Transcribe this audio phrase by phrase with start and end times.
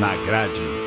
[0.00, 0.79] Na grade.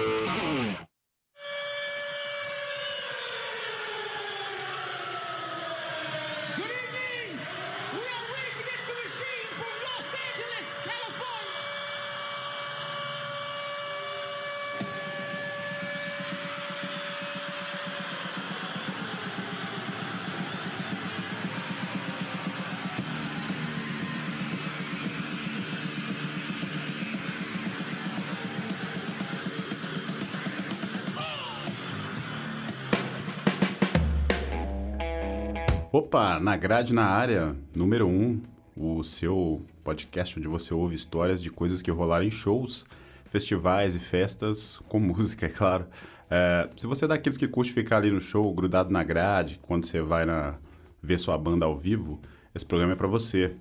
[36.64, 38.42] Grade na área, número 1, um,
[38.78, 42.86] o seu podcast onde você ouve histórias de coisas que rolaram em shows,
[43.26, 45.86] festivais e festas, com música, é claro.
[46.32, 49.86] É, se você é daqueles que curte ficar ali no show, grudado na grade, quando
[49.86, 50.58] você vai na,
[51.02, 52.22] ver sua banda ao vivo,
[52.56, 53.58] esse programa é para você.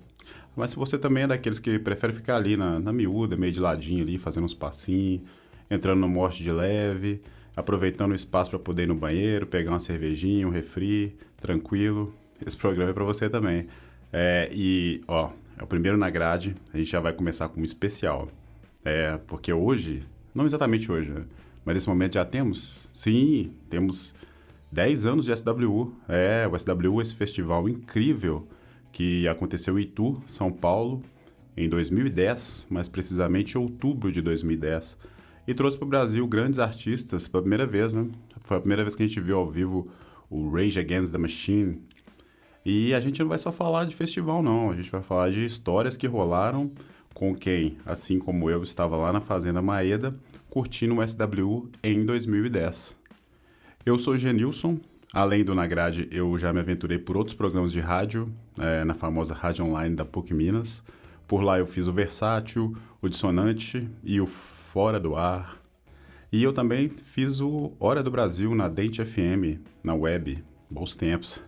[0.55, 3.59] Mas se você também é daqueles que prefere ficar ali na, na miúda, meio de
[3.59, 5.23] ladinho ali, fazendo uns passinhos,
[5.69, 7.21] entrando no morte de leve,
[7.53, 12.57] aproveitando o espaço para poder ir no banheiro, pegar uma cervejinha, um refri, tranquilo, esse
[12.57, 13.67] programa é para você também.
[14.11, 17.63] É, e, ó, é o primeiro na grade, a gente já vai começar com um
[17.63, 18.29] especial.
[18.85, 20.03] É, porque hoje,
[20.35, 21.23] não exatamente hoje, né?
[21.65, 24.13] mas nesse momento já temos, sim, temos
[24.71, 25.95] 10 anos de SWU.
[26.09, 28.47] É, o SWU, esse festival incrível
[28.91, 31.01] que aconteceu em Itu, São Paulo,
[31.55, 34.97] em 2010, mais precisamente em outubro de 2010.
[35.47, 38.07] E trouxe para o Brasil grandes artistas pela primeira vez, né?
[38.41, 39.89] Foi a primeira vez que a gente viu ao vivo
[40.29, 41.81] o Rage Against the Machine.
[42.65, 44.71] E a gente não vai só falar de festival, não.
[44.71, 46.71] A gente vai falar de histórias que rolaram
[47.13, 50.15] com quem, assim como eu, estava lá na Fazenda Maeda,
[50.49, 52.97] curtindo o SWU em 2010.
[53.85, 54.79] Eu sou Genilson.
[55.13, 58.95] Além do Na Grade, eu já me aventurei por outros programas de rádio, é, na
[58.95, 60.83] famosa Rádio Online da PUC Minas.
[61.27, 65.55] Por lá eu fiz o Versátil, o Dissonante e o Fora do Ar.
[66.31, 70.43] E eu também fiz o Hora do Brasil na Dente FM, na web.
[70.67, 71.39] Bons tempos.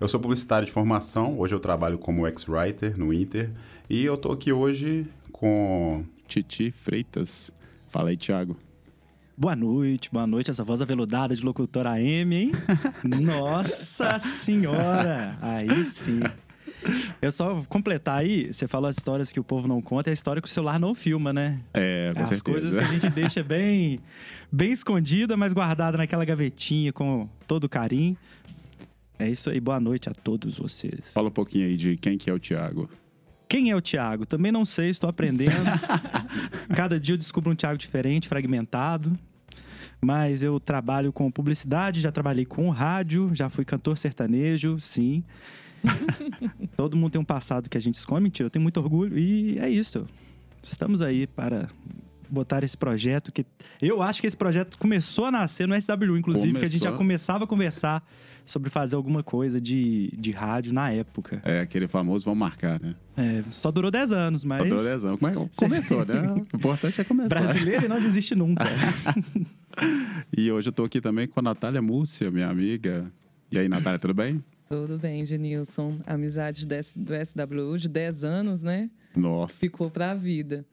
[0.00, 3.50] Eu sou publicitário de formação, hoje eu trabalho como ex-writer no Inter.
[3.88, 6.02] E eu tô aqui hoje com...
[6.26, 7.52] Titi Freitas.
[7.86, 8.56] Fala aí, Thiago.
[9.36, 10.50] Boa noite, boa noite.
[10.50, 12.52] Essa voz aveludada de locutora AM, hein?
[13.04, 15.36] Nossa Senhora!
[15.42, 16.20] Aí sim.
[17.20, 20.14] Eu só completar aí, você falou as histórias que o povo não conta, é a
[20.14, 21.60] história que o celular não filma, né?
[21.74, 22.44] É, com As certeza.
[22.44, 24.00] coisas que a gente deixa bem,
[24.50, 28.16] bem escondida, mas guardada naquela gavetinha com todo carinho.
[29.20, 31.12] É isso aí, boa noite a todos vocês.
[31.12, 32.88] Fala um pouquinho aí de quem que é o Thiago.
[33.46, 34.24] Quem é o Thiago?
[34.24, 35.52] Também não sei, estou aprendendo.
[36.74, 39.12] Cada dia eu descubro um Thiago diferente, fragmentado.
[40.00, 45.22] Mas eu trabalho com publicidade, já trabalhei com rádio, já fui cantor sertanejo, sim.
[46.74, 49.18] Todo mundo tem um passado que a gente esconde, mentira, eu tenho muito orgulho.
[49.18, 50.06] E é isso.
[50.62, 51.68] Estamos aí para
[52.30, 53.44] botar esse projeto que
[53.80, 56.90] eu acho que esse projeto começou a nascer no SW, inclusive, que a gente já
[56.90, 56.98] Começou.
[56.98, 58.04] começava a conversar
[58.44, 61.40] sobre fazer alguma coisa de, de rádio na época.
[61.44, 62.94] É aquele famoso vamos marcar, né?
[63.16, 65.16] É, só durou 10 anos, mas lesão.
[65.16, 66.14] Como é que começou, né?
[66.52, 67.40] O importante é começar.
[67.40, 68.64] brasileiro não desiste nunca.
[70.36, 73.04] E hoje eu tô aqui também com a Natália Múcia, minha amiga.
[73.52, 74.42] E aí, Natália, tudo bem?
[74.68, 75.98] Tudo bem, Genilson.
[76.06, 76.74] Amizade do
[77.14, 78.90] SWU de 10 anos, né?
[79.16, 79.58] Nossa.
[79.58, 80.64] Ficou para a vida.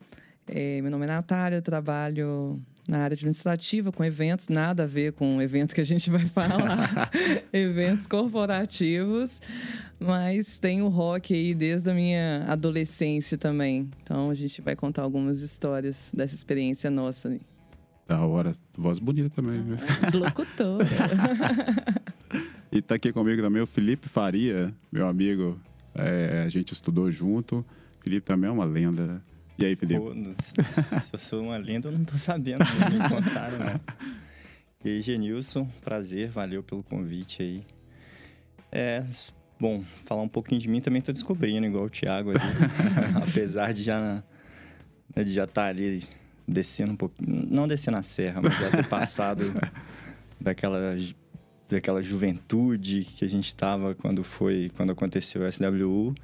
[0.47, 5.11] É, meu nome é Natália, eu trabalho na área administrativa com eventos, nada a ver
[5.11, 7.11] com o evento que a gente vai falar,
[7.51, 9.41] eventos corporativos,
[9.99, 13.89] mas tenho o rock aí desde a minha adolescência também.
[14.03, 17.37] Então a gente vai contar algumas histórias dessa experiência nossa.
[18.07, 18.53] Da hora.
[18.77, 19.75] Voz bonita também, né?
[20.09, 20.85] de locutora.
[22.71, 25.57] E tá aqui comigo também o Felipe Faria, meu amigo.
[25.95, 27.65] É, a gente estudou junto.
[28.01, 29.21] Felipe também é uma lenda.
[29.57, 29.99] E aí, Felipe?
[29.99, 30.13] Pô,
[30.63, 33.79] se eu sou uma lenda, eu não tô sabendo, não me contaram, né?
[34.85, 37.65] E aí, Genilson, prazer, valeu pelo convite aí.
[38.71, 39.03] É,
[39.59, 42.39] bom, falar um pouquinho de mim também tô descobrindo, igual o Thiago ali.
[43.27, 44.23] Apesar de já
[45.15, 46.03] né, de já estar ali
[46.47, 49.43] descendo um pouquinho, não descendo a serra, mas já ter passado
[50.39, 50.95] daquela
[51.67, 56.15] daquela juventude que a gente estava quando foi quando aconteceu o SWU.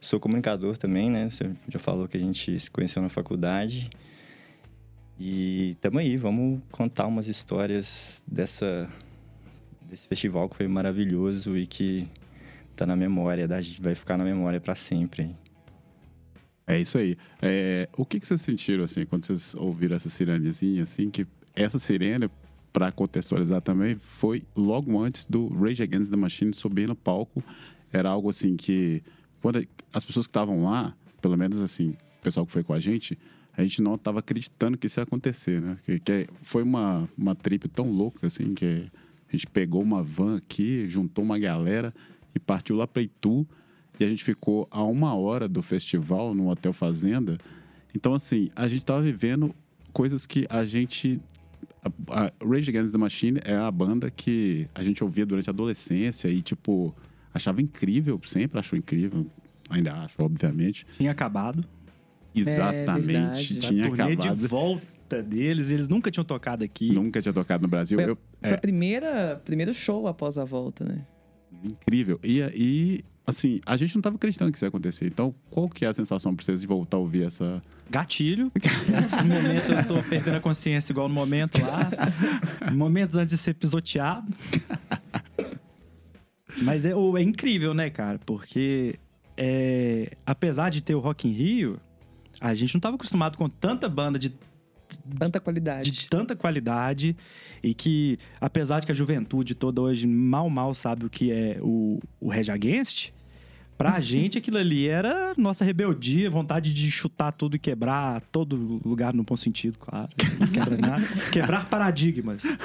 [0.00, 1.28] Sou comunicador também, né?
[1.28, 3.90] Você já falou que a gente se conheceu na faculdade.
[5.18, 8.88] E tamo aí, vamos contar umas histórias dessa
[9.88, 12.08] desse festival que foi maravilhoso e que
[12.74, 13.48] tá na memória,
[13.80, 15.34] vai ficar na memória para sempre.
[16.66, 17.16] É isso aí.
[17.40, 21.78] É, o que, que vocês sentiram, assim, quando vocês ouviram essa sirenezinha, assim, que essa
[21.78, 22.28] sirene,
[22.72, 27.42] para contextualizar também, foi logo antes do Rage Against the Machine subir no palco.
[27.92, 29.02] Era algo assim que,
[29.46, 29.64] quando
[29.94, 33.16] as pessoas que estavam lá, pelo menos assim, o pessoal que foi com a gente,
[33.56, 35.78] a gente não estava acreditando que isso ia acontecer, né?
[35.84, 38.90] Que, que foi uma, uma trip tão louca, assim, que
[39.28, 41.94] a gente pegou uma van aqui, juntou uma galera
[42.34, 43.46] e partiu lá para Itu.
[44.00, 47.38] E a gente ficou a uma hora do festival no Hotel Fazenda.
[47.94, 49.54] Então, assim, a gente tava vivendo
[49.92, 51.20] coisas que a gente.
[52.10, 55.52] A, a Rage Against the Machine é a banda que a gente ouvia durante a
[55.52, 56.92] adolescência e, tipo,
[57.36, 59.26] achava incrível, sempre achou incrível.
[59.70, 60.86] Ainda acho, obviamente.
[60.96, 61.64] Tinha acabado.
[62.34, 63.06] Exatamente.
[63.06, 63.58] verdade.
[63.58, 64.36] tinha acabado.
[64.36, 66.92] de volta deles, eles nunca tinham tocado aqui.
[66.92, 67.98] Nunca tinha tocado no Brasil.
[67.98, 71.04] Foi, Eu- foi é, a primeira, primeiro show após a volta, né?
[71.64, 72.20] incrível.
[72.22, 75.06] E, e, assim, a gente não tava acreditando que isso ia acontecer.
[75.06, 77.60] Então, qual que é a sensação pra vocês de voltar a ouvir essa...
[77.90, 78.52] Gatilho.
[78.88, 81.88] Nesse momento eu tô perdendo a consciência igual no momento lá.
[82.74, 84.30] Momentos antes de ser pisoteado.
[86.62, 88.18] Mas é, é incrível, né, cara?
[88.24, 88.98] Porque
[89.36, 91.80] é, apesar de ter o Rock in Rio,
[92.40, 94.32] a gente não tava acostumado com tanta banda de
[95.18, 95.90] Tanta qualidade.
[95.90, 97.16] de tanta qualidade
[97.60, 101.58] e que, apesar de que a juventude toda hoje mal, mal sabe o que é
[101.60, 103.10] o, o Rage Against,
[103.76, 109.14] pra gente aquilo ali era nossa rebeldia, vontade de chutar tudo e quebrar todo lugar
[109.14, 110.08] no bom sentido, claro.
[110.38, 111.06] Não quebra nada.
[111.30, 112.56] Quebrar paradigmas.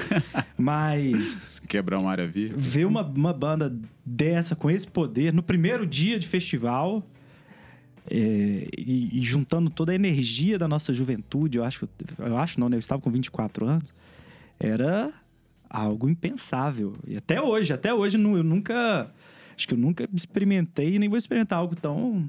[0.57, 2.55] Mas Quebrar uma área viva?
[2.57, 3.75] ver uma, uma banda
[4.05, 7.05] dessa, com esse poder, no primeiro dia de festival,
[8.09, 11.87] é, e, e juntando toda a energia da nossa juventude, eu acho,
[12.19, 12.75] eu acho não, né?
[12.75, 13.93] Eu estava com 24 anos,
[14.59, 15.13] era
[15.69, 16.95] algo impensável.
[17.07, 19.11] E até hoje, até hoje, eu nunca.
[19.61, 22.27] Acho que eu nunca experimentei e nem vou experimentar algo tão,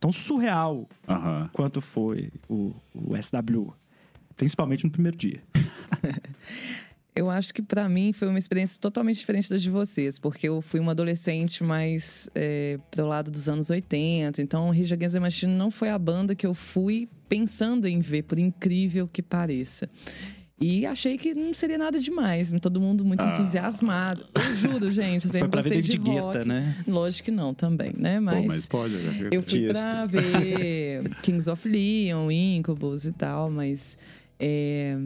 [0.00, 1.48] tão surreal Aham.
[1.52, 3.72] quanto foi o, o SW.
[4.36, 5.40] Principalmente no primeiro dia.
[7.14, 10.62] Eu acho que pra mim foi uma experiência totalmente diferente das de vocês, porque eu
[10.62, 15.52] fui uma adolescente mais é, pro lado dos anos 80, então Rage Against the Machine
[15.52, 19.90] não foi a banda que eu fui pensando em ver, por incrível que pareça.
[20.62, 23.32] E achei que não seria nada demais, todo mundo muito Ah.
[23.32, 24.24] entusiasmado.
[24.34, 25.98] Eu juro, gente, eu Foi sempre pra ver gostei de.
[25.98, 26.76] Guetta, né?
[26.86, 28.16] Lógico que não, também, né?
[28.16, 28.94] Pô, Mas, mas pode.
[28.96, 29.28] né?
[29.32, 33.98] eu fui pra ver Kings of Leon, Incubus e tal, mas
[34.38, 34.98] é,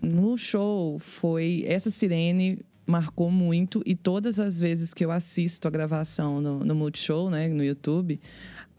[0.00, 5.70] no show foi essa sirene marcou muito e todas as vezes que eu assisto a
[5.70, 8.20] gravação no, no Multishow, né, no YouTube,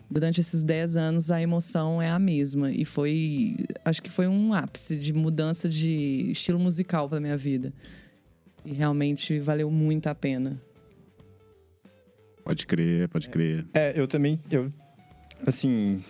[0.10, 3.58] durante esses 10 anos a emoção é a mesma e foi,
[3.88, 7.74] acho que foi um ápice de mudança de estilo musical para minha vida.
[8.66, 10.62] E realmente valeu muito a pena.
[12.44, 13.66] Pode crer, pode crer.
[13.74, 14.72] É, eu também, eu,
[15.46, 16.04] assim,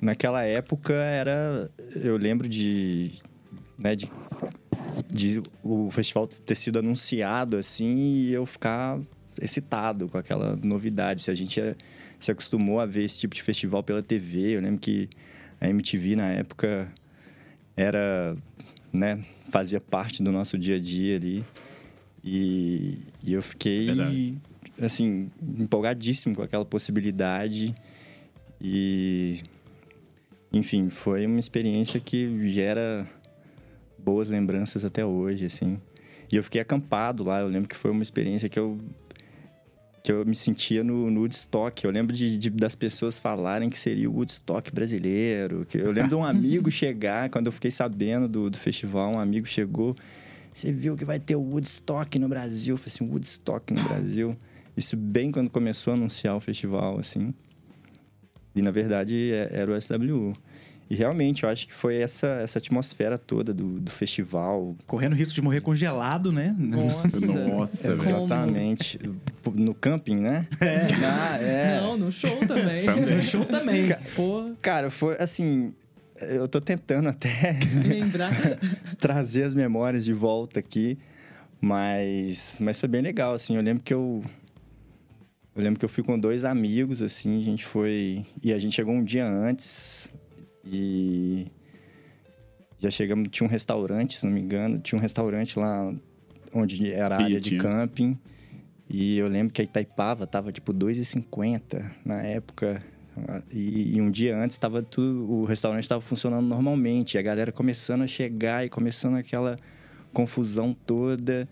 [0.00, 3.12] naquela época era, eu lembro de,
[3.78, 4.10] né, de,
[5.10, 8.98] de o festival ter sido anunciado, assim, e eu ficar
[9.40, 11.22] excitado com aquela novidade.
[11.22, 11.74] Se a gente é-
[12.18, 15.08] se acostumou a ver esse tipo de festival pela TV, eu lembro que
[15.60, 16.92] a MTV na época
[17.76, 18.36] era,
[18.92, 21.44] né, fazia parte do nosso dia a dia ali.
[22.24, 24.34] E, e eu fiquei, Verdade.
[24.80, 27.74] assim, empolgadíssimo com aquela possibilidade.
[28.60, 29.40] E,
[30.52, 33.08] enfim, foi uma experiência que gera
[33.98, 35.80] boas lembranças até hoje, assim.
[36.32, 38.78] E eu fiquei acampado lá, eu lembro que foi uma experiência que eu
[40.02, 41.84] que eu me sentia no, no Woodstock.
[41.84, 45.64] Eu lembro de, de- das pessoas falarem que seria o Woodstock brasileiro.
[45.64, 49.18] Que eu lembro de um amigo chegar, quando eu fiquei sabendo do, do festival, um
[49.18, 49.94] amigo chegou.
[50.52, 52.74] Você viu que vai ter o Woodstock no Brasil?
[52.74, 54.36] Eu falei assim, Woodstock no Brasil.
[54.76, 57.32] Isso bem quando começou a anunciar o festival, assim.
[58.54, 60.34] E, na verdade, é- era o SWU.
[60.90, 65.34] E, realmente, eu acho que foi essa, essa atmosfera toda do, do festival, Correndo risco
[65.34, 66.54] de morrer congelado, né?
[66.58, 67.18] Nossa.
[67.48, 68.02] Nossa, Como?
[68.02, 68.16] velho.
[68.16, 69.00] Exatamente.
[69.54, 70.46] No camping, né?
[70.60, 70.88] É.
[71.04, 71.80] Ah, é.
[71.80, 72.86] Não, no show também.
[72.86, 73.84] No show também.
[74.14, 75.72] Pô, Cara, foi assim.
[76.20, 78.30] Eu tô tentando até lembrar.
[78.98, 80.98] trazer as memórias de volta aqui,
[81.60, 83.56] mas, mas foi bem legal, assim.
[83.56, 84.22] Eu lembro que eu.
[85.56, 88.24] Eu lembro que eu fui com dois amigos, assim, a gente foi.
[88.42, 90.12] E a gente chegou um dia antes
[90.64, 91.46] e.
[92.78, 95.94] Já chegamos, tinha um restaurante, se não me engano, tinha um restaurante lá
[96.52, 97.62] onde era a área de tinha.
[97.62, 98.18] camping.
[98.90, 102.82] E eu lembro que a Itaipava tava tipo 2,50 na época.
[103.52, 107.14] E, e um dia antes tava tudo, o restaurante estava funcionando normalmente.
[107.14, 109.56] E a galera começando a chegar e começando aquela
[110.12, 111.48] confusão toda.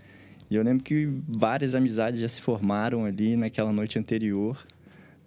[0.51, 4.67] E eu lembro que várias amizades já se formaram ali naquela noite anterior,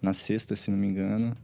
[0.01, 1.35] na sexta, se não me engano.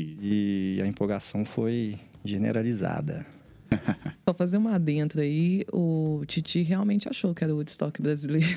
[0.00, 3.26] E- a empolgação foi generalizada.
[4.24, 8.46] Só fazer uma adentro aí, o Titi realmente achou que era o Woodstock brasileiro.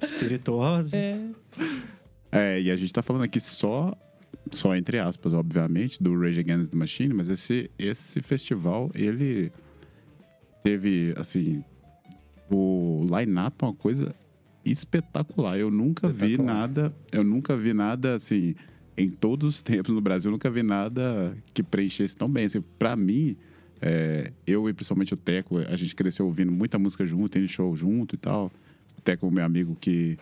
[0.00, 0.96] Espirituosa.
[0.96, 1.20] É.
[2.30, 3.94] É, e a gente tá falando aqui só,
[4.50, 9.52] só entre aspas, obviamente, do Rage Against the Machine, mas esse, esse festival, ele
[10.64, 11.62] teve, assim,
[12.50, 14.14] o line-up é uma coisa
[14.64, 15.58] espetacular.
[15.58, 16.54] Eu nunca vi Espetacular.
[16.54, 18.54] nada, eu nunca vi nada, assim,
[18.96, 22.44] em todos os tempos no Brasil, eu nunca vi nada que preenchesse tão bem.
[22.44, 23.36] Assim, pra mim,
[23.80, 27.74] é, eu e principalmente o Teco, a gente cresceu ouvindo muita música junto, em show
[27.74, 28.52] junto e tal.
[28.96, 30.18] O Teco meu amigo que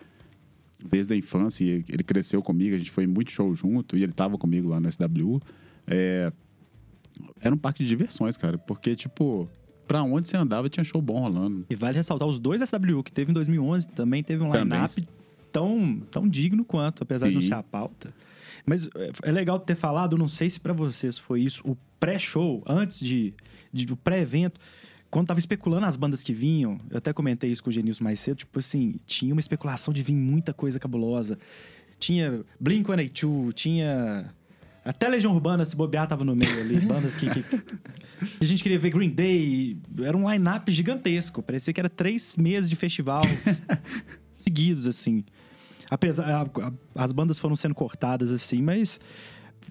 [0.82, 4.12] desde a infância, ele cresceu comigo, a gente foi em muito show junto, e ele
[4.12, 5.40] tava comigo lá no SW.
[5.86, 6.32] É,
[7.40, 9.48] era um parque de diversões, cara, porque, tipo,
[9.90, 11.66] pra onde você andava tinha show bom rolando.
[11.68, 15.08] E vale ressaltar os dois SW que teve em 2011 também teve um line-up
[15.50, 17.48] tão, tão digno quanto, apesar de não Sim.
[17.48, 18.14] ser a pauta.
[18.64, 22.62] Mas é- é legal ter falado, não sei se pra vocês foi isso, o pré-show,
[22.68, 23.34] antes de,
[23.72, 24.60] de do pré-evento,
[25.10, 28.20] quando tava especulando as bandas que vinham, eu até comentei isso com o Genilson mais
[28.20, 31.36] cedo, tipo assim, tinha uma especulação de vir muita coisa cabulosa.
[31.98, 34.32] Tinha Blink-182, tinha...
[34.84, 36.80] Até Legião Urbana, se bobear, tava no meio ali.
[36.80, 37.44] Bandas que, que-
[38.40, 39.76] a gente queria ver Green Day.
[40.02, 41.42] Era um line-up gigantesco.
[41.42, 43.22] Parecia que era três meses de festival
[44.32, 45.24] seguidos, assim.
[45.90, 46.48] Apesar...
[46.94, 48.98] as bandas foram sendo cortadas, assim, mas...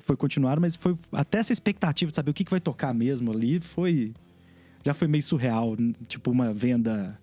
[0.02, 0.96] Foi continuar, mas foi...
[1.12, 4.14] Até essa expectativa de saber o que, que vai tocar mesmo ali, foi...
[4.86, 5.76] Já foi meio surreal.
[6.08, 7.20] Tipo, uma venda...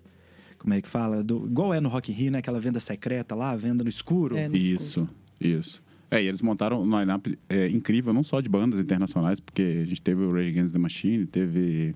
[0.57, 1.23] Como é que fala?
[1.23, 2.39] Do- igual é no Rock in Rio, né?
[2.39, 4.35] Aquela venda secreta lá, venda no escuro.
[4.35, 5.07] É, no Isso,
[5.39, 5.81] isso.
[6.09, 9.85] É, e eles montaram um line-up é, incrível, não só de bandas internacionais, porque a
[9.85, 11.93] gente teve o Rage Against the Machine, teve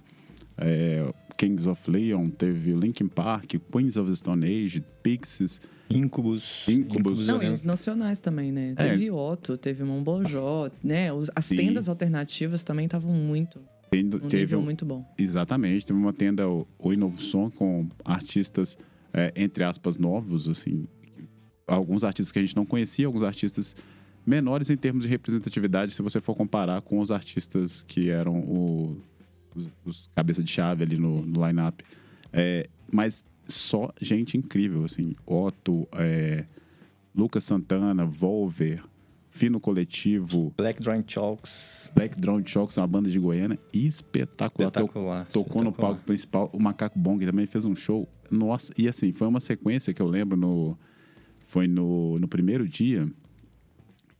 [0.57, 5.61] é, Kings of Leon, teve Linkin Park, Queens of the Stone Age, Pixies.
[5.89, 6.65] Incubus.
[6.69, 7.27] Incubus.
[7.27, 8.73] Não, eu e os nacionais também, né?
[8.77, 8.89] É.
[8.91, 11.11] Teve Otto, teve Mombojó, né?
[11.11, 11.57] Os- as Sim.
[11.57, 15.05] tendas alternativas também estavam muito, Tem- num teve nível o- muito bom.
[15.17, 18.77] Exatamente, teve uma tenda, o, o Novo Som, com artistas,
[19.13, 20.87] é, entre aspas, novos, assim.
[21.67, 23.75] Alguns artistas que a gente não conhecia, alguns artistas
[24.25, 28.97] menores em termos de representatividade, se você for comparar com os artistas que eram o-
[29.55, 31.83] os, os cabeça de chave ali no, no line-up.
[32.31, 35.15] É, mas só gente incrível, assim.
[35.25, 36.45] Otto, é,
[37.13, 38.81] Lucas Santana, Volver,
[39.29, 41.91] Fino Coletivo, Black Drawing Chalks.
[41.95, 44.67] Black Drone Shocks, uma banda de Goiânia espetacular.
[44.69, 45.25] Espetacular.
[45.27, 45.93] Tocou no espetacular.
[45.95, 46.49] palco principal.
[46.53, 48.07] O Macaco Bong também fez um show.
[48.29, 50.77] Nossa, e assim, foi uma sequência que eu lembro no.
[51.47, 53.09] Foi no, no primeiro dia.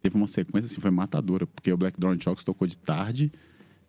[0.02, 3.32] Teve uma sequência assim, foi matadora, porque o Black Drone Shocks tocou de tarde.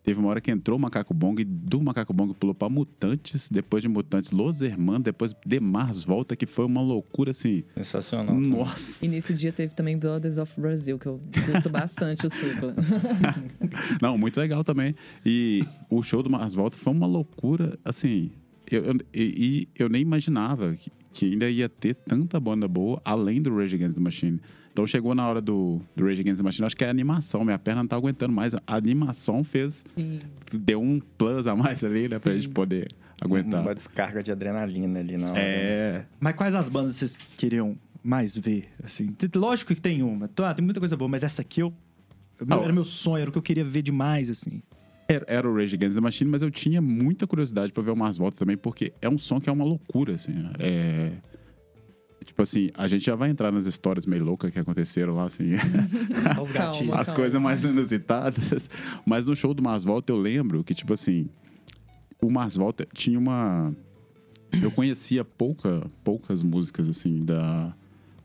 [0.05, 3.49] Teve uma hora que entrou o Macaco Bong, e do Macaco Bong pulou pra Mutantes,
[3.49, 7.63] depois de Mutantes, Los Hermanos, depois Demars volta, que foi uma loucura assim.
[7.77, 8.35] Sensacional.
[8.35, 9.07] Nossa!
[9.07, 12.75] E nesse dia teve também Brothers of Brazil, que eu curto bastante o Supla.
[14.03, 14.95] Não, muito legal também.
[15.25, 18.33] E o show do Mars Volta foi uma loucura, assim.
[18.71, 23.01] Eu, eu- e, e eu nem imaginava que, que ainda ia ter tanta banda boa
[23.05, 24.41] além do Rage Against the Machine.
[24.73, 27.45] Então chegou na hora do, do Rage Against the Machine, acho que é a animação,
[27.45, 28.55] minha perna não tá aguentando mais.
[28.55, 29.85] A animação fez.
[29.99, 30.21] Sim.
[30.53, 32.89] Deu um plus a mais ali, né, pra gente poder
[33.21, 33.61] aguentar.
[33.61, 35.35] Uma descarga de adrenalina ali na hora.
[35.35, 35.45] né?
[35.45, 36.05] É.
[36.19, 38.65] Mas quais as bandas vocês queriam mais ver?
[38.83, 40.27] Assim, lógico que tem uma.
[40.27, 41.73] Tá, tem muita coisa boa, mas essa aqui eu.
[42.49, 44.63] Ah, Era meu sonho, era o que eu queria ver demais, assim.
[45.09, 47.97] Era, era o Rage Against the Machine, mas eu tinha muita curiosidade pra ver o
[47.97, 50.33] Mars Volta também, porque é um som que é uma loucura, assim.
[50.59, 51.13] É...
[52.25, 55.47] Tipo assim, a gente já vai entrar nas histórias meio loucas que aconteceram lá, assim.
[56.41, 56.53] Os Calma.
[56.73, 56.97] gatinhos.
[56.97, 58.71] as coisas mais inusitadas.
[59.05, 61.29] Mas no show do Mars Volta eu lembro que, tipo assim,
[62.21, 63.73] o Mars Volta tinha uma.
[64.63, 67.75] Eu conhecia pouca, poucas músicas, assim, da,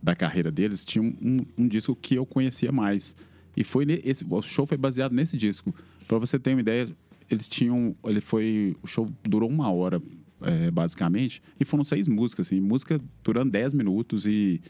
[0.02, 0.86] da carreira deles.
[0.86, 3.16] Tinha um, um, disco que eu conhecia mais.
[3.56, 5.74] E foi esse, o show foi baseado nesse disco.
[6.08, 6.88] Pra você ter uma ideia,
[7.30, 7.96] eles tinham.
[8.04, 8.76] Ele foi.
[8.84, 10.02] O show durou uma hora,
[10.42, 11.42] é, basicamente.
[11.60, 12.60] E foram seis músicas, assim.
[12.60, 14.62] Música durando dez minutos e.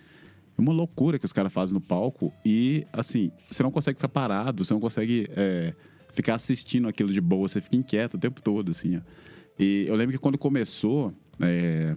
[0.58, 4.10] É uma loucura que os caras fazem no palco e, assim, você não consegue ficar
[4.10, 5.72] parado, você não consegue é,
[6.12, 9.02] ficar assistindo aquilo de boa, você fica inquieto o tempo todo, assim, ó.
[9.60, 11.96] E eu lembro que quando começou, é,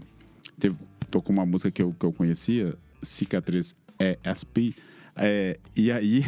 [0.58, 0.76] teve,
[1.10, 4.76] tocou uma música que eu, que eu conhecia, Cicatriz é, SP,
[5.22, 6.24] é, e aí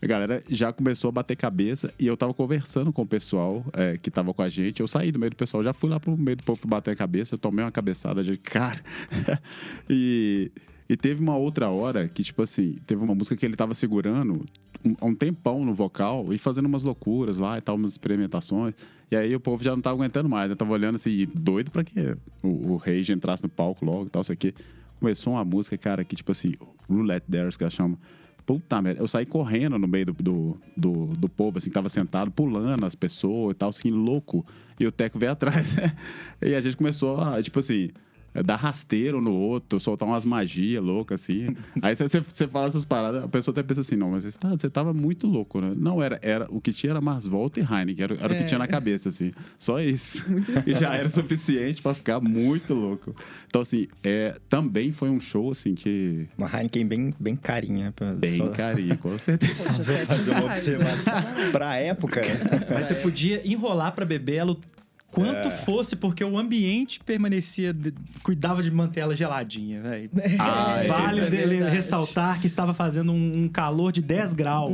[0.00, 3.96] a galera já começou a bater cabeça e eu tava conversando com o pessoal é,
[3.96, 4.80] que tava com a gente.
[4.80, 6.96] Eu saí do meio do pessoal, já fui lá pro meio do povo bater a
[6.96, 8.80] cabeça, eu tomei uma cabeçada de cara.
[9.88, 10.50] e,
[10.88, 14.44] e teve uma outra hora que, tipo assim, teve uma música que ele tava segurando
[14.84, 18.74] um, um tempão no vocal e fazendo umas loucuras lá e tal, umas experimentações.
[19.08, 20.56] E aí o povo já não tava aguentando mais, né?
[20.56, 24.22] Tava olhando assim, doido pra que o, o Rage entrasse no palco logo e tal,
[24.22, 24.52] isso aqui.
[24.98, 26.54] Começou uma música, cara, que tipo assim,
[26.88, 27.98] Roulette Dares, que ela chama.
[28.44, 31.88] Puta merda, eu saí correndo no meio do, do, do, do povo, assim, que tava
[31.88, 34.44] sentado, pulando as pessoas e tal, assim, louco.
[34.80, 35.76] E o Teco veio atrás.
[36.42, 37.90] e a gente começou a, tipo assim,
[38.44, 41.54] dar rasteiro no outro, soltar umas magias loucas, assim.
[41.82, 44.50] Aí você, você fala essas paradas, a pessoa até pensa assim, não, mas você, tá,
[44.50, 45.72] você tava muito louco, né?
[45.76, 48.42] Não, era, era o que tinha era Mars Volta e Heineken, era, era o que
[48.42, 48.46] É.
[48.46, 49.32] tinha na cabeça, assim.
[49.58, 50.24] Só isso.
[50.66, 53.12] e já era suficiente pra ficar muito louco.
[53.46, 56.26] Então, assim, é, também foi um show, assim, que...
[56.38, 57.92] Uma Heineken bem, bem carinha.
[57.94, 59.72] Pra Bem só carinho, com certeza.
[59.72, 61.14] Poxa, fazer uma reais, observação.
[61.14, 61.50] né?
[61.50, 62.66] pra época, né?
[62.72, 64.58] Mas você podia enrolar pra beber ela o
[65.12, 67.72] quanto fosse, porque o ambiente permanecia.
[67.72, 70.10] de- cuidava de manter ela geladinha, velho.
[70.40, 70.86] Ah, é.
[70.88, 74.72] vale é ressaltar que estava fazendo um, um calor de 10 graus.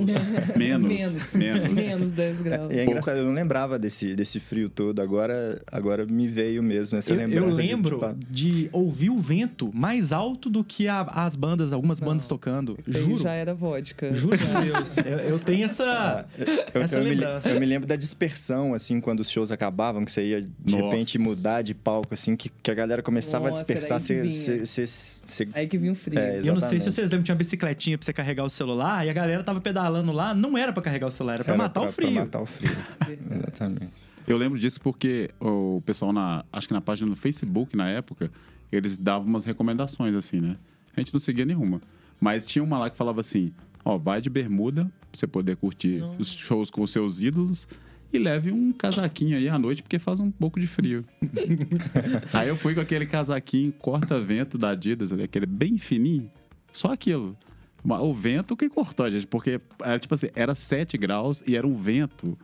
[0.56, 0.88] Menos.
[0.88, 1.34] Menos.
[1.34, 1.72] Menos.
[1.72, 2.72] Menos 10 graus.
[2.72, 5.00] E é engraçado, eu não lembrava desse, desse frio todo.
[5.00, 7.62] Agora, agora me veio mesmo essa Eu, eu lembrança.
[7.62, 11.98] de, lembro tipo, de ouvir o vento mais alto do que a- as bandas, algumas
[12.00, 12.76] bandas tocando.
[12.78, 13.22] Isso aí Juro.
[13.22, 14.12] já era vodka.
[14.14, 14.96] Juro por Deus.
[14.98, 16.26] Eu, eu tenho essa.
[16.74, 17.48] eu, essa eu me, le- lembrança.
[17.50, 20.84] eu me lembro da dispersão, assim, quando os shows acabavam, que você ia de Nossa.
[20.84, 23.98] repente mudar de palco, assim, que, que a galera começava Nossa, a dispersar.
[24.00, 24.66] era aí que Você, vinha.
[24.66, 26.18] você, você, Aí que vinha o frio.
[26.18, 29.06] É, eu não sei se vocês lembram, tinha uma bicicletinha pra você carregar o celular
[29.06, 30.34] e a galera tava pedalando lá.
[30.34, 32.12] Não era pra carregar o celular, era pra era matar o pra frio.
[32.12, 32.70] matar o frio.
[33.30, 33.88] Exatamente.
[34.26, 38.30] Eu lembro disso porque o pessoal na, acho que na página do Facebook na época,
[38.70, 40.56] eles davam umas recomendações assim, né?
[40.96, 41.80] A gente não seguia nenhuma,
[42.20, 43.52] mas tinha uma lá que falava assim:
[43.84, 47.66] ó, vai de bermuda pra você poder curtir os shows com os seus ídolos
[48.12, 51.04] e leve um casaquinho aí à noite porque faz um pouco de frio.
[52.32, 55.24] aí eu fui com aquele casaquinho corta-vento da Adidas, né?
[55.24, 56.30] aquele bem fininho,
[56.72, 57.36] só aquilo.
[57.84, 61.66] O vento que cortou a gente, porque era tipo assim, era 7 graus e era
[61.66, 62.36] um vento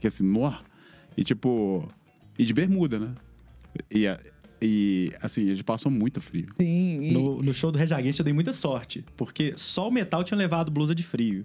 [0.00, 0.52] que assim, nó.
[1.16, 1.86] E tipo.
[2.38, 3.14] E de bermuda, né?
[3.90, 4.20] E, a-
[4.62, 6.46] e assim, a gente passou muito frio.
[6.56, 7.02] Sim.
[7.02, 7.10] E...
[7.12, 10.38] No, no show do Red Against eu dei muita sorte, porque só o metal tinha
[10.38, 11.44] levado blusa de frio.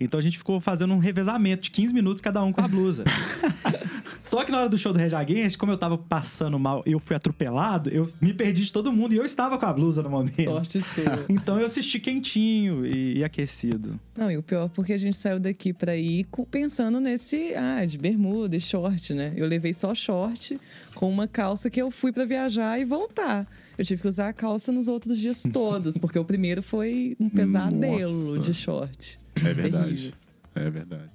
[0.00, 3.04] Então a gente ficou fazendo um revezamento de 15 minutos cada um com a blusa.
[4.20, 6.92] Só que na hora do show do Red Against, como eu tava passando mal e
[6.92, 10.02] eu fui atropelado, eu me perdi de todo mundo e eu estava com a blusa
[10.02, 10.44] no momento.
[10.44, 11.24] Sorte sua.
[11.28, 13.98] Então eu assisti quentinho e, e aquecido.
[14.16, 17.96] Não, e o pior porque a gente saiu daqui pra ir pensando nesse, ah, de
[17.96, 19.32] bermuda e short, né?
[19.36, 20.58] Eu levei só short
[20.94, 23.46] com uma calça que eu fui pra viajar e voltar.
[23.76, 27.28] Eu tive que usar a calça nos outros dias todos, porque o primeiro foi um
[27.30, 28.38] pesadelo Nossa.
[28.38, 29.18] de short.
[29.44, 30.14] É verdade.
[30.54, 31.10] É verdade.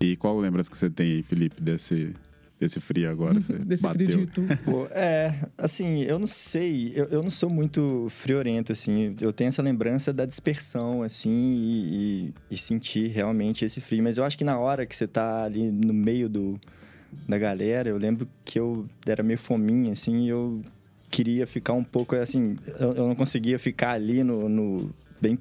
[0.00, 2.14] E qual lembrança que você tem aí, Felipe, desse,
[2.60, 3.40] desse frio agora?
[3.40, 4.06] Você Desse bateu.
[4.06, 4.46] frio de tu.
[4.64, 9.48] Pô, é, assim, eu não sei, eu, eu não sou muito friorento, assim, eu tenho
[9.48, 14.38] essa lembrança da dispersão, assim, e, e- e sentir realmente esse frio, mas eu acho
[14.38, 16.60] que na hora que você tá ali no meio do,
[17.28, 20.62] da galera, eu lembro que eu era meio fominha, assim, e eu
[21.10, 25.36] queria ficar um pouco, assim, eu, eu não conseguia ficar ali no, no- bem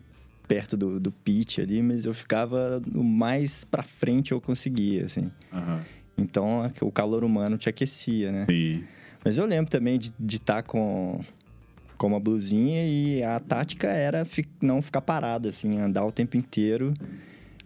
[0.48, 5.32] perto do, do pit ali, mas eu ficava o mais pra frente eu conseguia, assim.
[5.52, 5.82] Aham.
[6.18, 8.46] Então, o calor humano te aquecia, né?
[8.46, 8.84] Sim.
[9.24, 11.20] Mas eu lembro também de estar com,
[11.98, 16.36] com uma blusinha e a tática era fi- não ficar parado, assim, andar o tempo
[16.38, 16.94] inteiro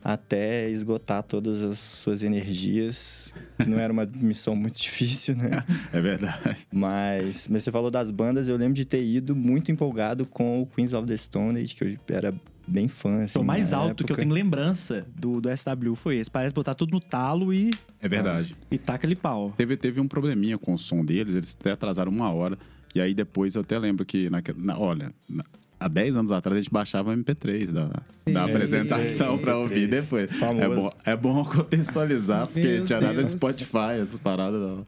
[0.03, 3.33] até esgotar todas as suas energias.
[3.59, 5.63] que Não era uma missão muito difícil, né?
[5.93, 6.57] É verdade.
[6.73, 10.65] Mas, mas você falou das bandas, eu lembro de ter ido muito empolgado com o
[10.65, 12.33] Queens of the Stone Age, que eu era
[12.67, 13.39] bem fã, assim.
[13.39, 14.21] o mais na alto que eu época.
[14.21, 16.29] tenho lembrança do, do SW foi esse.
[16.31, 17.69] Parece botar tudo no talo e,
[18.01, 18.55] É verdade.
[18.69, 19.53] e taca ali pau.
[19.57, 22.57] Teve, teve um probleminha com o som deles, eles até atrasaram uma hora.
[22.95, 25.45] E aí depois eu até lembro que, naque- na, olha, na-
[25.79, 27.89] há 10 anos atrás a gente baixava o MP3 da,
[28.31, 29.89] da apresentação sim, pra ouvir MP3.
[29.89, 30.29] depois.
[30.41, 33.31] É bom, é bom contextualizar, porque Meu tinha nada de Deus.
[33.31, 34.85] Spotify, essas paradas não.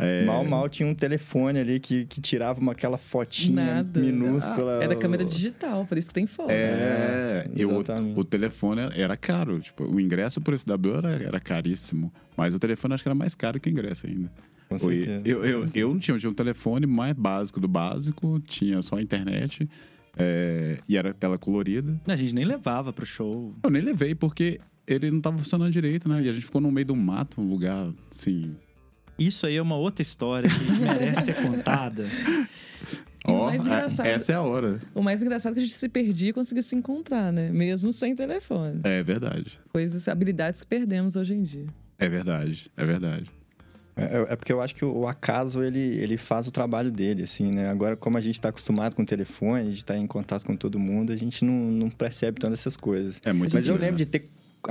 [0.00, 4.00] É, Mal, mal tinha um telefone ali que, que tirava uma, aquela fotinha Nada.
[4.00, 4.82] minúscula.
[4.82, 6.50] Era câmera digital, por isso que tem foto.
[6.50, 8.18] É, É, e o, exatamente.
[8.18, 9.60] o telefone era caro.
[9.60, 12.12] Tipo, o ingresso por SW era, era caríssimo.
[12.36, 14.30] Mas o telefone acho que era mais caro que o ingresso ainda.
[14.68, 15.22] Com Eu, certeza.
[15.24, 19.00] eu, eu, eu não tinha, eu tinha um telefone mais básico do básico, tinha só
[19.00, 19.68] internet
[20.16, 22.00] é, e era tela colorida.
[22.06, 23.54] A gente nem levava pro show.
[23.62, 26.22] Eu nem levei porque ele não tava funcionando direito, né?
[26.22, 28.54] E a gente ficou no meio do mato, um lugar assim.
[29.20, 32.06] Isso aí é uma outra história que merece ser contada.
[33.28, 34.80] E o Ó, mais é- engraçado- essa é a hora.
[34.94, 37.50] O mais engraçado é que a gente se perdia e conseguia se encontrar, né?
[37.50, 38.80] Mesmo sem telefone.
[38.82, 39.60] É verdade.
[39.72, 41.66] Coisas, habilidades que perdemos hoje em dia.
[41.98, 42.70] É verdade.
[42.76, 43.30] É verdade.
[43.94, 47.24] É, é porque eu acho que o, o acaso, ele, ele faz o trabalho dele,
[47.24, 47.68] assim, né?
[47.68, 50.56] Agora, como a gente está acostumado com o telefone, a gente está em contato com
[50.56, 53.20] todo mundo, a gente não, não percebe tanto essas coisas.
[53.22, 53.96] É muito Mas eu lembro né?
[53.98, 54.30] de ter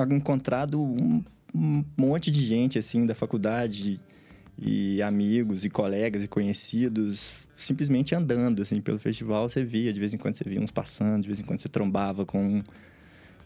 [0.10, 4.00] encontrado um, um monte de gente, assim, da faculdade,
[4.62, 9.50] e amigos, e colegas, e conhecidos, simplesmente andando, assim, pelo festival.
[9.50, 11.70] Você via, de vez em quando você via uns passando, de vez em quando você
[11.70, 12.64] trombava com um.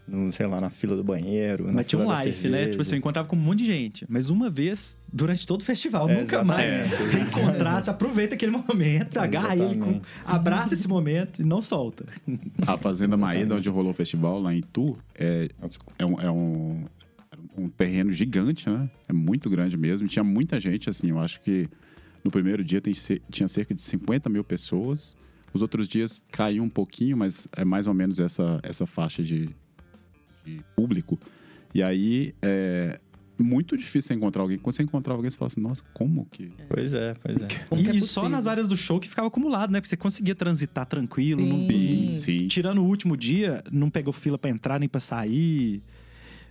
[0.08, 2.68] no, sei lá, na fila do banheiro, na Mas tinha um life, né?
[2.68, 4.04] Tipo assim, eu encontrava com um monte de gente.
[4.08, 6.10] Mas uma vez durante todo o festival.
[6.10, 7.82] É, nunca mais reencontrar.
[7.82, 12.04] Você aproveita aquele momento, agarra ele, com, abraça esse momento e não solta.
[12.66, 15.48] A Fazenda Maída, onde rolou o festival, lá em Itu, é,
[15.98, 16.84] é um, é um,
[17.56, 18.90] um terreno gigante, né?
[19.08, 20.08] É muito grande mesmo.
[20.08, 21.68] Tinha muita gente, assim, eu acho que
[22.24, 22.92] no primeiro dia tem,
[23.30, 25.16] tinha cerca de 50 mil pessoas.
[25.52, 29.48] Os outros dias caiu um pouquinho, mas é mais ou menos essa, essa faixa de,
[30.44, 31.18] de público.
[31.72, 32.98] E aí é
[33.38, 34.58] muito difícil você encontrar alguém.
[34.58, 36.52] Quando você encontrar alguém, você fala assim, nossa, como que...
[36.68, 37.46] Pois é, pois é.
[37.68, 39.80] Como e é só nas áreas do show que ficava acumulado, né?
[39.80, 41.40] Porque você conseguia transitar tranquilo.
[41.42, 41.48] Sim.
[41.48, 42.48] não- Sim, sim.
[42.48, 45.82] Tirando o último dia, não pegou fila pra entrar nem pra sair.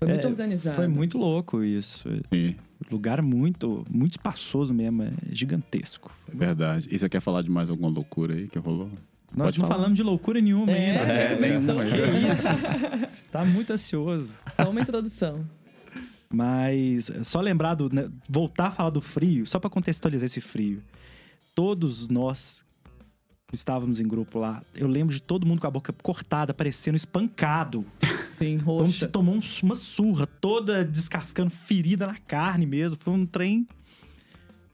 [0.05, 0.75] Foi muito É, organizado.
[0.75, 2.09] Foi muito louco isso.
[2.33, 2.55] Sim,
[2.91, 6.11] Lugar muito, muito espaçoso mesmo, é gigantesco.
[6.31, 6.87] é verdade.
[6.91, 8.89] E você quer falar de mais alguma loucura aí que rolou?
[9.35, 9.75] Nós Pode não falar.
[9.79, 11.13] falamos de loucura nenhuma É, ainda.
[11.13, 11.83] É, nenhuma.
[11.85, 12.47] Que isso?
[13.31, 14.37] tá muito ansioso.
[14.61, 15.43] Só uma introdução.
[16.31, 17.93] Mas só lembrar do.
[17.93, 20.81] né, voltar a falar do frio, só pra contextualizar esse frio.
[21.55, 22.65] Todos nós
[23.47, 26.97] que estávamos em grupo lá, eu lembro de todo mundo com a boca cortada, parecendo
[26.97, 27.85] espancado.
[28.37, 29.07] Sim, Como se roxa.
[29.07, 32.97] tomou um- uma surra, toda descascando ferida na carne mesmo.
[33.01, 33.67] Foi um trem.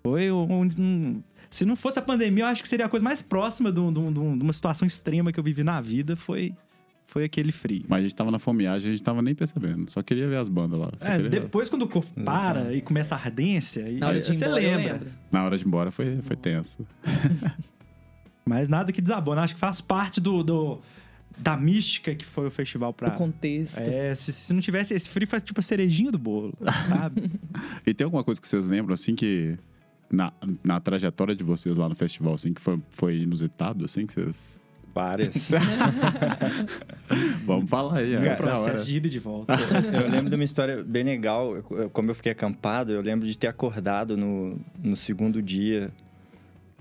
[0.03, 0.61] Foi um.
[0.77, 3.79] um- se não fosse a pandemia, eu acho que seria a coisa mais próxima de,
[3.79, 6.15] um- de um- de um- uma situação extrema que eu vivi na vida.
[6.15, 6.53] Foi,
[7.05, 7.83] foi aquele frio.
[7.87, 9.89] Mas a gente tava na fomeagem, a gente tava nem percebendo.
[9.91, 10.91] Só queria ver as bandas lá.
[11.01, 14.31] É, queria- depois, quando o corpo para e começa a ardência, aí Na hora de
[14.31, 15.01] ir você embora, lembra.
[15.31, 16.85] Na hora de ir embora foi, foi tenso.
[18.45, 19.41] Mas nada que desabona.
[19.41, 20.81] Acho que faz parte do, do-
[21.39, 23.09] da mística que foi o festival pra.
[23.09, 23.79] O contexto.
[23.79, 26.53] É, se, se não tivesse esse frio, faz tipo a cerejinha do bolo,
[26.87, 27.31] sabe?
[27.85, 29.57] E tem alguma coisa que vocês lembram, assim, que
[30.11, 30.31] na,
[30.65, 34.59] na trajetória de vocês lá no festival, assim, que foi, foi inusitado, assim, que vocês...
[34.93, 35.51] Várias.
[37.45, 39.53] Vamos falar aí, É essa é processo de ida e de volta.
[39.53, 41.55] Eu lembro de uma história bem legal.
[41.55, 45.91] Eu- Como eu fiquei acampado, eu lembro de ter acordado no, no segundo dia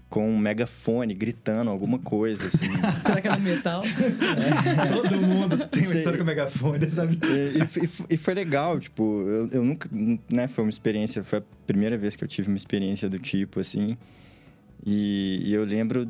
[0.08, 2.66] com um megafone gritando alguma coisa, assim.
[3.02, 3.82] Será que era metal?
[4.88, 5.98] Todo mundo tem uma Sei.
[5.98, 7.18] história com megafone, sabe?
[7.22, 9.88] E, e f- e foi legal, tipo, eu, eu nunca,
[10.30, 13.60] né, foi uma experiência, foi a primeira vez que eu tive uma experiência do tipo,
[13.60, 13.96] assim.
[14.86, 16.08] E, e eu lembro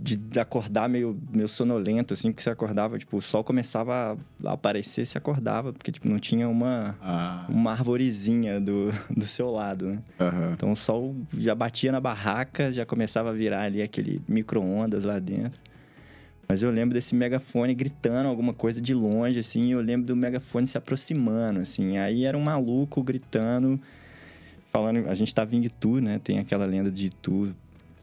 [0.00, 5.04] de acordar meio, meio sonolento, assim, porque você acordava, tipo, o sol começava a aparecer,
[5.04, 9.98] você acordava, porque, tipo, não tinha uma, Ah, uma arvorezinha do, do seu lado, né?
[10.20, 10.52] aham.
[10.54, 15.18] Então o sol já batia na barraca, já começava a virar ali aquele micro-ondas lá
[15.18, 15.60] dentro.
[16.48, 20.14] Mas eu lembro desse megafone gritando alguma coisa de longe, assim, e eu lembro do
[20.16, 21.98] megafone se aproximando, assim.
[21.98, 23.78] Aí era um maluco gritando,
[24.72, 25.08] falando.
[25.08, 26.18] A gente tava em Itu, né?
[26.22, 27.54] Tem aquela lenda de Itu,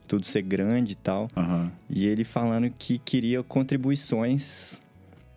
[0.06, 1.28] tudo ser grande e tal.
[1.36, 1.70] Aham.
[1.88, 4.80] E ele falando que queria contribuições,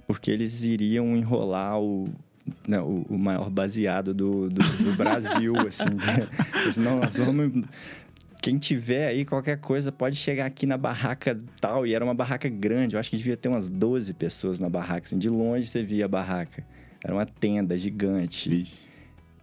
[0.07, 2.09] porque eles iriam enrolar o,
[2.67, 5.97] né, o, o maior baseado do, do, do Brasil, assim.
[6.63, 7.65] Eles, não, nós vamos...
[8.41, 11.85] Quem tiver aí qualquer coisa pode chegar aqui na barraca tal.
[11.85, 15.07] E era uma barraca grande, eu acho que devia ter umas 12 pessoas na barraca.
[15.07, 16.63] Assim, de longe você via a barraca.
[17.03, 18.49] Era uma tenda gigante.
[18.49, 18.88] Vixe.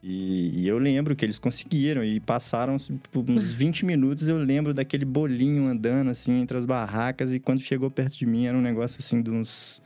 [0.09, 4.29] E, e eu lembro que eles conseguiram e passaram tipo, uns 20 minutos.
[4.29, 7.35] Eu lembro daquele bolinho andando assim entre as barracas.
[7.35, 9.83] E quando chegou perto de mim, era um negócio assim de uns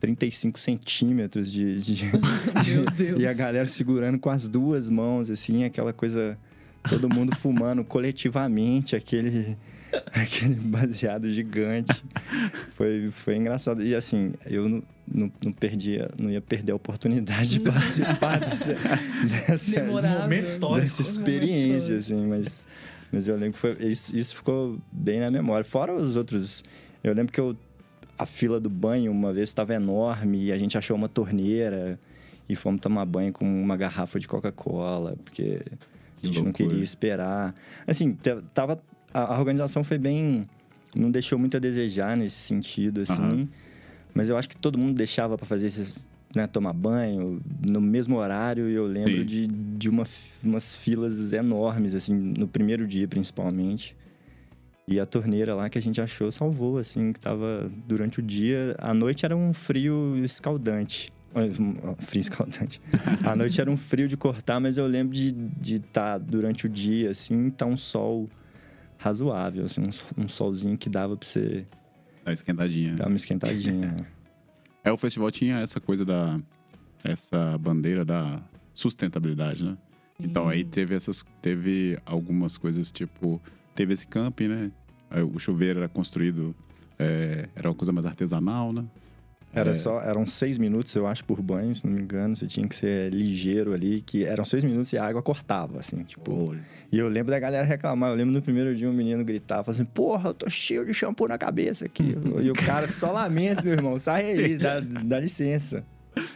[0.00, 1.80] 35 centímetros de.
[1.80, 2.04] de-
[2.66, 3.20] Meu Deus.
[3.20, 6.36] e a galera segurando com as duas mãos, assim, aquela coisa.
[6.88, 9.56] Todo mundo fumando coletivamente aquele.
[10.12, 12.04] Aquele baseado gigante.
[12.70, 13.84] Foi, foi engraçado.
[13.84, 18.74] E assim, eu não, não, não perdia, não ia perder a oportunidade de participar dessa,
[19.28, 20.20] dessa, Memorável.
[20.20, 20.82] Momento histórico.
[20.82, 22.66] dessa experiência, assim, mas,
[23.10, 25.64] mas eu lembro que foi, isso, isso ficou bem na memória.
[25.64, 26.64] Fora os outros,
[27.04, 27.56] eu lembro que eu,
[28.18, 31.98] a fila do banho uma vez estava enorme e a gente achou uma torneira
[32.48, 35.62] e fomos tomar banho com uma garrafa de Coca-Cola, porque
[36.22, 37.54] a gente não queria esperar.
[37.86, 38.16] Assim,
[38.54, 38.80] tava,
[39.12, 40.46] a, a organização foi bem...
[40.94, 43.22] Não deixou muito a desejar nesse sentido, assim.
[43.22, 43.48] Aham.
[44.14, 46.10] Mas eu acho que todo mundo deixava para fazer esses...
[46.34, 49.24] Né, tomar banho no mesmo horário e eu lembro Sim.
[49.26, 50.06] de, de uma,
[50.42, 53.94] umas filas enormes, assim, no primeiro dia principalmente.
[54.86, 58.74] E a torneira lá que a gente achou salvou, assim, que tava durante o dia.
[58.78, 61.12] À noite era um frio escaldante.
[61.98, 62.80] Frio escaldante.
[63.24, 66.66] À noite era um frio de cortar, mas eu lembro de estar de tá durante
[66.66, 68.28] o dia, assim, tá um sol
[69.02, 71.66] razoável, assim, um, um solzinho que dava pra você
[72.24, 72.94] Dá uma esquentadinha.
[72.94, 73.96] dar uma esquentadinha.
[74.84, 76.40] É, o festival tinha essa coisa da...
[77.04, 78.42] Essa bandeira da
[78.74, 79.78] sustentabilidade, né?
[80.18, 81.24] Então aí teve essas...
[81.40, 83.40] Teve algumas coisas, tipo...
[83.76, 84.72] Teve esse camping, né?
[85.32, 86.52] O chuveiro era construído...
[86.98, 88.84] é, era uma coisa mais artesanal, né?
[89.54, 89.74] Era É.
[89.74, 92.34] só, eram seis minutos, eu acho, por banho, se não me engano.
[92.34, 96.02] Você tinha que ser ligeiro ali, que eram seis minutos e a água cortava, assim,
[96.04, 96.56] tipo.
[96.90, 98.10] E eu lembro da galera reclamar.
[98.10, 100.94] Eu lembro no primeiro dia um menino gritar, falando assim, porra, eu tô cheio de
[100.94, 102.14] shampoo na cabeça aqui.
[102.42, 105.84] e o cara só lamenta, meu irmão, sai aí, dá, dá licença.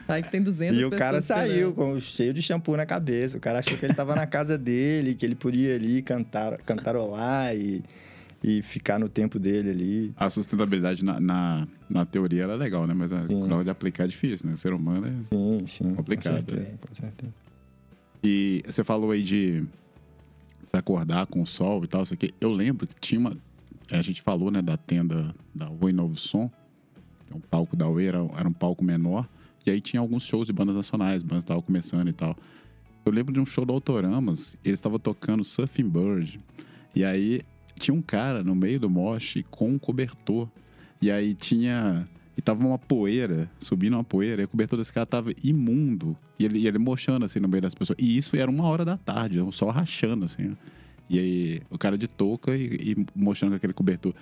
[0.06, 3.36] Sai que tem 200 E o cara saiu com cheio de shampoo na cabeça.
[3.38, 7.54] O cara achou que ele tava na casa dele, que ele podia ali cantar, cantarolar
[7.54, 7.82] e,
[8.42, 10.12] e ficar no tempo dele ali.
[10.16, 12.94] A sustentabilidade na, na, na teoria ela é legal, né?
[12.94, 14.54] Mas na hora de aplicar é difícil, né?
[14.54, 15.12] O ser humano é...
[15.34, 15.94] Sim, sim.
[15.94, 16.78] Complicado, Com certeza, né?
[16.80, 17.34] com certeza.
[18.22, 19.62] E você falou aí de
[20.66, 22.34] se acordar com o sol e tal, isso aqui.
[22.40, 23.36] Eu lembro que tinha uma...
[23.90, 26.50] A gente falou, né, da tenda da Oi Novo Som.
[27.26, 29.28] que é Um palco da Oi era, era um palco menor.
[29.64, 32.36] E aí tinha alguns shows de bandas nacionais, bandas estavam começando e tal.
[33.04, 36.40] Eu lembro de um show do Autoramas, eles estavam tocando Surfing Bird.
[36.94, 37.42] E aí
[37.78, 40.48] tinha um cara no meio do mosh com um cobertor.
[41.00, 42.06] E aí tinha.
[42.36, 46.14] E tava uma poeira, subindo uma poeira, e o cobertor desse cara tava imundo.
[46.38, 47.96] E ele, e ele mochando assim no meio das pessoas.
[47.98, 50.54] E isso era uma hora da tarde, o sol rachando, assim.
[51.08, 54.14] E aí o cara de touca e, e mostrando com aquele cobertor.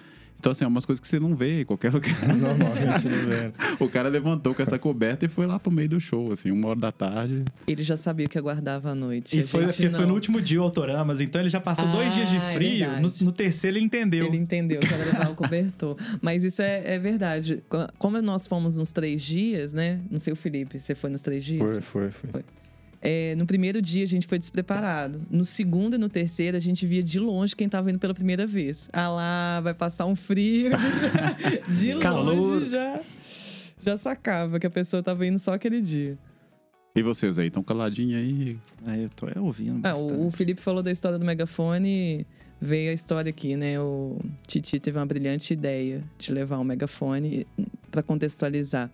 [0.44, 2.12] Então, assim, é umas coisas que você não vê em qualquer lugar.
[2.36, 3.50] Normalmente não vê.
[3.82, 6.68] o cara levantou com essa coberta e foi lá pro meio do show, assim, uma
[6.68, 7.46] hora da tarde.
[7.66, 9.38] Ele já sabia o que aguardava à noite.
[9.38, 10.08] E a foi, gente porque foi não.
[10.08, 12.86] no último dia o Autoramas, então ele já passou dois Ah, dias de é frio.
[12.90, 13.24] no, verdade.
[13.24, 14.26] no terceiro ele entendeu.
[14.26, 15.96] Ele entendeu que era levar o cobertor.
[16.20, 17.64] Mas isso é, é verdade.
[17.66, 19.98] Co- Como nós fomos nos três dias, né?
[20.10, 21.62] Não sei o Felipe, você foi nos três dias?
[21.62, 22.30] Foi, foi, foi.
[22.32, 22.44] Foi.
[23.06, 25.20] É, no primeiro dia a gente foi despreparado.
[25.30, 28.46] No segundo e no terceiro a gente via de longe quem tava indo pela primeira
[28.46, 28.88] vez.
[28.90, 30.70] Ah lá, vai passar um frio.
[31.68, 32.34] de Calor.
[32.34, 33.00] longe já,
[33.82, 36.16] já sacava que a pessoa tava indo só aquele dia.
[36.96, 38.58] E vocês aí, estão caladinhos aí?
[38.86, 39.80] Aí eu tô ouvindo.
[39.84, 40.14] Ah, bastante.
[40.14, 42.26] o, o Felipe falou da história do megafone.
[42.58, 43.78] Veio a história aqui, né?
[43.78, 47.46] O Titi teve uma brilhante ideia de levar um megafone
[47.90, 48.90] para contextualizar.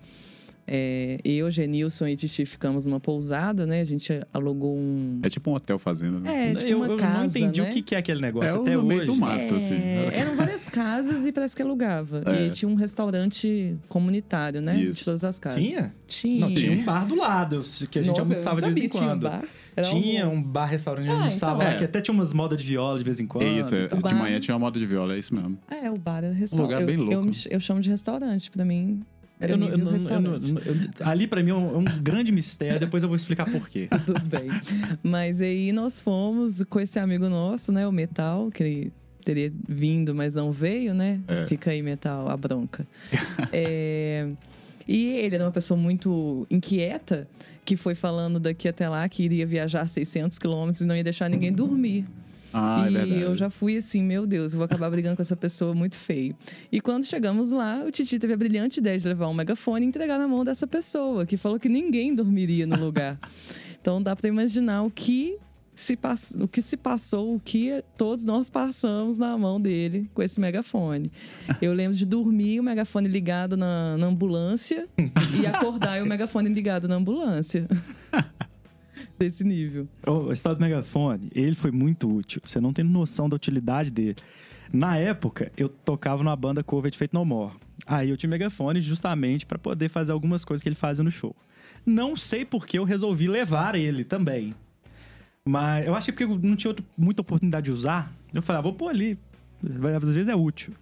[0.73, 3.81] É, eu, Genilson e Titi ficamos numa pousada, né?
[3.81, 5.19] A gente alugou um.
[5.21, 6.51] É tipo um hotel fazenda, né?
[6.51, 7.71] É, tipo eu, uma eu casa, não entendi né?
[7.71, 9.11] o que, é aquele negócio É até no meio hoje.
[9.11, 9.75] do mato, assim.
[9.75, 12.23] É, eram várias casas e parece que alugava.
[12.25, 12.47] É.
[12.47, 14.77] E tinha um restaurante comunitário, né?
[14.81, 15.01] Isso.
[15.01, 15.61] De todas as casas.
[15.61, 15.93] Tinha?
[16.07, 16.41] Tinha.
[16.41, 18.81] Não, tinha um bar do lado, que a gente Nossa, eu almoçava de vez em
[18.83, 19.23] que tinha um quando.
[19.23, 19.45] bar.
[19.75, 21.79] Era Tinha um bar-restaurante onde a Ah, almoçava então lá, é.
[21.79, 23.45] que até tinha umas modas de viola de vez em quando.
[23.45, 25.59] É isso, é, de bar- manhã tinha uma moda de viola, é isso mesmo.
[25.69, 26.71] É, o bar era restaurante.
[26.73, 27.15] lugar bem eu, louco.
[27.15, 29.01] Eu, me- eu chamo de restaurante, pra mim.
[29.41, 30.39] Eu não- eu não- eu não-
[31.09, 33.89] ali pra mim é um, é um grande mistério, depois eu vou explicar por quê.
[34.07, 34.49] Tudo bem.
[35.03, 37.87] Mas aí nós fomos com esse amigo nosso, né?
[37.87, 38.93] O Metal, que ele
[39.25, 41.21] teria vindo, mas não veio, né?
[41.29, 41.47] É.
[41.47, 42.87] Fica aí, Metal, a bronca.
[43.53, 44.29] É,
[44.89, 47.27] E ele era uma pessoa muito inquieta,
[47.65, 51.29] que foi falando daqui até lá que iria viajar 600 quilômetros e não ia deixar
[51.31, 52.05] ninguém dormir.
[52.53, 53.21] Ah, é e verdade.
[53.21, 56.35] eu já fui assim, meu Deus, eu vou acabar brigando com essa pessoa muito feio.
[56.71, 59.89] E quando chegamos lá, o Titi teve a brilhante ideia de levar um megafone e
[59.89, 63.19] entregar na mão dessa pessoa, que falou que ninguém dormiria no lugar.
[63.81, 65.39] então dá para imaginar o que
[65.75, 66.35] se pass...
[66.39, 71.11] o que se passou, o que todos nós passamos na mão dele com esse megafone.
[71.61, 74.87] Eu lembro de dormir o megafone ligado na, na ambulância
[75.41, 77.67] e acordar e o megafone ligado na ambulância.
[79.21, 79.87] Desse nível.
[80.07, 82.41] O história do megafone, ele foi muito útil.
[82.43, 84.17] Você não tem noção da utilidade dele.
[84.73, 87.53] Na época, eu tocava numa banda cover de Feito No More.
[87.87, 91.37] Aí eu tinha megafone justamente para poder fazer algumas coisas que ele fazia no show.
[91.85, 94.55] Não sei por que eu resolvi levar ele também.
[95.45, 98.11] Mas eu acho que porque eu não tinha outra- muita oportunidade de usar.
[98.33, 99.19] Eu falei, ah, vou pôr ali.
[100.03, 100.73] Às vezes é útil.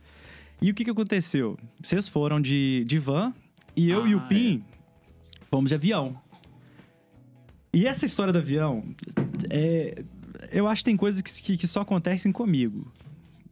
[0.63, 1.57] E o que, que aconteceu?
[1.83, 3.33] Vocês foram de, de van
[3.77, 4.63] e eu e o Ah, Pim
[5.51, 6.17] fomos de avião.
[7.73, 8.83] E essa história do avião,
[9.51, 10.03] é,
[10.51, 12.91] eu acho que tem coisas que, que, que só acontecem comigo.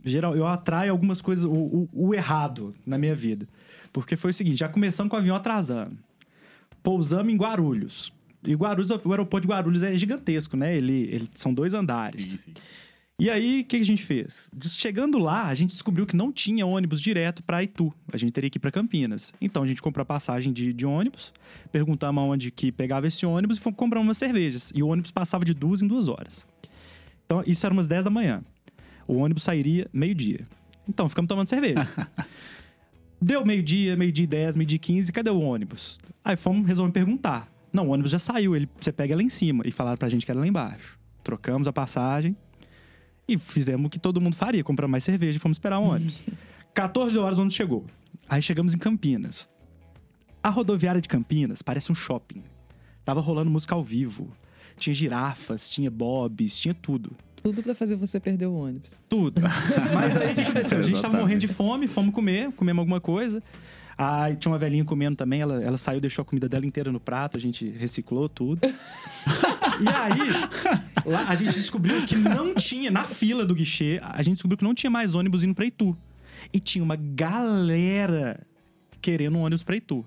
[0.05, 3.47] Geral, eu atraio algumas coisas, o, o- o errado na minha vida.
[3.93, 5.97] Porque foi o seguinte, já começamos com o avião atrasando.
[6.83, 8.13] Pousamos em Guarulhos.
[8.47, 10.77] E Guarulhos, o aeroporto de Guarulhos é gigantesco, né?
[10.77, 12.27] Ele, ele são dois andares.
[12.27, 12.55] Sim, sim.
[13.19, 14.51] E aí, o que a gente fez?
[14.61, 17.91] Chegando lá, a gente descobriu que não tinha ônibus direto para Itu.
[18.13, 19.33] A gente teria que ir para Campinas.
[19.41, 21.33] Então, a gente comprou a passagem de, de ônibus,
[21.73, 24.71] perguntamos aonde que pegava esse ônibus e fomos comprar umas cervejas.
[24.75, 26.47] E o ônibus passava de duas em duas horas.
[27.25, 28.45] Então, isso era umas 10 da manhã.
[29.09, 30.45] O ônibus sairia meio-dia.
[30.87, 31.89] Então, ficamos tomando cerveja.
[33.19, 35.99] Deu meio-dia, meio-dia e 10, meio-dia e 15, cadê o ônibus?
[36.23, 37.49] Aí fomos resolver perguntar.
[37.73, 39.65] Não, o ônibus já saiu, ele, você pega lá em cima.
[39.67, 40.99] E falaram pra gente que era lá embaixo.
[41.25, 42.37] Trocamos a passagem
[43.29, 46.23] e fizemos o que todo mundo faria, compramos mais cerveja e fomos esperar o ônibus.
[46.75, 47.85] 14 horas o ônibus chegou.
[48.29, 49.49] Aí chegamos em Campinas.
[50.43, 52.43] A rodoviária de Campinas parece um shopping.
[53.05, 54.31] Tava rolando música ao vivo.
[54.77, 57.17] Tinha girafas, tinha bobs, tinha tudo.
[57.43, 59.01] Tudo pra fazer você perder o ônibus.
[59.09, 59.41] Tudo.
[59.95, 60.79] Mas aí o que aconteceu?
[60.79, 63.43] A gente tava morrendo de fome, fomos comer, comemos alguma coisa.
[63.97, 67.01] Aí tinha uma velhinha comendo também, ela, ela saiu, deixou a comida dela inteira no
[67.01, 68.61] prato, a gente reciclou tudo.
[68.67, 74.35] e aí, lá a gente descobriu que não tinha, na fila do guichê, a gente
[74.35, 75.97] descobriu que não tinha mais ônibus indo pra Itu.
[76.53, 78.41] E tinha uma galera
[79.01, 80.05] querendo um ônibus pra Itu.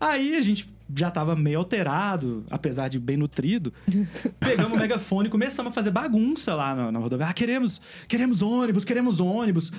[0.00, 3.72] Aí a gente já tava meio alterado, apesar de bem nutrido.
[4.38, 7.26] Pegamos o megafone e começamos a fazer bagunça lá na, na rodovia.
[7.26, 9.72] Ah, queremos, queremos ônibus, queremos ônibus.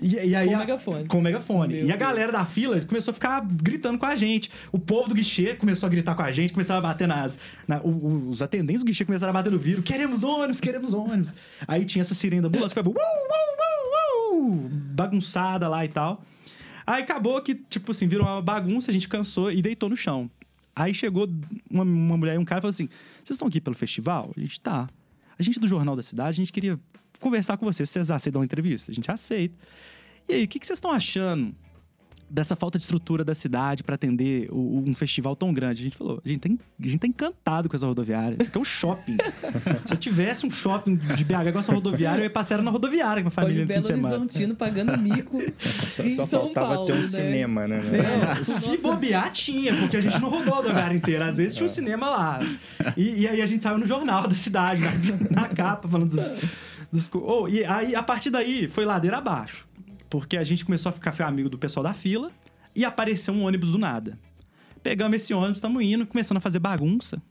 [0.00, 1.06] E, e aí Com a- megafone.
[1.08, 1.74] Com megafone.
[1.74, 4.50] Meu e a galera da fila começou a ficar gritando com a gente.
[4.70, 7.38] O povo do guichê começou a gritar com a gente, começaram a bater nas.
[7.66, 9.82] na- o- o- os atendentes do guichê começaram a bater no vidro.
[9.82, 11.32] Queremos ônibus, queremos ônibus.
[11.66, 12.92] Aí tinha essa sirene da ambulância que foi.
[12.92, 16.22] "Uou, uou, uou, uou", bagunçada lá e tal.
[16.86, 20.30] Aí acabou que, tipo assim, virou uma bagunça, a gente cansou e deitou no chão.
[20.74, 21.28] Aí chegou
[21.70, 22.88] uma, uma mulher e um cara e falou assim:
[23.24, 24.30] Vocês estão aqui pelo festival?
[24.36, 24.88] A gente tá.
[25.38, 26.78] A gente é do Jornal da Cidade, a gente queria
[27.18, 27.88] conversar com vocês.
[27.90, 28.90] Vocês aceitam uma entrevista?
[28.90, 29.54] A gente aceita.
[30.28, 31.54] E aí, o que, que vocês estão achando
[32.30, 35.80] dessa falta de estrutura da cidade para atender o- um festival tão grande?
[35.80, 38.36] A gente falou, a gente, tá, a gente tá encantado com essa rodoviária.
[38.38, 39.16] Isso aqui é um shopping.
[39.86, 43.22] Se eu tivesse um shopping de BH igual essa rodoviária, eu ia passear na rodoviária
[43.22, 44.14] com a família Olha no fim Belo de semana.
[44.16, 45.38] Horizontino pagando mico.
[45.88, 47.02] Só, em só São faltava Paulo, ter um né?
[47.04, 47.80] cinema, né?
[48.36, 51.26] Não, se bobear, tinha, porque a gente não rodou a rodoviária inteira.
[51.30, 52.40] Às vezes tinha um cinema lá.
[52.94, 54.82] E, e aí a gente saiu no jornal da cidade,
[55.30, 56.30] na, na capa, falando dos.
[56.90, 59.68] Dos oh, e aí, a partir daí, foi ladeira abaixo.
[60.08, 62.32] Porque a gente começou a ficar amigo do pessoal da fila
[62.74, 64.18] e apareceu um ônibus do nada.
[64.82, 67.22] Pegamos esse ônibus, estamos indo, começando a fazer bagunça.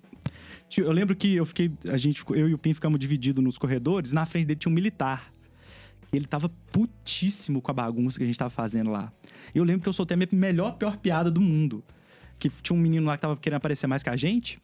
[0.76, 1.72] Eu lembro que eu fiquei.
[1.89, 4.76] A gente, eu e o Pim ficamos divididos nos corredores, na frente dele tinha um
[4.76, 5.34] militar.
[6.12, 9.12] E ele tava putíssimo com a bagunça que a gente tava fazendo lá.
[9.54, 11.84] E eu lembro que eu soltei a minha melhor, pior piada do mundo.
[12.38, 14.60] Que tinha um menino lá que tava querendo aparecer mais que a gente.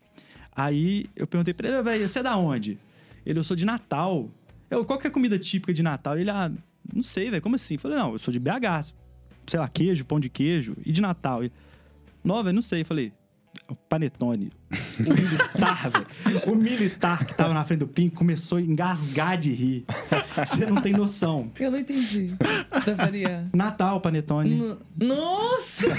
[0.56, 2.80] Aí eu perguntei pra ele, velho, você é da onde?
[3.26, 4.30] Ele, eu sou de Natal.
[4.74, 6.18] Eu, qual que é a comida típica de Natal?
[6.18, 6.52] Ele, ah,
[6.94, 7.76] não sei, velho, como assim?
[7.76, 8.94] Eu falei, não, eu sou de BH.
[9.48, 10.76] Sei lá, queijo, pão de queijo.
[10.86, 11.44] E de Natal?
[11.44, 11.52] Ele,
[12.24, 12.82] não, velho, não sei.
[12.82, 13.12] Eu falei,
[13.70, 14.52] o panetone.
[15.00, 15.90] O militar,
[16.26, 16.42] velho.
[16.52, 19.86] O militar que tava na frente do Pim começou a engasgar de rir.
[20.36, 21.52] Você não tem noção.
[21.60, 22.34] Eu não entendi.
[23.54, 24.56] Natal, panetone.
[24.56, 25.88] No- Nossa!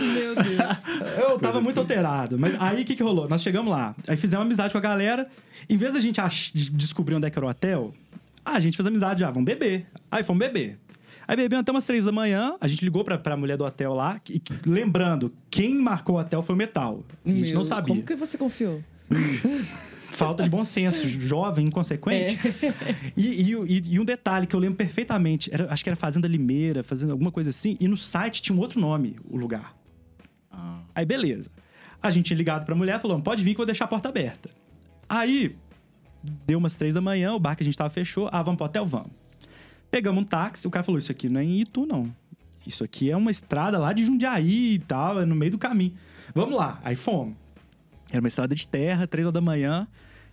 [0.00, 1.18] Meu Deus.
[1.18, 2.38] Eu tava muito alterado.
[2.38, 3.28] Mas aí o que, que rolou?
[3.28, 3.94] Nós chegamos lá.
[4.06, 5.26] Aí fizemos amizade com a galera.
[5.68, 7.92] Em vez da gente ach- de descobrir onde é que era o hotel,
[8.44, 9.86] ah, a gente fez amizade já, vamos beber.
[10.10, 10.78] Aí fomos beber.
[11.28, 13.92] Aí bebemos até umas três da manhã, a gente ligou pra, pra mulher do hotel
[13.94, 17.02] lá, e, lembrando, quem marcou o hotel foi o Metal.
[17.24, 17.88] A gente Meu, não sabia.
[17.88, 18.80] Como que você confiou?
[20.10, 22.38] Falta de bom senso, jovem, inconsequente.
[23.16, 26.26] E, e, e- e um detalhe que eu lembro perfeitamente, era- acho que era Fazenda
[26.26, 29.76] Limeira, fazendo alguma coisa assim, e no site tinha um outro nome, o lugar.
[30.50, 31.50] Ah, Aí beleza.
[32.02, 34.08] A gente tinha ligado pra mulher, falou, pode vir que eu vou deixar a porta
[34.08, 34.48] aberta.
[35.08, 35.54] Aí,
[36.46, 38.66] deu umas três da manhã, o bar que a gente tava fechou, ah, vamos pro
[38.66, 39.10] hotel, vamos.
[39.90, 42.14] Pegamos um táxi, o cara falou, isso aqui não é em Itu, não.
[42.66, 45.92] Isso aqui é uma estrada lá de Jundiaí e tal, é no meio do caminho.
[46.34, 46.80] Vamos lá.
[46.82, 47.34] Aí fomos.
[48.10, 49.86] Era uma estrada de terra, três horas da manhã.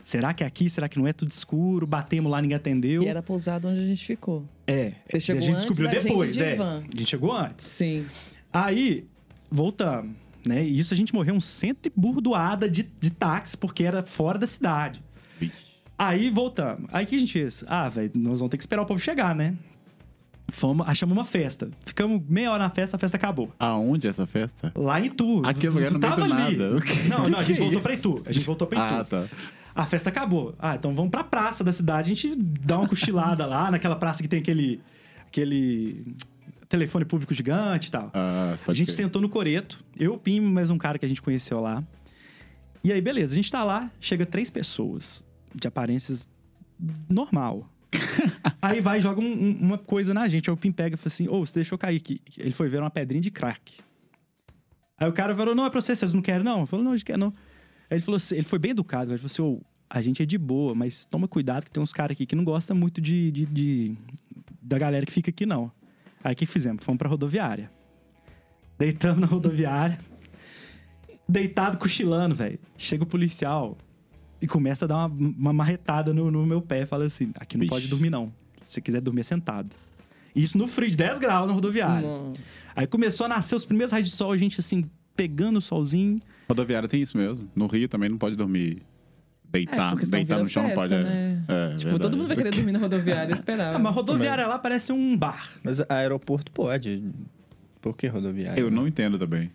[0.03, 0.69] Será que é aqui?
[0.69, 1.87] Será que não é tudo escuro?
[1.87, 3.03] Batemos lá, ninguém atendeu.
[3.03, 4.47] E era a pousada onde a gente ficou.
[4.67, 4.93] É.
[5.09, 6.55] Você chegou a gente antes descobriu da gente depois, de é.
[6.55, 6.83] van.
[6.93, 7.65] A gente chegou antes.
[7.65, 8.05] Sim.
[8.51, 9.07] Aí,
[9.49, 10.63] voltamos, né?
[10.63, 14.37] E isso a gente morreu um cento e burdoada de, de táxi, porque era fora
[14.37, 15.01] da cidade.
[15.97, 16.89] Aí, voltamos.
[16.91, 17.63] Aí, o que a gente fez?
[17.67, 19.55] Ah, velho, nós vamos ter que esperar o povo chegar, né?
[20.49, 21.69] Fomos, achamos uma festa.
[21.85, 23.51] Ficamos meia hora na festa, a festa acabou.
[23.59, 24.71] Aonde é essa festa?
[24.75, 25.41] Lá em Itu.
[25.45, 26.57] Aquele lugar Tu no meio tava ali.
[26.57, 26.69] nada.
[27.09, 28.23] Não, não, a gente Que voltou pra Itu.
[28.25, 28.95] A gente voltou pra Itu.
[28.95, 29.25] Ah, tá.
[29.75, 30.53] A festa acabou.
[30.59, 32.11] Ah, então vamos pra praça da cidade.
[32.11, 34.81] A gente dá uma cochilada lá, naquela praça que tem aquele...
[35.27, 36.15] Aquele
[36.69, 38.11] telefone público gigante e tal.
[38.13, 38.95] Ah, A gente crer.
[38.97, 41.83] sentou no coreto, eu, o Pim, mais um cara que a gente conheceu lá.
[42.83, 45.23] E aí, beleza, a gente tá lá, chega três pessoas
[45.55, 46.27] de aparências
[47.09, 47.67] normal.
[48.61, 50.49] aí vai e joga um- um- uma coisa na gente.
[50.49, 52.21] Aí o Pim pega e fala assim: Ô, você deixou cair aqui.
[52.37, 53.79] Ele foi ver uma pedrinha de crack.
[54.97, 56.61] Aí o cara falou: Não, é pra você, vocês não querem, não?
[56.61, 57.29] Eu falei: Não, a gente quer, não.
[57.89, 60.25] Aí ele falou assim: ele foi bem educado, ele falou assim: Ô, a gente é
[60.25, 63.31] de boa, mas toma cuidado que tem uns caras aqui que não gostam muito de,
[63.31, 63.97] de- de-
[64.61, 65.71] da galera que fica aqui, não.
[66.23, 66.83] Aí o que fizemos?
[66.83, 67.69] Fomos pra rodoviária.
[68.79, 69.99] Deitamos na rodoviária.
[71.27, 72.59] Deitado, cochilando, velho.
[72.77, 73.77] Chega o policial
[74.43, 76.85] e começa a dar uma, uma marretada no, no meu pé.
[76.85, 78.31] Fala assim: aqui não pode dormir, não.
[78.61, 79.69] Se você quiser dormir é sentado.
[80.35, 82.07] Isso no frio de 10 graus na rodoviária.
[82.07, 82.41] Nossa.
[82.75, 84.83] Aí começou a nascer os primeiros raios de sol, a gente assim,
[85.15, 86.19] pegando o solzinho.
[86.49, 87.47] Rodoviária tem isso mesmo.
[87.55, 90.93] No Rio também não pode dormir É, deitar, senão deitar no chão, festa, não pode.
[90.95, 91.03] é.
[91.03, 91.43] né?
[91.47, 92.01] É, Tipo, verdade.
[92.01, 93.75] todo mundo vai querer dormir na rodoviária, esperava.
[93.77, 95.51] Ah, mas rodoviária lá parece um bar.
[95.63, 97.03] Mas aeroporto pode.
[97.79, 98.59] Por que rodoviária?
[98.59, 99.51] Eu não entendo também.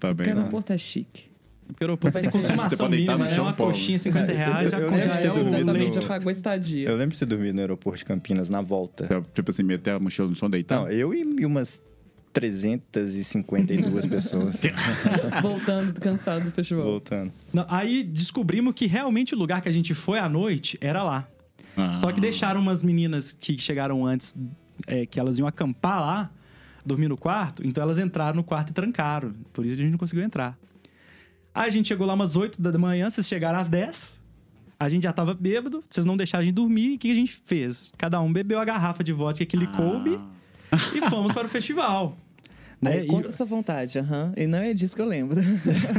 [0.00, 0.16] Tá bem.
[0.16, 0.40] Porque né?
[0.40, 1.26] aeroporto é chique.
[1.66, 3.30] Porque o aeroporto tem consumação mínima, né?
[3.30, 3.74] chão, Uma pobre.
[3.74, 6.32] coxinha 50 reais já Eu de ter Já é, dormido exatamente, no- já pagou a
[6.32, 6.88] estadia.
[6.88, 9.06] Eu lembro de ter dormido no aeroporto de Campinas na volta.
[9.34, 10.80] Tipo assim, meter a mochila no chão, deitar.
[10.80, 11.80] Não, eu e e umas
[12.32, 14.60] 352 pessoas
[15.42, 16.84] Voltando cansado do festival.
[16.84, 17.32] voltando.
[17.52, 21.28] Não, aí descobrimos que realmente o lugar que a gente foi à noite era lá.
[21.76, 21.92] Ah.
[21.92, 24.34] Só que deixaram umas meninas que chegaram antes,
[24.86, 26.30] é, que elas iam acampar lá,
[26.84, 29.32] dormir no quarto, então elas entraram no quarto e trancaram.
[29.52, 30.58] Por isso a gente não conseguiu entrar.
[31.54, 34.20] Aí a gente chegou lá umas 8 da manhã, vocês chegaram às 10.
[34.80, 36.92] A gente já tava bêbado, vocês não deixaram a gente dormir.
[36.92, 37.92] E o que a gente fez?
[37.96, 40.18] Cada um bebeu a garrafa de vodka que lhe coube
[40.94, 42.16] e fomos para o festival.
[42.82, 42.94] Né?
[42.94, 44.32] Aí, E contra a sua vontade, aham.
[44.36, 45.38] E não é disso que eu lembro.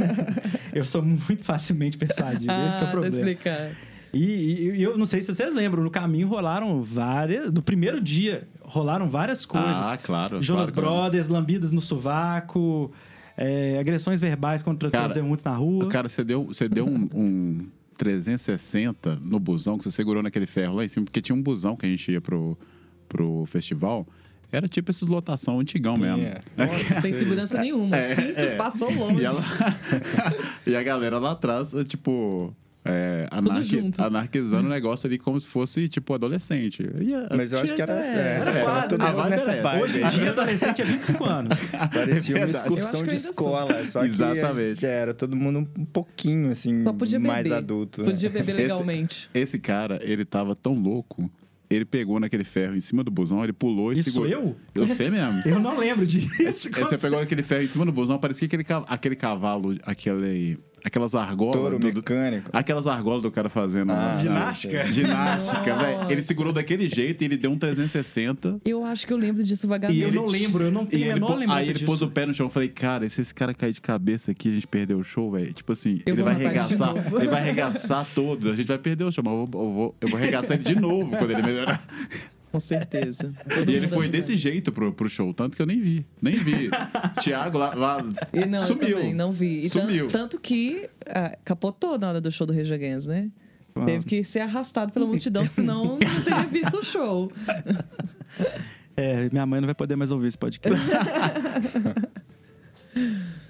[0.70, 3.16] eu sou muito facilmente persuadido, esse que é o ah, tá problema.
[3.16, 3.70] explicado.
[4.12, 7.50] E, e- e eu não sei se vocês lembram, no caminho rolaram várias.
[7.50, 9.78] Do primeiro dia, rolaram várias coisas.
[9.78, 10.42] Ah, claro.
[10.42, 11.00] Jonas claro, claro.
[11.04, 12.92] Brothers, lambidas no sovaco,
[13.36, 15.88] é, agressões verbais contra Cara, transeuntes na rua.
[15.88, 17.66] Cara, você deu, você deu um, um
[17.96, 21.76] 360 no busão que você segurou naquele ferro lá em cima, porque tinha um busão
[21.76, 22.56] que a gente ia pro,
[23.08, 24.06] pro festival.
[24.52, 26.22] Era tipo esses lotação antigão mesmo.
[26.22, 26.40] É.
[26.56, 28.00] Nossa, sem segurança nenhuma.
[28.02, 29.22] Cintos passou longe.
[29.22, 29.44] E, ela-
[30.66, 32.54] e a galera lá atrás, é, tipo.
[32.86, 36.86] É, anarqui- anarquizando o negócio ali como se fosse, tipo, adolescente.
[37.00, 37.94] E a- Mas eu acho que era.
[37.94, 39.30] É, era era quase, todo né?
[39.30, 39.82] nessa vibe.
[39.82, 41.70] Hoje em dia, adolescente é 25 anos.
[41.92, 43.86] Parecia É uma excursão que de escola.
[43.86, 44.84] Só que Exatamente.
[44.84, 47.32] era todo mundo um pouquinho, assim, Só podia beber.
[47.32, 48.02] mais adulto.
[48.02, 48.10] né?
[48.10, 49.30] Podia beber legalmente.
[49.32, 51.30] Esse cara, ele tava tão louco,
[51.70, 54.30] ele pegou naquele ferro em cima do busão, ele pulou e Isso segurou.
[54.30, 54.56] eu?
[54.74, 55.40] Eu sei mesmo.
[55.46, 56.68] Eu não lembro disso.
[56.74, 61.14] Aí você pegou naquele ferro em cima do busão, parecia aquele, aquele cavalo, aquele, aquelas
[61.14, 61.54] argolas.
[61.56, 62.50] Touro do- do- mecânico.
[62.52, 64.92] aquelas argolas do cara fazendo Ah, Ginástica?
[64.92, 66.10] ginástica, velho.
[66.10, 68.60] Ele segurou daquele jeito e ele deu um 360.
[68.64, 70.00] Eu acho que eu lembro disso E vagamente.
[70.00, 71.86] eu não lembro, eu não E tenho a menor pô- lembrança aí ele disso.
[71.86, 72.46] pôs o pé no chão.
[72.46, 75.30] Eu falei, cara, se esse cara cair de cabeça aqui, a gente perdeu o show,
[75.32, 75.52] velho.
[75.52, 76.94] Tipo assim, Eu ele vai arregaçar.
[76.96, 78.50] Ele vai arregaçar todo.
[78.50, 80.64] A gente vai perder o show, mas eu vou, eu vou, eu vou arregaçar ele
[80.64, 81.82] de novo quando ele melhorar.
[82.54, 83.34] Com certeza.
[83.52, 84.12] Todo E ele foi ajudando.
[84.12, 86.06] desse jeito pro, pro show, tanto que eu nem vi.
[86.22, 86.70] Nem vi.
[87.20, 87.98] Thiago lá, lá
[88.32, 88.96] E não, sumiu.
[88.96, 89.62] também não vi.
[89.62, 90.06] E Sumiu.
[90.06, 93.28] Tanto que ah, capotou na hora do show do Rage Against, né?
[93.84, 97.28] Teve que ser arrastado pela multidão, senão não teria visto o show.
[98.96, 100.78] É, minha mãe não vai poder mais ouvir esse podcast.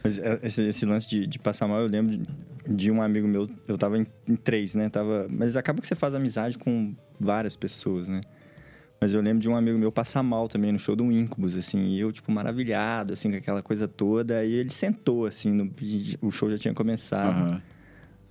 [0.03, 2.27] Mas é, esse, esse lance de, de passar mal, eu lembro de,
[2.67, 4.89] de um amigo meu, eu tava em, em três, né?
[4.89, 8.23] Tava, mas acaba que você faz amizade com várias pessoas, né?
[9.05, 11.89] Mas eu lembro de um amigo meu passar mal também no show do Incubus, assim,
[11.89, 14.39] e eu, tipo, maravilhado, assim, com aquela coisa toda.
[14.39, 17.39] Aí ele sentou, assim, no- e o show já tinha começado.
[17.43, 17.63] Aham.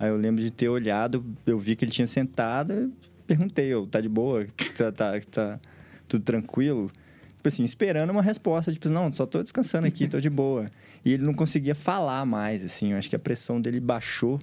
[0.00, 2.92] Aí eu lembro de ter olhado, eu vi que ele tinha sentado,
[3.24, 4.44] perguntei, eu, tá de boa?
[4.76, 5.60] Tá, tá, tá
[6.08, 6.90] tudo tranquilo?
[7.36, 10.68] Tipo assim, esperando uma resposta, tipo, não, só tô descansando aqui, tô de boa.
[11.04, 14.40] E ele não conseguia falar mais, assim, eu acho que a pressão dele baixou.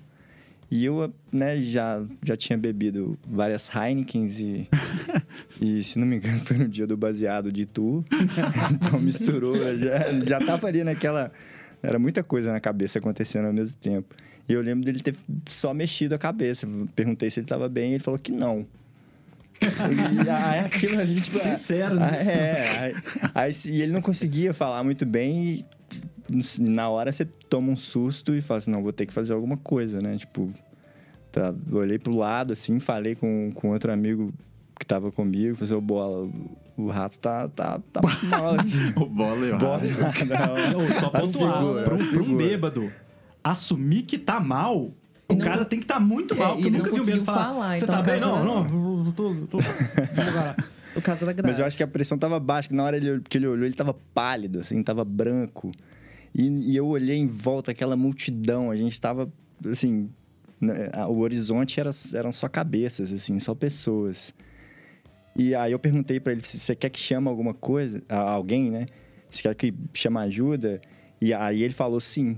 [0.72, 4.70] E eu, né, já, já tinha bebido várias Heinekens e,
[5.60, 8.06] e, se não me engano, foi no dia do baseado de Tu.
[8.72, 11.30] então misturou, já, já tava ali naquela...
[11.84, 14.16] Era muita coisa na cabeça acontecendo ao mesmo tempo.
[14.48, 15.14] E eu lembro dele ter
[15.46, 16.66] só mexido a cabeça.
[16.96, 18.66] Perguntei se ele tava bem e ele falou que não.
[19.62, 21.38] E aí aquilo ali, tipo...
[21.38, 22.08] Sincero, né?
[22.10, 22.96] ah, É, aí,
[23.36, 25.66] aí e ele não conseguia falar muito bem
[26.60, 29.58] na hora você toma um susto e fala assim, não, vou ter que fazer alguma
[29.58, 30.16] coisa, né?
[30.18, 30.52] Tipo,
[31.32, 34.34] tá, olhei pro lado, assim, falei com, com outro amigo
[34.80, 36.26] que tava comigo, falei, ô, Bola,
[36.78, 38.72] o, o rato tá, tá, tá mal aqui.
[38.96, 40.26] O bola e o Bola, rato.
[40.26, 41.00] não.
[41.00, 42.92] Só pontuar, pra um, pra um bêbado,
[43.44, 44.78] assumir que tá mal,
[45.28, 47.26] o não- cara tem que estar muito mal, É, porque eu nunca não vi bêbado
[47.26, 47.46] conseguiu falar.
[47.54, 48.20] falar, Você então tá o bem?
[48.20, 50.56] Não, era- não, eu tô, tô, lá.
[50.96, 51.48] O caso era grave.
[51.48, 53.66] Mas eu acho que a pressão tava baixa, que na hora ele, que ele olhou,
[53.66, 55.72] ele tava pálido, assim, tava branco.
[56.34, 59.32] E, e eu olhei em volta aquela multidão, a gente tava,
[59.66, 60.10] assim,
[60.60, 64.34] né, o horizonte era, eram só cabeças, assim, só pessoas.
[65.38, 68.86] E aí eu perguntei pra ele se você quer que chame alguma coisa, alguém, né?
[69.30, 70.82] Se quer que chame ajuda?
[71.22, 72.38] E aí ele falou sim.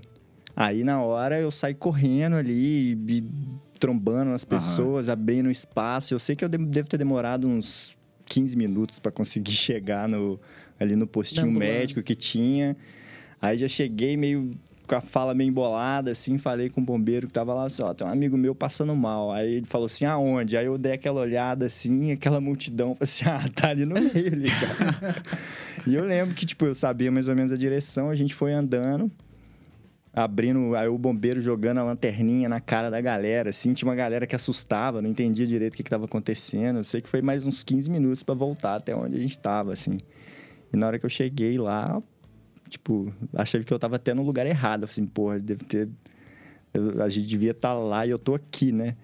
[0.56, 2.96] Aí na hora eu saí correndo ali,
[3.80, 6.14] trombando as pessoas, abrindo espaço.
[6.14, 10.40] Eu sei que eu de- devo ter demorado uns 15 minutos para conseguir chegar no,
[10.80, 12.78] ali no postinho médico que tinha.
[13.44, 14.52] Aí já cheguei meio
[14.88, 17.94] com a fala meio embolada, assim, falei com o bombeiro que tava lá, assim, ó,
[17.94, 19.34] tem um amigo meu passando mal.
[19.34, 20.56] Aí ele falou assim, aonde?
[20.56, 24.50] Aí eu dei aquela olhada, assim, aquela multidão, assim, ah, tá ali no meio ali,
[24.50, 25.16] cara.
[25.86, 28.54] e eu lembro que, tipo, eu sabia mais ou menos a direção, a gente foi
[28.54, 29.12] andando,
[30.14, 34.26] abrindo, aí o bombeiro jogando a lanterninha na cara da galera, assim, tinha uma galera
[34.26, 36.78] que assustava, não entendia direito o que, que tava acontecendo.
[36.78, 39.74] Eu sei que foi mais uns 15 minutos para voltar até onde a gente tava,
[39.74, 39.98] assim.
[40.72, 42.02] E na hora que eu cheguei lá,
[42.74, 44.84] tipo, achei que eu tava até no lugar errado.
[44.84, 45.90] Eu falei assim, porra, deve ter
[46.74, 48.96] eu- a gente devia estar lá e eu tô aqui, né?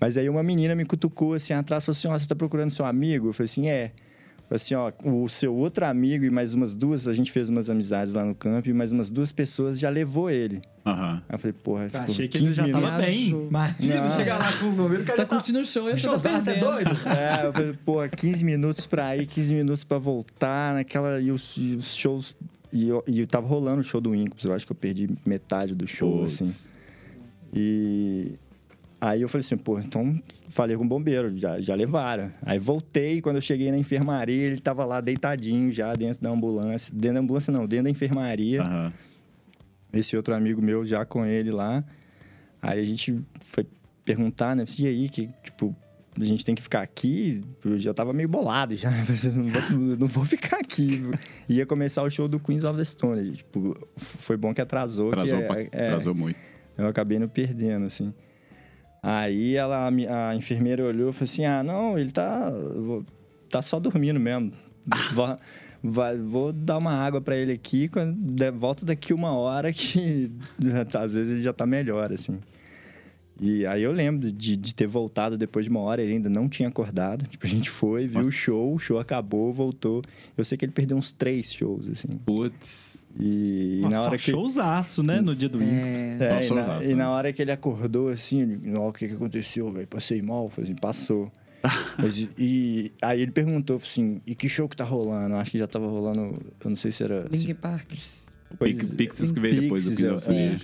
[0.00, 2.84] Mas aí uma menina me cutucou assim atrás, falou assim, ó, você tá procurando seu
[2.84, 3.28] amigo?
[3.28, 3.92] Eu falei assim, é.
[4.48, 7.70] Falei assim, ó, o seu outro amigo e mais umas duas, a gente fez umas
[7.70, 10.60] amizades lá no campo e mais umas duas pessoas já levou ele.
[10.84, 11.22] Aham.
[11.28, 12.88] Aí eu falei, porra, Eu tipo, achei que ele 15 já minutos.
[12.90, 13.28] tava bem.
[13.30, 14.10] Imagina Não.
[14.10, 15.98] chegar lá com o governo, o cara Tá tá curtindo o show e eu tô
[16.02, 16.90] Showzão, você é doido?
[17.06, 21.20] É, eu falei, porra, 15 minutos pra ir, 15 minutos pra voltar, naquela.
[21.20, 22.36] E os, e os shows.
[22.72, 25.10] E eu, e eu tava rolando o show do Incubus, eu acho que eu perdi
[25.26, 26.42] metade do show, Putz.
[26.42, 26.68] assim.
[27.54, 28.32] E.
[29.00, 32.32] Aí eu falei assim, pô, então falei com o bombeiro, já, já levaram.
[32.40, 36.94] Aí voltei, quando eu cheguei na enfermaria, ele tava lá deitadinho já dentro da ambulância.
[36.94, 38.92] Dentro da ambulância não, dentro da enfermaria Aham.
[39.92, 41.84] esse outro amigo meu já com ele lá.
[42.62, 43.66] Aí a gente foi
[44.04, 44.64] perguntar, né?
[44.78, 45.74] E aí, que, tipo,
[46.20, 47.42] a gente tem que ficar aqui?
[47.64, 48.90] Eu já tava meio bolado já.
[49.34, 51.02] não vou, não vou ficar aqui.
[51.48, 53.32] Ia começar o show do Queens of the Stone.
[53.32, 55.10] Tipo, foi bom que atrasou.
[55.10, 56.38] que Atrasou, é- pra- é, atrasou muito.
[56.76, 58.12] eu acabei não perdendo, assim.
[59.02, 62.52] Aí ela, a enfermeira olhou e falou assim: Ah, não, ele tá,
[63.48, 64.52] tá só dormindo mesmo.
[65.14, 65.36] Vou,
[65.82, 68.16] vai- vou dar uma água pra ele aqui, quando
[68.58, 70.30] volta daqui uma hora que
[71.00, 72.38] às vezes ele já tá melhor, assim.
[73.40, 76.48] E aí eu lembro de, de ter voltado depois de uma hora, ele ainda não
[76.48, 77.26] tinha acordado.
[77.26, 78.36] Tipo, a gente foi, viu o Nossa.
[78.36, 80.02] show, o show acabou, voltou.
[80.36, 82.08] Eu sei que ele perdeu uns três shows, assim.
[82.24, 83.06] Putz.
[83.18, 84.30] E, e Nossa, na hora que.
[84.30, 85.20] showzaço, né?
[85.20, 85.76] No dia do Incubus.
[85.76, 86.94] É, É, e, o na, e né?
[86.94, 89.86] na hora que ele acordou, assim, ele, o que, que aconteceu, velho?
[89.86, 91.30] Passei mal, falei assim, passou.
[91.98, 95.34] Mas, e, aí ele perguntou assim, e que show que tá rolando?
[95.36, 97.26] Acho que já tava rolando, eu não sei se era...
[97.30, 97.92] Linkin Park.
[98.58, 100.56] Pois- Pixies que veio depois do of eu- é.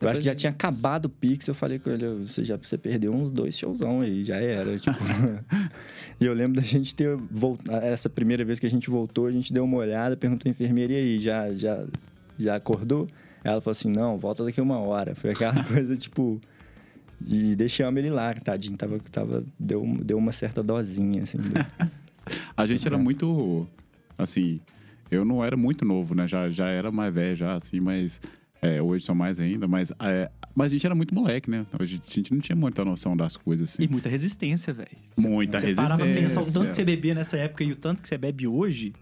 [0.00, 2.76] Eu acho que já tinha acabado o Pix, eu falei com ele, você já você
[2.76, 4.96] perdeu uns dois showzão aí, já era, tipo...
[6.20, 9.30] e eu lembro da gente ter voltado, essa primeira vez que a gente voltou, a
[9.30, 11.86] gente deu uma olhada, perguntou à enfermeira, e aí, já, já,
[12.38, 13.08] já acordou?
[13.44, 15.14] Ela falou assim, não, volta daqui uma hora.
[15.14, 16.40] Foi aquela coisa, tipo...
[17.24, 21.38] E deixamos ele lá, tadinho, tava, tava, deu, deu uma certa dosinha, assim.
[21.38, 21.52] do-
[22.56, 23.66] A gente era muito.
[24.18, 24.60] Assim,
[25.12, 26.26] eu não era muito novo, né?
[26.26, 28.20] Já, já era mais velho, já, assim, mas.
[28.60, 29.92] é, hoje sou mais ainda, mas.
[30.00, 31.66] é, mas a gente era muito moleque, né?
[31.78, 33.82] A gente, a gente não tinha muita noção das coisas, assim.
[33.84, 34.88] E muita resistência, velho.
[35.18, 36.40] Muita Você parava pra resistência.
[36.40, 38.92] pensar o tanto que você bebia nessa época e o tanto que você bebe hoje.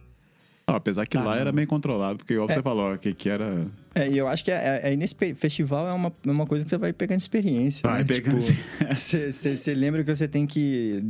[0.71, 1.41] Não, apesar que Tá, lá não.
[1.41, 3.66] era meio controlado, porque, igual você falou, que, que era.
[3.95, 6.71] É, e eu acho que é, é, nesse festival é uma, é uma coisa que
[6.71, 7.89] você vai pegando experiência.
[7.89, 8.05] Vai né?
[8.05, 8.59] pegando Tipo,
[8.95, 11.03] Você você lembra que você tem que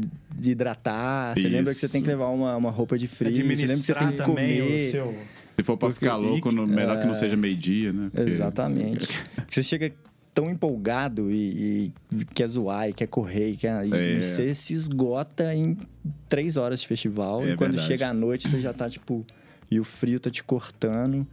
[0.42, 3.56] hidratar, você lembra que você tem que levar uma, uma roupa de frio, você lembra
[3.56, 4.88] que você tem que também comer.
[4.88, 5.14] o seu...
[5.52, 7.00] Se for pra Porque ficar louco, no- melhor É.
[7.00, 8.08] que não seja meio-dia, né?
[8.12, 9.06] Porque- Exatamente.
[9.36, 9.92] Porque você chega
[10.32, 14.12] tão empolgado e, e quer zoar e quer correr e, quer, e- É.
[14.16, 15.76] e você se esgota em
[16.28, 17.42] três horas de festival.
[17.44, 17.88] É e quando verdade.
[17.88, 19.26] chega à noite, você já tá, tipo...
[19.70, 21.26] E o frio tá te cortando.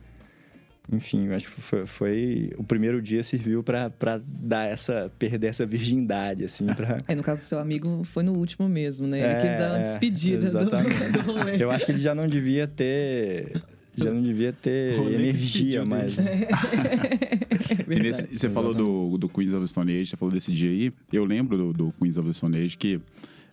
[0.89, 5.47] Enfim, eu acho que foi, foi- o primeiro dia serviu pra, pra dar essa perder
[5.47, 9.17] essa virgindade assim, para É, no caso do seu amigo, foi no último mesmo, né?
[9.19, 11.11] Ele É, quis dar uma é, despedida do, exatamente.
[11.11, 11.61] do rolê.
[11.61, 13.61] Eu acho que ele já não devia ter
[13.97, 16.15] já não devia ter Rolê energia mais.
[16.15, 16.47] né?
[17.89, 20.69] E nesse- você falou do, do Queens of the Stone Age, você falou desse dia
[20.69, 20.91] aí.
[21.11, 22.99] Eu lembro do, do Queens of the Stone Age que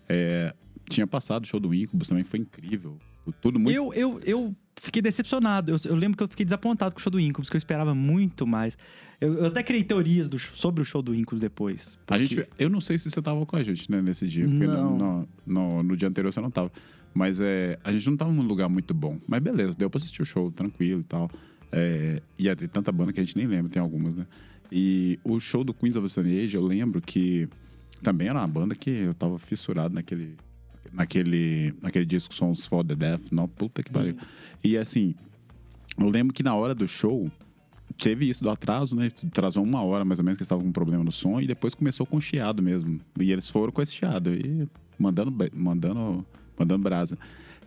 [0.09, 0.53] é,
[0.89, 2.97] tinha passado o show do Incubus também, foi incrível.
[3.41, 3.75] Tudo muito.
[3.75, 4.55] Eu, eu, eu
[4.85, 5.73] fiquei decepcionado.
[5.73, 7.95] Eu, eu lembro que eu fiquei desapontado com o show do Incubus, que eu esperava
[7.95, 8.77] muito mais.
[9.21, 11.99] Eu, eu até criei teorias do- sobre o show do Incubus depois.
[12.07, 14.45] A porque- gente, eu não sei se você tava com a gente né, nesse dia,
[14.47, 14.97] porque Não.
[14.99, 16.71] no, no, no- dia anterior você não tava.
[17.13, 19.19] Mas é, a gente não tava num lugar muito bom.
[19.27, 21.31] Mas beleza, deu pra assistir o show tranquilo e tal.
[21.73, 24.27] É, e é, tem tanta banda que a gente nem lembra, tem algumas, né?
[24.71, 27.49] E o show do Queens of the Stone Age, eu lembro que
[28.03, 30.37] também era uma banda que eu tava fissurado naquele,
[30.95, 33.23] naquele, naquele disco Songs for the Deaf.
[33.33, 34.17] Não, puta que pariu.
[34.63, 35.15] E assim,
[35.99, 37.31] eu lembro que na hora do show,
[37.99, 39.11] teve isso do atraso, né?
[39.27, 41.47] Atrasou uma hora mais ou menos que eles estavam com um problema no som e
[41.47, 43.01] depois começou com chiado mesmo.
[43.19, 44.69] E eles foram com esse chiado e
[44.99, 46.27] mandando, mandando,
[46.59, 47.19] mandando brasa.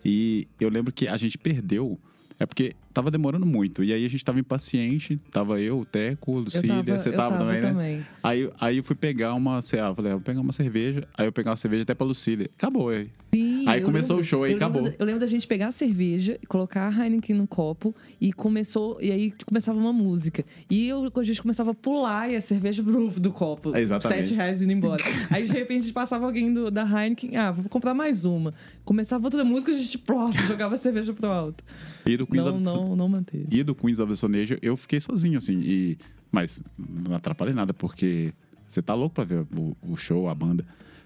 [0.04, 2.00] E eu lembro que a gente perdeu.
[2.40, 3.84] É porque tava demorando muito.
[3.84, 5.20] E aí a gente tava impaciente.
[5.32, 8.06] Tava eu, o Teco, o Eu Lucília, tava, você tava, tava também, né?
[8.22, 9.62] Aí, aí eu fui pegar uma.
[9.62, 11.08] sei lá, falei, ah, vou pegar uma cerveja.
[11.18, 12.50] Aí eu pegar uma cerveja até pra Lucília.
[12.56, 13.10] Acabou, aí.
[13.34, 14.84] Sim, Aí começou lembro- o show, aí lembro acabou.
[14.90, 18.98] da- eu lembro da gente pegar a cerveja, colocar a Heineken no copo e começou.
[19.02, 20.46] E aí começava uma música.
[20.70, 23.76] E eu, a gente começava a pular e a cerveja do, do copo.
[23.76, 24.28] É, exatamente.
[24.28, 25.04] Sete reais indo embora.
[25.30, 27.36] aí de repente passava alguém do- da Heineken.
[27.36, 28.54] Ah, vou comprar mais uma.
[28.86, 31.64] Começava outra música, a gente plof, jogava a cerveja pro alto.
[32.08, 33.48] E do Queens Não, of the- não, não manteve.
[33.52, 35.60] E do Queens of the Stone Age, eu fiquei sozinho, assim.
[35.62, 35.98] E...
[36.32, 38.34] Mas não atrapalhei nada, porque
[38.68, 40.66] você tá louco pra ver o, o show, a banda.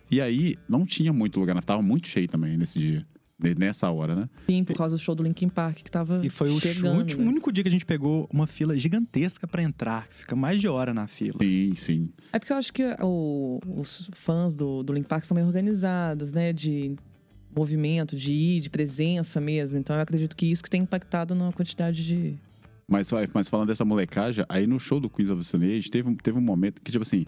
[0.09, 3.05] E aí, não tinha muito lugar, tava muito cheio também nesse dia.
[3.39, 4.29] ne- nessa hora, né?
[4.45, 6.97] Sim, por causa do show do Linkin Park que tava E foi o chegando.
[6.97, 7.29] último, né?
[7.29, 10.67] único dia que a gente pegou uma fila gigantesca pra entrar, que fica mais de
[10.67, 11.37] hora na fila.
[11.41, 12.09] Sim, sim.
[12.33, 16.33] É porque eu acho que o- os fãs do, do Linkin Park são meio organizados,
[16.33, 16.51] né?
[16.51, 16.95] De
[17.55, 19.77] movimento, de ir, de presença mesmo.
[19.77, 22.35] Então eu acredito que isso que tem impactado na quantidade de.
[22.87, 26.37] Mas, mas falando dessa molecagem, aí no show do Queens of the Age, teve, teve
[26.37, 27.25] um momento que, tipo assim,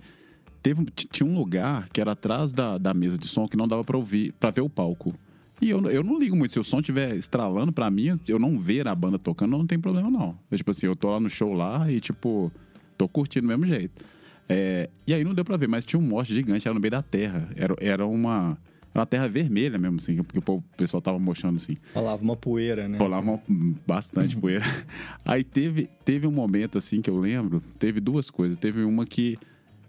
[0.61, 3.84] teve, tinha um lugar que era atrás da, da mesa de som que não dava
[3.84, 5.13] pra ouvir, pra ver o palco.
[5.61, 8.57] E eu, eu não ligo muito, se o som estiver estralando pra mim, eu não
[8.57, 10.38] ver a banda tocando, não tem problema não.
[10.51, 12.51] É, tipo assim, eu tô lá no show lá e, tipo,
[12.97, 14.03] tô curtindo do mesmo jeito.
[14.49, 16.91] É, e aí não deu pra ver, mas tinha um morte gigante, era no meio
[16.91, 17.49] da terra.
[17.55, 18.57] Era, era uma...
[18.93, 21.75] Era uma terra vermelha mesmo, assim, porque o pessoal tava mostrando assim.
[21.95, 22.97] Rolava uma poeira, né?
[22.99, 23.41] Rolava uma-
[23.87, 24.63] bastante poeira.
[25.25, 28.57] Aí teve, teve um momento, assim, que eu lembro, teve duas coisas.
[28.57, 29.37] Teve uma que,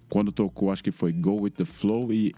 [0.09, 2.35] quando tocou, acho que foi Go With The Flow, e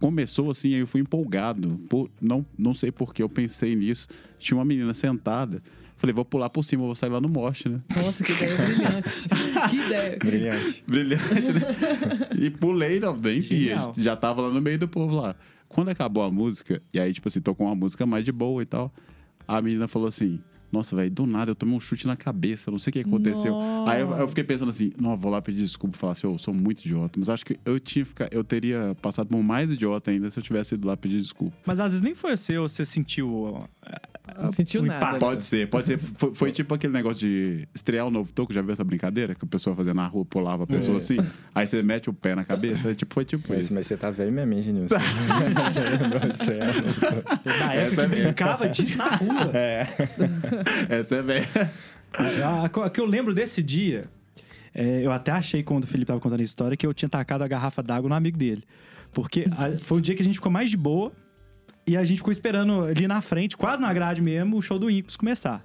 [0.00, 1.78] começou assim, aí eu fui empolgado.
[1.88, 4.08] Por, não, não sei porquê, eu pensei nisso.
[4.38, 5.62] Tinha uma menina sentada.
[5.98, 7.80] Falei, vou pular por cima, vou sair lá no moche, né?
[7.94, 9.28] Nossa, que ideia brilhante.
[9.70, 10.18] que ideia.
[10.18, 10.84] Brilhante.
[10.86, 11.60] Brilhante, né?
[12.38, 13.68] e pulei, não, nem vi.
[13.68, 13.94] Genial.
[13.96, 15.34] Já tava lá no meio do povo lá.
[15.68, 18.66] Quando acabou a música, e aí, tipo assim, tocou uma música mais de boa e
[18.66, 18.92] tal,
[19.46, 20.40] a menina falou assim.
[20.72, 23.56] Nossa, velho, do nada eu tomei um chute na cabeça, não sei o que aconteceu.
[23.86, 26.38] Aí eu, eu fiquei pensando assim, não, vou lá pedir desculpa falar assim, "Ô, eu
[26.38, 27.18] sou muito idiota.
[27.18, 30.42] Mas acho que eu tinha ficar, eu teria passado por mais idiota ainda se eu
[30.42, 31.56] tivesse ido lá pedir desculpa.
[31.64, 33.64] Mas às vezes nem foi você, ou você sentiu.
[34.38, 34.98] Não sentiu o nada.
[34.98, 35.12] impacto.
[35.14, 35.18] né?
[35.20, 35.98] Pode ser, pode ser.
[35.98, 39.34] Foi, foi tipo aquele negócio de estrear o novo toco, já viu essa brincadeira?
[39.34, 40.98] Que a pessoa fazia na rua, pulava a pessoa É.
[40.98, 41.16] assim,
[41.54, 43.74] aí você mete o pé na cabeça, tipo, foi tipo Mas, isso.
[43.74, 44.94] mas você tá velho mesmo, hein, Genilson?
[45.72, 46.74] Você lembrou de estrear?
[47.60, 48.24] Na Essa época é que minha.
[48.24, 49.52] brincava disso na rua.
[50.90, 51.72] Essa é velha.
[52.44, 54.04] A, a- a que eu lembro desse dia,
[54.74, 57.44] é, eu até achei quando o Felipe tava contando a história que eu tinha tacado
[57.44, 58.62] a garrafa d'água no amigo dele.
[59.12, 61.12] Porque a- foi o dia que a gente ficou mais de boa
[61.86, 64.90] e a gente ficou esperando ali na frente, quase na grade mesmo, o show do
[64.90, 65.64] Incos começar.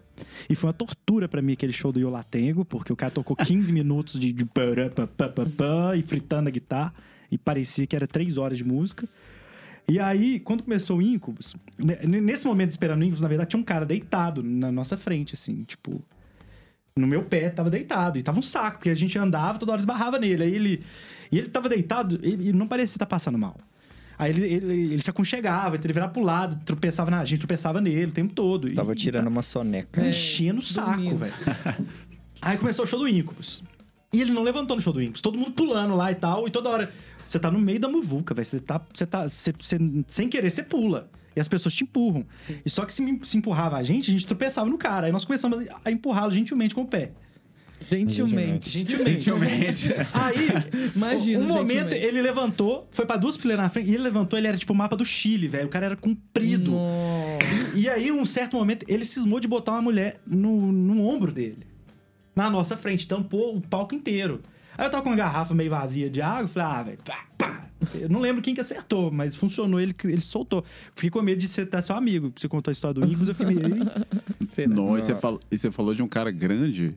[0.49, 3.71] E foi uma tortura pra mim aquele show do Yolatengo, porque o cara tocou 15
[3.73, 4.45] minutos de, de
[5.97, 6.93] e fritando a guitarra,
[7.31, 9.07] e parecia que era 3 horas de música.
[9.87, 13.59] E aí, quando começou o Incubus, n- nesse momento esperando o Incubus, na verdade, tinha
[13.59, 16.03] um cara deitado na nossa frente, assim, tipo.
[16.95, 18.19] No meu pé, tava deitado.
[18.19, 20.43] E tava um saco, porque a gente andava, toda hora esbarrava nele.
[20.43, 20.83] Aí ele.
[21.31, 23.57] E ele tava deitado, ele ele não parecia estar passando mal.
[24.21, 27.21] Aí ele, ele, ele se aconchegava, então ele virava pro lado, tropeçava na.
[27.21, 28.69] A gente tropeçava nele o tempo todo.
[28.69, 29.99] E- Tava e tirando uma soneca.
[30.05, 31.33] É, enchendo o saco, velho.
[32.39, 33.63] Aí começou o show do Incubus.
[34.13, 35.21] E ele não levantou no show do Incubus.
[35.21, 36.47] Todo mundo pulando lá e tal.
[36.47, 36.91] E toda hora.
[37.27, 38.45] Você tá no meio da muvuca, velho.
[38.45, 38.79] Você tá.
[38.93, 39.27] Você tá.
[39.27, 41.09] Você, você- sem querer, você pula.
[41.35, 42.23] E as pessoas te empurram.
[42.65, 45.07] E só que se, se empurrava a gente, a gente tropeçava no cara.
[45.07, 47.11] Aí nós começamos a empurrá-lo gentilmente com o pé.
[47.89, 48.79] Gentilmente.
[48.79, 49.93] Gentilmente.
[50.13, 50.47] Aí,
[50.95, 51.95] Imagina, um momento, gentilmente.
[51.95, 54.75] ele levantou, foi pra duas fileiras na frente, e ele levantou, ele era tipo o
[54.75, 55.65] mapa do Chile, velho.
[55.65, 56.71] O cara era comprido.
[56.71, 57.75] Nossa.
[57.75, 61.65] E aí, um certo momento, ele cismou de botar uma mulher no, no ombro dele.
[62.35, 64.41] Na nossa frente, tampou o palco inteiro.
[64.77, 67.25] Aí eu tava com uma garrafa meio vazia de água, eu falei, ah, velho, pá,
[67.37, 67.67] pá.
[67.95, 70.63] Eu não lembro quem que acertou, mas funcionou, ele, ele soltou.
[70.95, 72.31] Fiquei com medo de ser até seu amigo.
[72.35, 73.85] Você contou a história do Incus, eu fiquei meio...
[74.47, 74.73] Será?
[74.73, 76.95] Não, e você, falou, e você falou de um cara grande.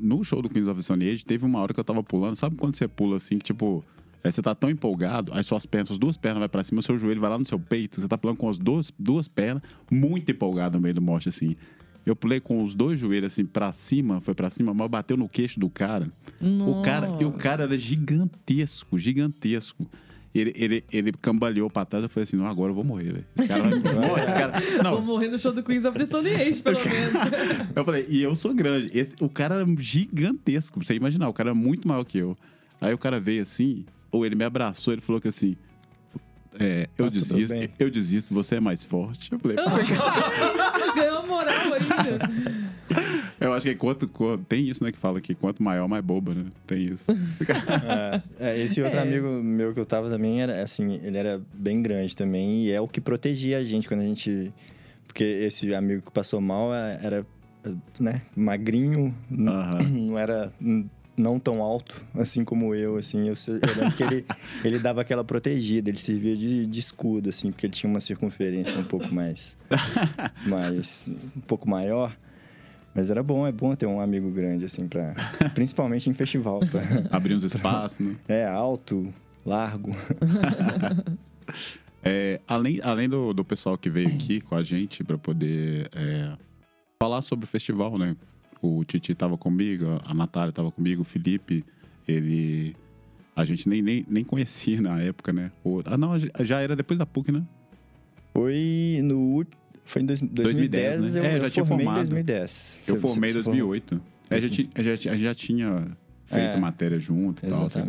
[0.00, 2.36] No show do Queens of the Stone Age, teve uma hora que eu tava pulando.
[2.36, 3.84] Sabe quando você pula assim, que, tipo...
[4.22, 6.82] aí você tá tão empolgado, aí suas pernas, as duas pernas vai pra cima, o
[6.82, 8.00] seu joelho vai lá no seu peito.
[8.00, 11.56] Você tá pulando com as duas, duas pernas, muito empolgado no meio do morte, assim.
[12.04, 15.28] Eu pulei com os dois joelhos, assim, pra cima, foi pra cima, mas bateu no
[15.28, 16.10] queixo do cara.
[16.40, 19.86] O cara, e o cara era gigantesco, gigantesco.
[20.32, 23.26] Ele, ele, ele cambaleou pra trás, eu falei assim, não, agora eu vou morrer, velho.
[23.36, 24.52] Esse cara vai morrer, esse cara...
[24.84, 27.22] Não, Vou morrer no show do Queens of the Stone Age, pelo menos.
[27.74, 28.96] eu falei, e eu sou grande.
[28.96, 32.38] Esse, o cara era gigantesco, pra você imaginar, o cara era muito maior que eu.
[32.80, 35.56] Aí o cara veio assim, ou ele me abraçou, ele falou que assim.
[36.60, 37.68] é, eu Tá desisto, bem.
[37.78, 39.32] eu desisto, você é mais forte.
[39.32, 39.56] Eu falei,
[40.94, 42.69] Ganhou moral ainda.
[43.46, 46.34] eu acho que quanto, quanto- Tem isso, né, que fala que quanto maior, mais boba,
[46.34, 46.44] né?
[46.66, 47.06] Tem isso.
[48.38, 49.02] É, é, esse outro É.
[49.02, 52.80] amigo meu que eu tava também era assim, ele era bem grande também e é
[52.80, 54.52] o que protegia a gente quando a gente.
[55.06, 57.26] Porque esse amigo que passou mal é, era,
[57.98, 59.82] né, magrinho, Aham.
[59.82, 60.52] não era
[61.16, 63.26] não tão alto assim como eu, assim.
[63.28, 64.24] Eu, eu lembro que ele,
[64.64, 68.78] ele dava aquela protegida, ele servia de, de escudo, assim, porque ele tinha uma circunferência
[68.78, 69.56] um pouco mais.
[70.46, 72.16] mais um pouco maior.
[72.94, 75.14] Mas era bom, é bom ter um amigo grande, assim, pra,
[75.54, 76.60] principalmente em festival.
[76.60, 76.82] Pra,
[77.16, 78.16] Abrir uns espaços, né?
[78.28, 79.12] é, alto,
[79.44, 79.94] largo.
[82.02, 86.32] É, além além do, do pessoal que veio aqui com a gente para poder é,
[86.98, 88.16] falar sobre o festival, né?
[88.62, 91.64] O Titi tava comigo, a Natália tava comigo, o Felipe,
[92.08, 92.74] ele.
[93.36, 95.50] A gente nem, nem, nem conhecia na época, né?
[95.64, 97.42] O- ah, não, já era depois da PUC, né?
[98.32, 99.44] Foi no.
[99.84, 101.20] Foi em dois- 2010, 2010, né?
[101.20, 102.06] eu, É, eu já eu tinha formei em formado.
[102.08, 102.82] 2010.
[102.88, 104.00] Eu formei em você 2008.
[104.30, 105.86] A gente, a gente, a gente já tinha
[106.26, 106.60] feito É.
[106.60, 107.86] matéria junto e tal, sei o.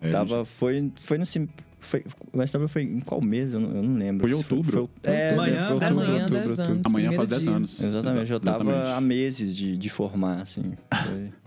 [0.00, 1.26] É, Tava, foi, foi no.
[1.26, 1.48] sim-
[1.80, 3.52] Foi, o SW foi em qual mês?
[3.52, 4.22] Eu não, eu não lembro.
[4.26, 4.88] Foi em outubro.
[5.02, 6.72] Foi, é, Amanhã, foi outubro, Amanhã, outubro, 10 outubro.
[6.72, 6.82] anos.
[6.86, 7.52] Amanhã faz 10 dia.
[7.52, 7.82] anos.
[7.82, 8.90] Exatamente, eu tava Exatamente.
[8.96, 10.72] há meses de, de formar, assim.
[11.04, 11.30] Foi-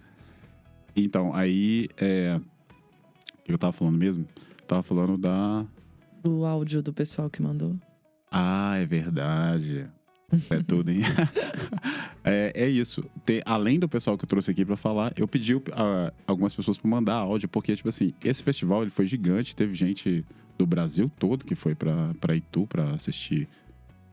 [0.96, 1.88] Então, aí.
[1.98, 2.40] É...
[2.40, 4.26] O que eu tava falando mesmo?
[4.68, 5.66] Tava falando da.
[6.24, 7.76] Do áudio do pessoal que mandou.
[8.32, 9.88] Ah, é verdade.
[10.50, 11.00] É tudo, hein?
[12.24, 13.04] é, é isso.
[13.26, 16.78] Ter- além do pessoal que eu trouxe aqui pra falar, eu pedi a algumas pessoas
[16.78, 19.56] pra mandar áudio, porque, tipo assim, esse festival ele foi gigante.
[19.56, 20.26] Teve gente
[20.58, 23.48] do Brasil todo que foi pra, pra Itu pra assistir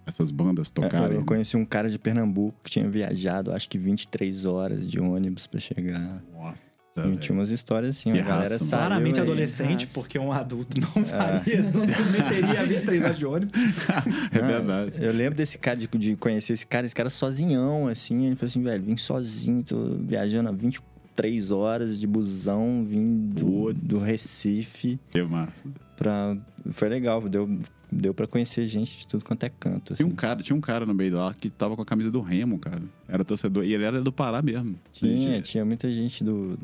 [0.07, 1.17] essas bandas tocarem.
[1.17, 5.47] Eu conheci um cara de Pernambuco que tinha viajado, acho que 23 horas de ônibus
[5.47, 6.23] pra chegar.
[6.33, 6.74] Nossa.
[6.97, 7.17] E velho.
[7.17, 9.23] tinha umas histórias assim, Que a galera saiu Claramente aí.
[9.27, 13.53] adolescente, porque um adulto não faria, não submeteria a 23 horas de ônibus.
[14.33, 14.93] É verdade.
[15.05, 18.27] Eu lembro desse cara, de, de conhecer esse cara, esse cara sozinhão, assim.
[18.27, 23.73] Ele falou assim, velho, vim sozinho, tô viajando há 23 horas de busão, vim do,
[23.75, 25.65] do Recife Que massa.
[25.97, 26.37] pra...
[26.71, 27.59] Foi legal, deu,
[27.91, 30.13] deu pra conhecer gente de tudo quanto é canto, Tinha assim.
[30.13, 32.57] um, cara, tinha um cara no meio lá que tava com a camisa do Remo,
[32.59, 32.83] cara.
[33.09, 33.65] Era torcedor.
[33.65, 34.77] E ele era do Pará mesmo.
[34.93, 36.57] Tinha, tinha muita gente do...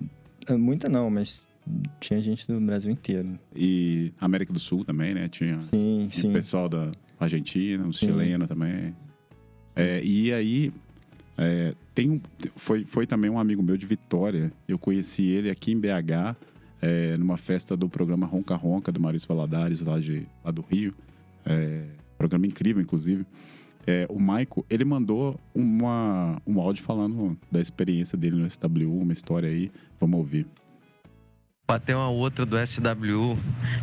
[0.54, 1.46] ah, Muita não, mas
[2.00, 3.38] tinha gente do Brasil inteiro.
[3.54, 5.28] E América do Sul também, né?
[5.28, 6.32] Tinha Sim, o sim.
[6.32, 8.94] pessoal da Argentina, os chilenos também.
[9.76, 10.72] É, e aí,
[11.36, 12.20] é, tem um,
[12.56, 14.52] foi, foi também um amigo meu de Vitória.
[14.66, 16.36] Eu conheci ele aqui em BH,
[16.82, 20.94] é, numa festa do programa Ronca Ronca, do Maurício Valadares, lá, de, lá do Rio.
[21.44, 21.84] É,
[22.18, 23.24] programa incrível, inclusive.
[23.90, 29.12] É, o Maico, ele mandou uma, um áudio falando da experiência dele no SW, uma
[29.12, 29.68] história aí.
[29.98, 30.46] Vamos ouvir.
[31.66, 33.36] Bateu uma outra do SW,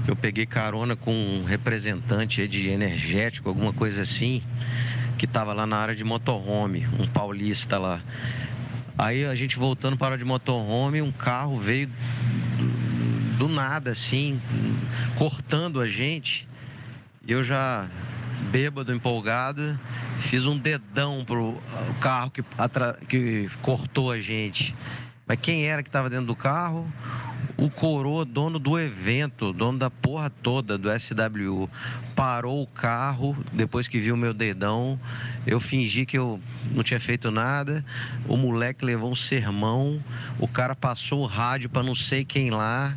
[0.06, 4.42] que eu peguei carona com um representante de energético, alguma coisa assim,
[5.18, 8.02] que tava lá na área de motorhome, um paulista lá.
[8.98, 14.40] Aí a gente voltando para a de motorhome, um carro veio do, do nada, assim,
[15.18, 16.48] cortando a gente.
[17.28, 17.90] Eu já,
[18.50, 19.80] bêbado, empolgado,
[20.20, 21.58] fiz um dedão pro
[22.00, 24.76] carro que, atra- que cortou a gente.
[25.26, 26.92] Mas quem era que estava dentro do carro?
[27.58, 31.68] O coroa, dono do evento, dono da porra toda do SW,
[32.16, 34.98] parou o carro depois que viu meu dedão.
[35.46, 36.40] Eu fingi que eu
[36.72, 37.84] não tinha feito nada.
[38.28, 40.02] O moleque levou um sermão.
[40.40, 42.96] O cara passou o rádio para não sei quem lá.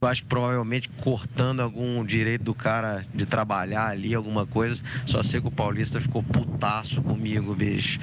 [0.00, 4.80] Eu acho que provavelmente cortando algum direito do cara de trabalhar ali, alguma coisa.
[5.04, 7.98] Só sei que o Paulista ficou putaço comigo, bicho.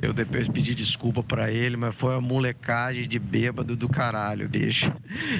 [0.00, 4.90] Eu depois pedi desculpa pra ele, mas foi uma molecagem de bêbado do caralho, bicho.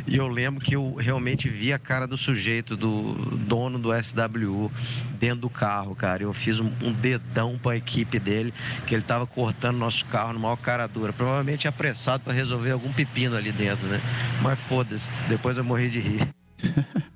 [0.06, 4.70] E eu lembro que eu realmente vi a cara do sujeito, do dono do SW,
[5.18, 6.22] dentro do carro, cara.
[6.22, 8.52] Eu fiz um, um dedão pra equipe dele,
[8.86, 11.12] que ele tava cortando nosso carro no maior cara dura.
[11.12, 14.00] Provavelmente apressado pra resolver algum pepino ali dentro, né?
[14.42, 16.28] Mas foda-se, depois eu morri de rir.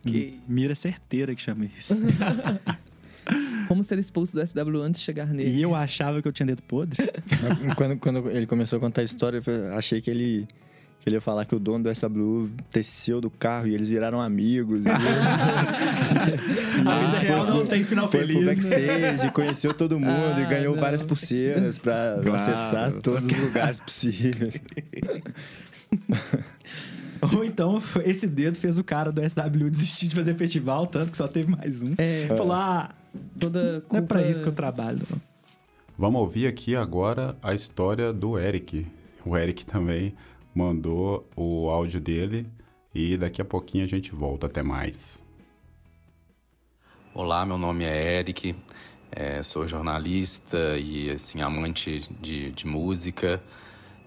[0.00, 0.38] Que...
[0.48, 1.94] Mira certeira que chama isso.
[3.66, 5.50] Como ser expulso do SW antes de chegar nele.
[5.50, 7.10] E eu achava que eu tinha dedo podre.
[7.76, 10.46] quando, quando ele começou a contar a história, eu achei que ele,
[11.00, 14.20] que ele ia falar que o dono do SW desceu do carro e eles viraram
[14.20, 14.84] amigos.
[16.78, 18.46] E A vida real não tem final foi feliz, né?
[18.54, 20.80] backstage, conheceu todo mundo e Ah, ganhou não.
[20.80, 22.34] várias pulseiras pra Claro.
[22.34, 24.62] acessar todos os lugares possíveis.
[27.36, 31.16] Ou então, esse dedo fez o cara do SW desistir de fazer festival, tanto que
[31.16, 31.94] só teve mais um.
[31.98, 32.26] É.
[32.28, 32.94] Falou, ah,
[33.38, 33.94] Toda culpa...
[33.94, 35.20] não é pra isso que eu trabalho, não.
[35.96, 38.86] Vamos ouvir aqui agora a história do Eric.
[39.24, 40.14] O Eric também
[40.54, 42.46] mandou o áudio dele
[42.94, 44.46] e daqui a pouquinho a gente volta.
[44.46, 45.22] Até mais.
[47.12, 48.54] Olá, meu nome é Eric,
[49.10, 53.42] é, sou jornalista e assim amante de, de música,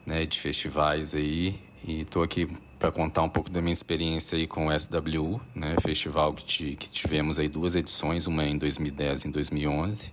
[0.05, 2.47] né, de festivais aí e estou aqui
[2.81, 6.89] para contar um pouco da minha experiência aí com o SW, né, festival que, que
[6.89, 10.11] tivemos aí duas edições, uma em 2010 e em 2011.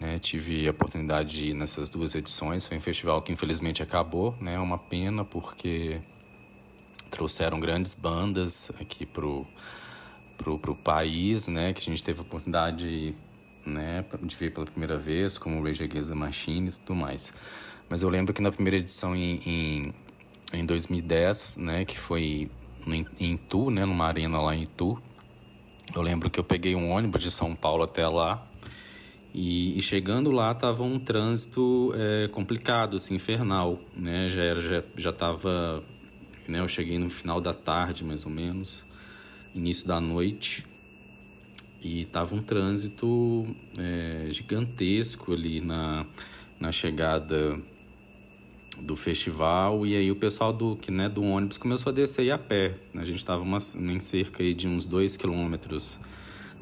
[0.00, 4.34] né, tive a oportunidade de ir nessas duas edições, foi um festival que infelizmente acabou,
[4.40, 6.00] né, é uma pena porque
[7.10, 9.46] trouxeram grandes bandas aqui pro
[10.38, 13.14] pro, pro país, né, que a gente teve a oportunidade,
[13.66, 17.34] né, de ver pela primeira vez, como o Rage Against the Machine e tudo mais.
[17.88, 19.94] Mas eu lembro que na primeira edição em, em,
[20.52, 22.50] em 2010, né, que foi
[22.86, 25.00] em, em Itu, né, numa arena lá em Itu,
[25.94, 28.46] eu lembro que eu peguei um ônibus de São Paulo até lá,
[29.34, 34.82] e, e chegando lá tava um trânsito é, complicado, assim, infernal, né, já era, já,
[34.96, 35.82] já tava,
[36.48, 38.84] né, eu cheguei no final da tarde, mais ou menos,
[39.54, 40.64] início da noite.
[41.82, 43.46] e tava um trânsito
[43.78, 46.06] é, gigantesco ali na,
[46.58, 47.60] na chegada
[48.80, 52.38] do festival e aí o pessoal do que né do ônibus começou a descer a
[52.38, 55.98] pé a gente estava em cerca de uns dois quilômetros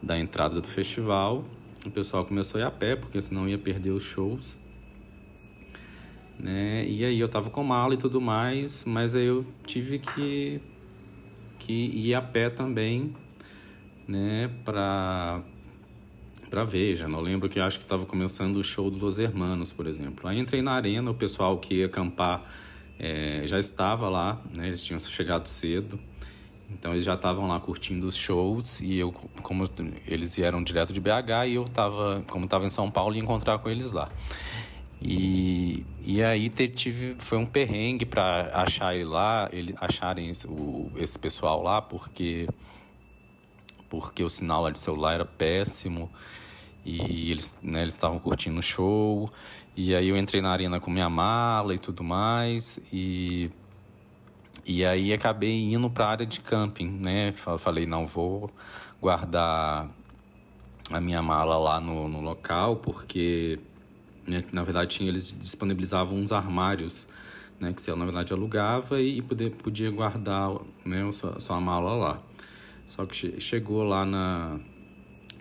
[0.03, 1.45] da entrada do festival
[1.85, 4.59] o pessoal começou a ir a pé porque senão ia perder os shows
[6.39, 6.85] né.
[6.87, 10.61] E aí eu tava com mala e tudo mais mas aí eu tive que
[11.59, 13.15] que ir a pé também
[14.07, 15.43] né para
[16.55, 17.09] para Veja.
[17.09, 20.29] Não lembro que acho que estava começando o show do Hermanos, por exemplo.
[20.29, 22.45] Aí entrei na arena, o pessoal que ia acampar
[22.97, 24.69] é, já estava lá, né?
[24.69, 25.99] Eles tinham chegado cedo.
[26.71, 29.11] Então eles já estavam lá curtindo os shows e eu,
[29.43, 29.69] como
[30.07, 33.59] eles vieram direto de BH e eu tava, como estava em São Paulo, ia encontrar
[33.59, 34.09] com eles lá.
[35.03, 40.91] E, e aí tive, foi um perrengue para achar ele lá, ele, acharem esse, o,
[40.97, 42.49] esse pessoal lá, porque
[43.91, 46.11] porque o sinal lá de celular era péssimo
[46.85, 49.31] e eles né, eles estavam curtindo o show.
[49.77, 52.79] E aí eu entrei na arena com minha mala e tudo mais.
[52.93, 53.51] E
[54.67, 57.33] e aí acabei indo para a área de camping né?
[57.33, 58.51] Falei não vou
[59.01, 59.91] guardar
[60.91, 63.59] a minha mala lá no, no local porque
[64.27, 67.09] né, na verdade eles disponibilizavam uns armários
[67.61, 70.51] né que você na verdade alugava e, poder, podia guardar
[70.85, 72.23] né sua, sua mala lá.
[72.87, 74.61] Só que chegou lá na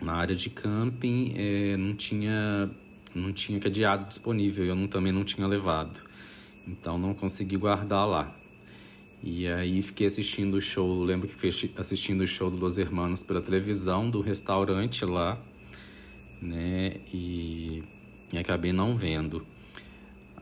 [0.02, 2.70] na área de camping é, não tinha
[3.14, 6.00] não tinha cadeado disponível eu não, também não tinha levado.
[6.66, 8.34] Então não consegui guardar lá.
[9.22, 13.22] E aí fiquei assistindo o show lembro que fiquei assistindo o show do Los Hermanos
[13.22, 15.40] pela televisão do restaurante lá
[16.42, 16.96] né?
[17.12, 17.82] E,
[18.32, 19.46] e acabei não vendo.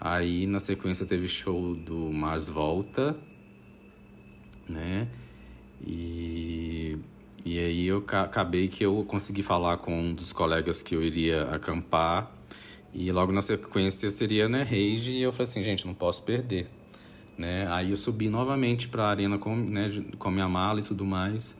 [0.00, 3.16] Aí na sequência teve show do Mars Volta
[4.68, 5.08] né?
[5.84, 6.98] E
[7.44, 11.44] e aí eu acabei que eu consegui falar com um dos colegas que eu iria
[11.44, 12.30] acampar.
[12.94, 16.68] E logo na sequência seria, né, Rage, e eu falei assim, gente, não posso perder.
[17.36, 17.66] Né?
[17.68, 21.58] Aí eu subi novamente para a arena com, né, com minha mala e tudo mais.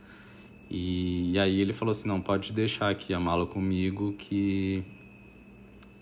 [0.70, 4.85] E, e, aí ele falou assim, não, pode deixar aqui a mala comigo que...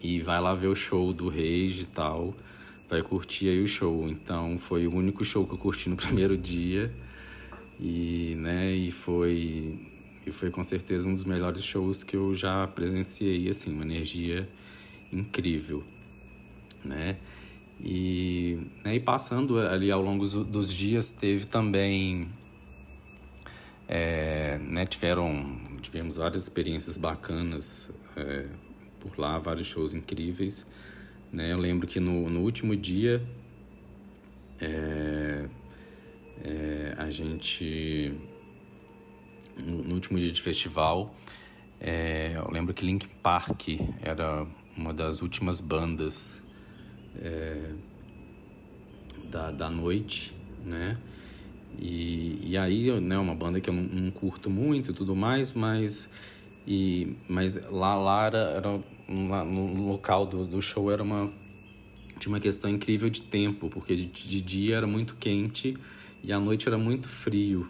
[0.03, 2.35] E vai lá ver o show do Rage e tal.
[2.89, 4.09] Vai curtir aí o show.
[4.09, 6.93] Então foi o único show que eu curti no primeiro dia.
[7.81, 9.79] E, né, e foi
[10.27, 14.47] e foi com certeza um dos melhores shows que eu já presenciei, assim, uma energia
[15.11, 15.83] incrível,
[16.85, 17.17] né?
[17.83, 22.29] E, né, e passando ali ao longo dos dias teve também
[23.89, 28.47] é, né, tiveram tivemos várias experiências bacanas é,
[29.01, 30.67] por lá, vários shows incríveis,
[31.33, 31.51] né?
[31.51, 33.27] Eu lembro que no, no último dia
[34.61, 35.49] é,
[36.45, 38.15] é, a gente,
[39.59, 41.15] no, último dia de festival,
[41.81, 43.69] é, eu lembro que Link Park
[44.03, 46.43] era uma das últimas bandas
[47.19, 47.73] é,
[49.31, 50.35] da, da noite,
[50.65, 50.99] né?
[51.79, 55.55] E, e aí, né, uma banda que eu não, não curto muito e tudo mais,
[55.55, 56.11] mas,
[56.67, 61.33] e, mas lá, lá era lá no local do, do show era uma,
[62.19, 65.77] tinha uma questão incrível de tempo, porque de, de dia era muito quente
[66.23, 67.69] e a noite era muito frio.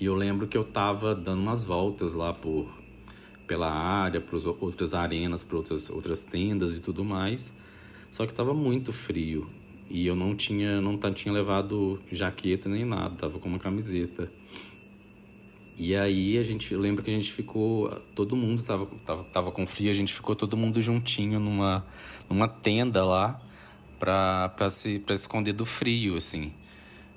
[0.00, 2.68] E eu lembro que eu tava dando umas voltas lá por
[3.46, 7.52] pela área, para outras arenas, para outras outras tendas e tudo mais.
[8.10, 9.48] Só que tava muito frio
[9.88, 14.30] e eu não tinha não tinha levado jaqueta nem nada, tava com uma camiseta.
[15.76, 19.66] E aí a gente lembra que a gente ficou, todo mundo tava, tava, tava com
[19.66, 21.86] frio, a gente ficou todo mundo juntinho numa,
[22.28, 23.40] numa tenda lá
[23.98, 26.52] para se pra esconder do frio, assim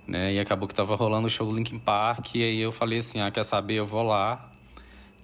[0.07, 0.33] né?
[0.33, 3.19] E acabou que tava rolando o show do Linkin Park, e aí eu falei assim,
[3.19, 4.51] ah, quer saber, eu vou lá,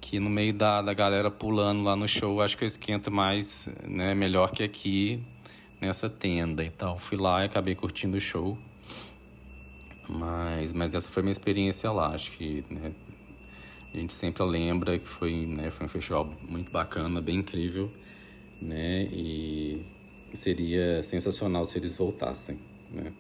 [0.02, 3.70] que no meio da, da galera pulando lá no show, acho que eu esquento mais,
[3.86, 5.22] né, melhor que aqui,
[5.82, 6.64] nessa tenda.
[6.64, 8.58] Então, fui lá e acabei curtindo o show.
[10.08, 12.92] Mas, mas essa foi minha experiência lá, acho que, né,
[13.94, 17.92] a gente sempre lembra que foi, né, foi um festival muito bacana, bem incrível,
[18.62, 19.86] né, e
[20.34, 22.60] seria sensacional se eles voltassem,
[22.92, 23.12] né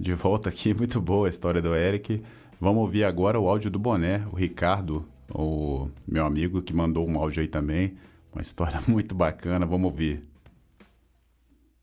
[0.00, 2.24] de volta aqui, muito boa a história do Eric.
[2.58, 7.18] Vamos ouvir agora o áudio do Boné, o Ricardo, o meu amigo que mandou um
[7.18, 7.98] áudio aí também.
[8.32, 10.26] Uma história muito bacana, vamos ouvir.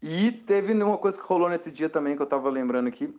[0.01, 3.13] E teve uma coisa que rolou nesse dia também que eu tava lembrando aqui.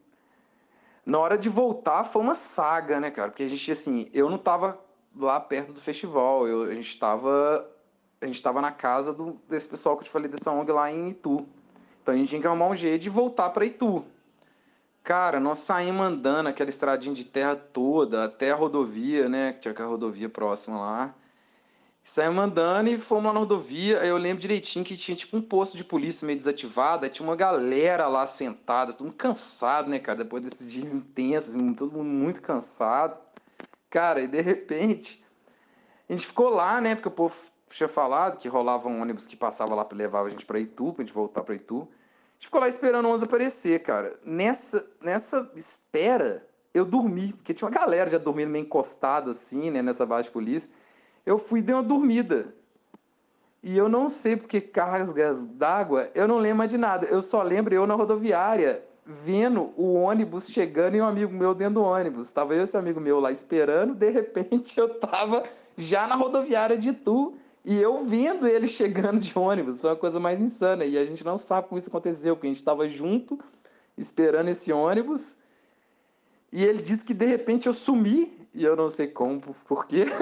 [1.07, 3.30] Na hora de voltar foi uma saga, né, cara?
[3.30, 4.78] Porque a gente, assim, eu não tava
[5.16, 7.68] lá perto do festival, eu, a gente tava.
[8.20, 10.90] A gente tava na casa do, desse pessoal que eu te falei dessa ONG lá
[10.90, 11.46] em Itu.
[12.03, 14.05] Então a gente tinha que arrumar um jeito de voltar para Itu.
[15.09, 19.54] Cara, nós saímos andando aquela estradinha de terra toda, até a rodovia, né?
[19.54, 21.14] Que tinha aquela rodovia próxima lá.
[22.04, 24.04] Saímos andando e fomos lá na rodovia.
[24.04, 27.06] Eu lembro direitinho que tinha tipo um posto de polícia meio desativado.
[27.06, 30.18] Aí tinha uma galera lá sentada, todo mundo cansado, né, cara?
[30.18, 33.18] Depois desse dia intenso, assim, todo mundo muito cansado.
[33.88, 35.24] Cara, e de repente,
[36.06, 36.94] a gente ficou lá, né?
[36.94, 37.34] Porque o povo
[37.70, 41.02] tinha falado que rolava um ônibus que passava lá levar a gente para Itu, pra
[41.02, 41.88] gente voltar para Itu.
[42.39, 44.18] Ficou lá esperando o ônibus aparecer, cara.
[44.24, 49.82] Nessa, nessa espera, eu dormi, porque tinha uma galera já dormindo meio encostada assim, né,
[49.82, 50.70] nessa base de polícia.
[51.26, 52.55] Eu fui e dei uma dormida.
[53.62, 57.07] E eu não sei porque cargas d'água, eu não lembro mais de nada.
[57.07, 61.74] Eu só lembro eu na rodoviária, vendo o ônibus chegando e um amigo meu dentro
[61.74, 62.30] do ônibus.
[62.30, 65.43] Tava eu esse amigo meu lá esperando, de repente eu tava
[65.76, 67.34] já na rodoviária de Itu
[67.68, 69.78] e eu vendo ele chegando de ônibus.
[69.78, 70.86] Foi uma coisa mais insana.
[70.86, 73.38] E a gente não sabe como isso aconteceu, porque a gente tava junto,
[73.96, 75.36] esperando esse ônibus.
[76.50, 80.06] E ele disse que de repente eu sumi, e eu não sei como, por quê.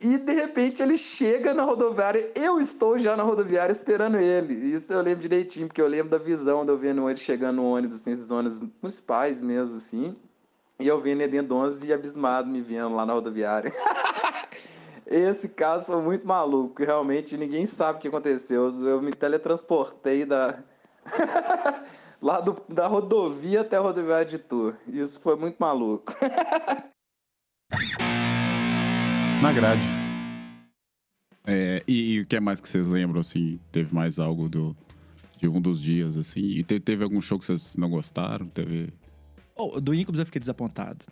[0.00, 4.52] E de repente ele chega na rodoviária, eu estou já na rodoviária esperando ele.
[4.52, 7.64] Isso eu lembro direitinho, porque eu lembro da visão de eu vendo ele chegando no
[7.64, 10.14] ônibus, assim, esses ônibus municipais mesmo, assim.
[10.78, 13.72] E eu vendo ele dentro do ônibus e abismado me vendo lá na rodoviária.
[15.06, 18.68] Esse caso foi muito maluco, porque realmente ninguém sabe o que aconteceu.
[18.80, 20.62] Eu me teletransportei da.
[22.22, 24.74] lá do, da rodovia até a rodoviária de Tour.
[24.86, 26.14] Isso foi muito maluco.
[29.42, 29.84] Na grade.
[31.46, 33.60] É, e, e o que é mais que vocês lembram, assim?
[33.70, 34.74] Teve mais algo do,
[35.36, 36.40] de um dos dias, assim?
[36.40, 38.46] E te- teve algum show que vocês não gostaram?
[38.46, 38.90] Teve...
[39.54, 41.04] Oh, do Incubus eu fiquei desapontado.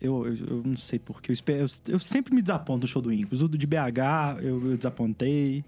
[0.00, 1.30] Eu, eu, eu não sei porquê.
[1.30, 3.42] Eu, espe- eu, eu sempre me desaponto no show do Incubus.
[3.42, 5.64] O de BH eu, eu desapontei.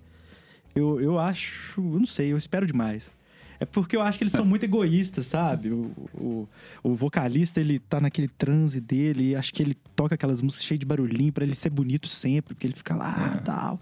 [0.75, 1.81] Eu, eu acho.
[1.81, 3.11] Eu não sei, eu espero demais.
[3.59, 5.71] É porque eu acho que eles são muito egoístas, sabe?
[5.71, 6.49] O, o,
[6.83, 10.87] o vocalista, ele tá naquele transe dele, acho que ele toca aquelas músicas cheias de
[10.87, 13.79] barulhinho pra ele ser bonito sempre, porque ele fica lá e tal.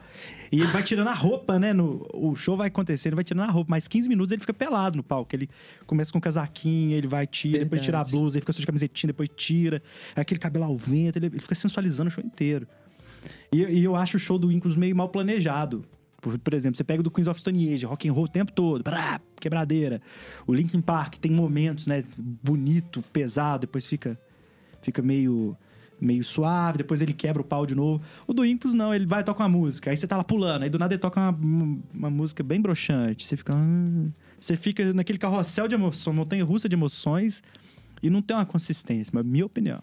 [0.51, 1.73] E ele vai tirando a roupa, né?
[1.73, 4.53] No, o show vai acontecer, ele vai tirando a roupa, mais 15 minutos ele fica
[4.53, 5.33] pelado no palco.
[5.37, 5.49] Ele
[5.87, 8.21] começa com um casaquinho, ele vai, tira, depois tira a Verdade.
[8.21, 9.81] blusa, ele fica só de camisetinha, depois tira.
[10.17, 12.67] Aquele cabelo ao vento, ele, ele fica sensualizando o show inteiro.
[13.53, 15.85] E, e eu acho o show do Incubus meio mal planejado.
[16.21, 18.29] Por, por exemplo, você pega o do Queens of Stone Age, rock and roll o
[18.29, 20.03] tempo todo, brá, quebradeira.
[20.49, 24.19] O Linkin Park tem momentos, né, bonito, pesado, depois fica
[24.83, 25.57] fica meio
[26.01, 28.03] meio suave, depois ele quebra o pau de novo.
[28.27, 30.71] O do Incubus não, ele vai toca uma música, aí você tá lá pulando, aí
[30.71, 35.19] do nada ele toca uma, uma música bem broxante, você fica "Ah", você fica naquele
[35.19, 37.43] carrossel de emoções, montanha russa de emoções
[38.03, 39.83] e não tem uma consistência, mas minha opinião.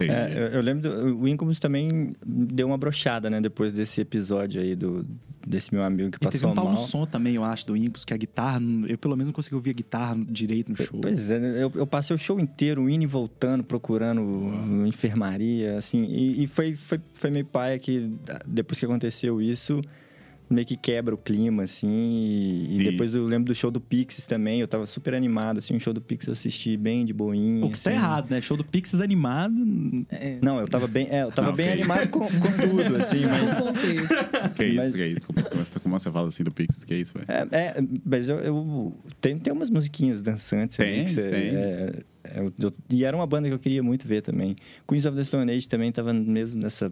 [0.00, 3.40] É, eu, eu lembro do, o Incubus também deu uma brochada, né?
[3.40, 5.04] Depois desse episódio aí do,
[5.46, 6.74] desse meu amigo que E teve passou um pau mal.
[6.74, 9.56] no som também, eu acho, do Incubus, que a guitarra, eu pelo menos não consegui
[9.56, 11.00] ouvir a guitarra direito no show.
[11.00, 11.62] Pois é, né?
[11.62, 14.52] eu, eu passei o show inteiro indo e voltando, procurando
[14.86, 18.12] enfermaria, assim, e, e foi, foi, foi meio paia que
[18.46, 19.80] depois que aconteceu isso,
[20.50, 21.88] meio que quebra o clima, assim,
[22.68, 25.76] e, e depois eu lembro do show do Pixies também, eu tava super animado, assim,
[25.76, 27.64] o show do Pixies eu assisti bem de boinha.
[27.64, 27.98] O que tá assim.
[27.98, 28.40] errado, né?
[28.40, 29.54] Show do Pixies animado.
[30.10, 30.38] É.
[30.42, 33.58] Não, eu tava bem, é, eu tava Não, bem animado com, com tudo, assim, mas...
[34.56, 35.26] Que isso, Mas- que isso?
[35.26, 36.84] Como, como, como você fala assim do Pixies?
[36.84, 37.26] Que isso, velho?
[37.28, 37.74] É, é,
[38.04, 41.40] mas eu, eu- tem, tem umas musiquinhas dançantes ali Tem, que você- tem.
[41.56, 41.92] é,
[42.24, 44.56] é, eu- eu- e era uma banda que eu queria muito ver também.
[44.86, 46.90] Queens of the Stone Age também tava mesmo nessa,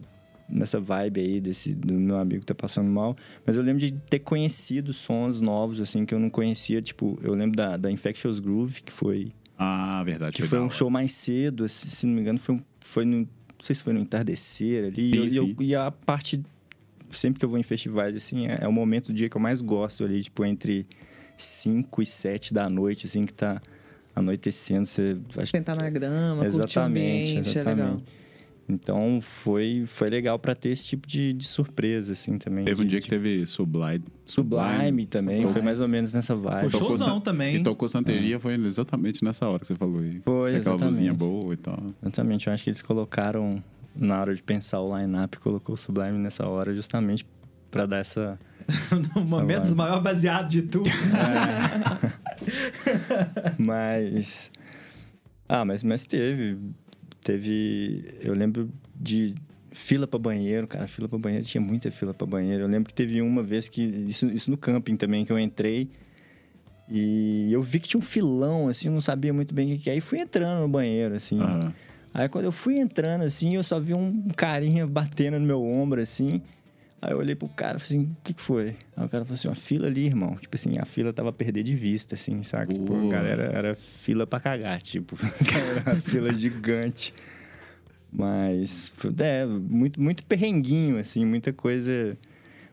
[0.49, 3.15] nessa vibe aí desse, do meu amigo que tá passando mal.
[3.45, 6.81] Mas eu lembro de ter conhecido sons novos, assim, que eu não conhecia.
[6.81, 10.35] Tipo, eu lembro da, da Infectious Groove, que foi, Ah, verdade.
[10.35, 13.17] que foi um show mais cedo, assim, se não me engano, foi, um- foi no.
[13.19, 13.27] Não
[13.63, 14.95] sei se foi no entardecer ali.
[14.95, 15.55] Sim, e, eu- e eu- sim.
[15.59, 16.41] e a parte.
[17.09, 19.41] Sempre que eu vou em festivais, assim, é, é o momento do dia que eu
[19.41, 20.85] mais gosto ali, tipo, entre
[21.37, 23.61] 5 e 7 da noite, assim, que tá
[24.15, 24.85] anoitecendo.
[24.85, 25.17] Você.
[25.45, 28.01] Sentar na grama, curtir o exatamente, ambiente, é legal.
[28.69, 32.65] Então foi, foi legal pra ter esse tipo de, de surpresa, assim, também.
[32.65, 34.03] Teve um de- dia que de- teve Sublime.
[34.25, 36.67] Sublime também, foi mais ou menos nessa vibe.
[36.67, 37.55] O showzão San- também.
[37.55, 40.21] E tocou Santeria, foi exatamente nessa hora que você falou aí.
[40.25, 40.83] Foi, Aquela exatamente.
[40.85, 41.81] luzinha boa e tal.
[42.03, 43.63] Exatamente, eu acho que eles colocaram,
[43.95, 47.25] na hora de pensar o line-up, colocou o Sublime nessa hora justamente
[47.71, 48.37] pra dar essa...
[49.15, 50.89] no momento dos maiores baseados de tudo.
[53.57, 54.51] Mas...
[55.49, 56.57] Ah, mas, mas teve.
[57.27, 58.05] Teve...
[58.21, 59.35] Eu lembro de
[59.73, 60.87] fila pra banheiro, cara.
[60.87, 62.63] Fila pra banheiro, tinha muita fila pra banheiro.
[62.63, 63.81] Eu lembro que teve uma vez que...
[63.81, 65.89] Isso, isso no camping também, que eu entrei...
[66.89, 69.93] E eu vi que tinha um filão, assim, não sabia muito bem o que é.
[69.93, 71.37] Aí fui entrando no banheiro, assim.
[71.37, 71.73] Aham.
[72.13, 76.01] Aí quando eu fui entrando, assim, eu só vi um carinha batendo no meu ombro,
[76.01, 76.41] assim.
[77.01, 78.75] Aí eu olhei pro cara e falei assim, o que, que foi?
[78.95, 80.35] Aí o cara falou assim, uma fila ali, irmão.
[80.35, 82.73] Tipo assim, a fila tava a perder de vista, assim, saca?
[82.73, 85.15] Tipo, a galera era fila pra cagar, tipo.
[85.77, 87.13] era uma fila gigante.
[88.11, 92.17] Mas, é, muito, muito perrenguinho, assim, muita coisa...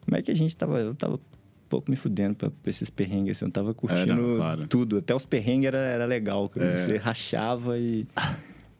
[0.05, 0.79] Como é que a gente tava...
[0.79, 3.45] Eu tava um pouco me fudendo pra, pra esses perrengues, assim.
[3.45, 4.67] Eu tava curtindo não, claro.
[4.69, 4.99] tudo.
[4.99, 6.51] Até os perrengues era, era legal.
[6.57, 6.77] É.
[6.77, 8.07] Você rachava e...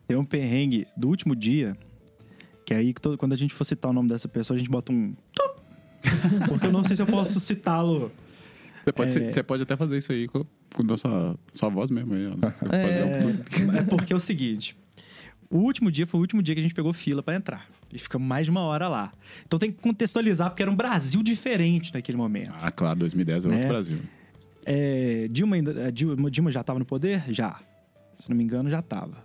[0.07, 1.77] Tem um perrengue do último dia,
[2.65, 4.93] que aí todo- quando a gente for citar o nome dessa pessoa, a gente bota
[4.93, 5.15] um.
[6.49, 8.11] Porque eu não sei se eu posso citá-lo.
[8.85, 9.31] Você pode, É.
[9.31, 10.45] você pode até fazer isso aí com,
[10.75, 12.27] com a sua, sua voz mesmo aí.
[12.27, 12.39] um-
[12.73, 14.77] É, é porque é o seguinte:
[15.51, 17.69] o último dia foi o último dia que a gente pegou fila pra entrar.
[17.93, 19.13] E ficamos mais de uma hora lá.
[19.47, 22.53] Então tem que contextualizar, porque era um Brasil diferente naquele momento.
[22.61, 23.55] Ah, claro, 2010 é Né?
[23.55, 23.99] outro Brasil.
[24.67, 27.23] É, Dilma, ainda, Dilma, Dilma já estava no poder?
[27.33, 27.61] Já.
[28.17, 29.25] Se não me engano, já estava.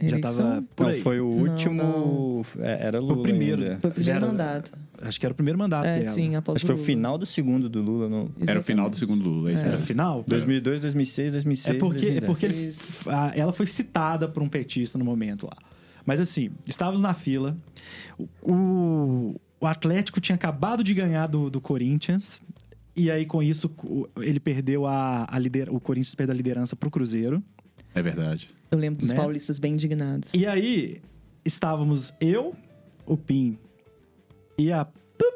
[0.00, 1.00] Já tava por Não, aí.
[1.00, 2.42] foi o Não, último...
[2.58, 3.62] é, Era Lula Foi o primeiro.
[3.62, 3.78] ainda.
[3.80, 4.72] Foi o primeiro era- mandato.
[5.02, 6.14] Acho que era o primeiro mandato É, dela.
[6.14, 8.08] sim, após Acho que foi o final do segundo do Lula.
[8.08, 8.30] No...
[8.46, 9.86] Era o final do segundo Lula, é isso Era mesmo.
[9.86, 10.24] final?
[10.26, 12.26] 2002, 2006, 2006, É porque, é 2010.
[12.26, 12.74] porque ele,
[13.14, 15.56] a- ela foi citada por um petista no momento lá.
[16.04, 17.56] Mas assim, estávamos na fila.
[18.42, 22.40] O, o, Atlético tinha acabado de ganhar do, do Corinthians.
[22.96, 23.70] E aí, com isso,
[24.20, 27.42] ele perdeu a, a lider, o Corinthians perdeu a liderança pro Cruzeiro.
[27.96, 28.48] É verdade.
[28.70, 29.16] Eu lembro dos Né?
[29.16, 30.32] paulistas bem indignados.
[30.34, 31.00] E aí,
[31.44, 32.52] estávamos eu,
[33.06, 33.58] o Pim
[34.58, 35.34] e a Pup,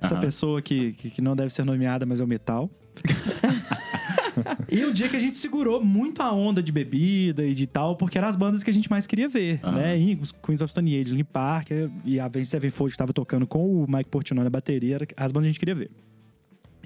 [0.00, 2.70] essa pessoa que, que, que não deve ser nomeada, mas é o Metal.
[4.70, 7.96] e um dia que a gente segurou muito a onda de bebida e de tal,
[7.96, 9.76] porque eram as bandas que a gente mais queria ver, Aham.
[9.76, 9.98] né?
[9.98, 11.68] E os Queens of Stone Age, Linkin Park
[12.04, 15.44] e a Avenged Sevenfold que tava tocando com o Mike Portnoy na bateria, as bandas
[15.44, 15.90] que a gente queria ver.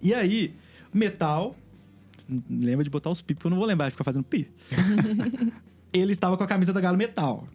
[0.02, 0.54] E aí,
[0.94, 1.56] o Metal,
[2.50, 4.50] lembra de botar os pi, porque eu não vou lembrar de ficar fazendo pi.
[5.92, 7.46] ele estava com a camisa da Galo Metal.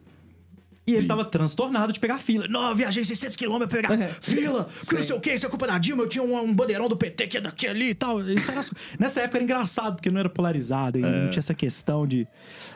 [0.86, 1.08] E ele Sim.
[1.08, 2.46] tava transtornado de pegar fila.
[2.50, 4.70] Não, viajei 600 quilômetros pra pegar fila.
[4.82, 6.04] Porque não sei o que, isso é culpa da Dilma.
[6.04, 8.20] Eu tinha um, um bandeirão do PT que é daqui ali e tal.
[8.20, 8.66] Era-
[9.00, 11.10] Nessa época era engraçado, porque não era polarizado ainda.
[11.10, 12.28] Não tinha essa questão de,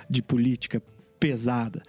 [0.09, 0.81] de política
[1.19, 1.83] pesada.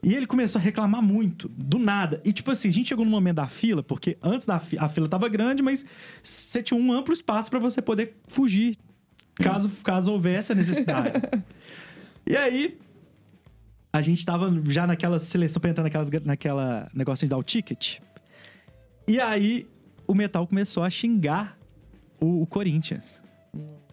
[0.00, 2.20] E ele começou a reclamar muito, do nada.
[2.24, 4.88] E tipo assim, a gente chegou no momento da fila, porque antes da fila, a
[4.88, 5.84] fila tava grande, mas
[6.22, 8.76] você tinha um amplo espaço pra você poder fugir,
[9.36, 11.12] caso, caso houvesse a necessidade.
[12.26, 12.78] e aí,
[13.92, 17.98] a gente tava já naquela seleção pra entrar naquelas, naquela negocinho de dar o ticket.
[19.06, 19.66] E aí,
[20.06, 21.58] o Metal começou a xingar
[22.20, 23.20] o, o Corinthians.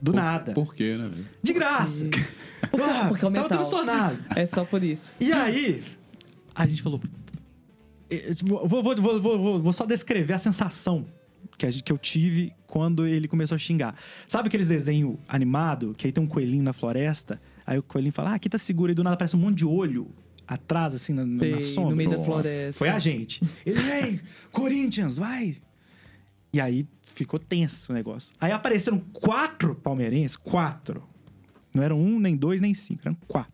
[0.02, 0.54] Do nada.
[0.54, 1.10] Por quê, né?
[1.10, 1.26] velho?
[1.44, 2.06] De graça.
[2.06, 3.48] Porque- Ah, porque é o tava metal.
[3.50, 4.24] transtornado.
[4.36, 5.14] É só por isso.
[5.20, 5.84] E aí,
[6.56, 7.02] a gente falou.
[8.44, 11.06] vou, vou, vou, vou- vou só descrever a sensação
[11.58, 13.96] que, a gente- que eu tive quando ele começou a xingar.
[14.28, 17.42] Sabe aqueles desenhos animado que aí tem um coelhinho na floresta?
[17.66, 18.92] Aí o coelhinho fala: Ah, aqui tá seguro.
[18.92, 20.12] E do nada aparece um monte de olho
[20.48, 21.92] atrás, assim, na, na Sei, sombra.
[21.92, 22.74] no meio da floresta.
[22.74, 23.42] Foi a gente.
[23.66, 24.22] Ele, ei,
[24.52, 25.58] Corinthians, vai!
[26.52, 28.34] E aí ficou tenso o negócio.
[28.42, 31.04] Aí apareceram quatro palmeirenses, quatro.
[31.76, 33.52] Não eram um, nem dois, nem cinco, eram quatro.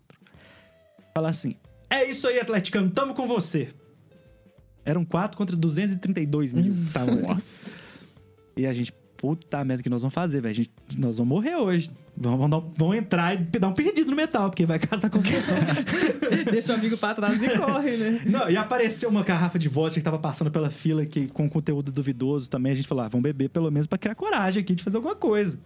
[1.14, 1.56] Falar assim:
[1.90, 3.74] é isso aí, atleticano, tamo com você.
[4.86, 6.72] Eram quatro contra 232 mil.
[6.74, 6.86] Hum.
[6.94, 7.16] tavam.
[7.22, 7.70] Nossa.
[8.56, 10.54] E a gente, puta merda, que nós vamos fazer, velho?
[10.54, 11.90] Gente- Nós vamos morrer hoje.
[12.16, 15.56] Dar- vamos entrar e dar um perdido no metal, porque vai caçar confusão.
[16.50, 18.22] Deixa o amigo pra trás e corre, né?
[18.26, 21.92] Não, e apareceu uma garrafa de vodka que tava passando pela fila que, com conteúdo
[21.92, 22.72] duvidoso também.
[22.72, 25.16] A gente falou, ah, vamos beber pelo menos pra criar coragem aqui de fazer alguma
[25.16, 25.58] coisa.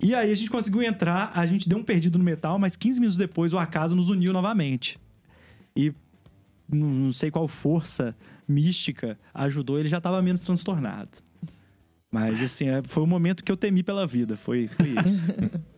[0.00, 2.98] E aí a gente conseguiu entrar, a gente deu um perdido no metal, mas 15
[3.00, 4.98] minutos depois o acaso nos uniu novamente.
[5.76, 5.92] E
[6.70, 8.14] não sei qual força
[8.46, 11.18] mística ajudou, ele já tava menos transtornado.
[12.10, 15.26] Mas assim, é- foi o momento que eu temi pela vida, foi, foi isso.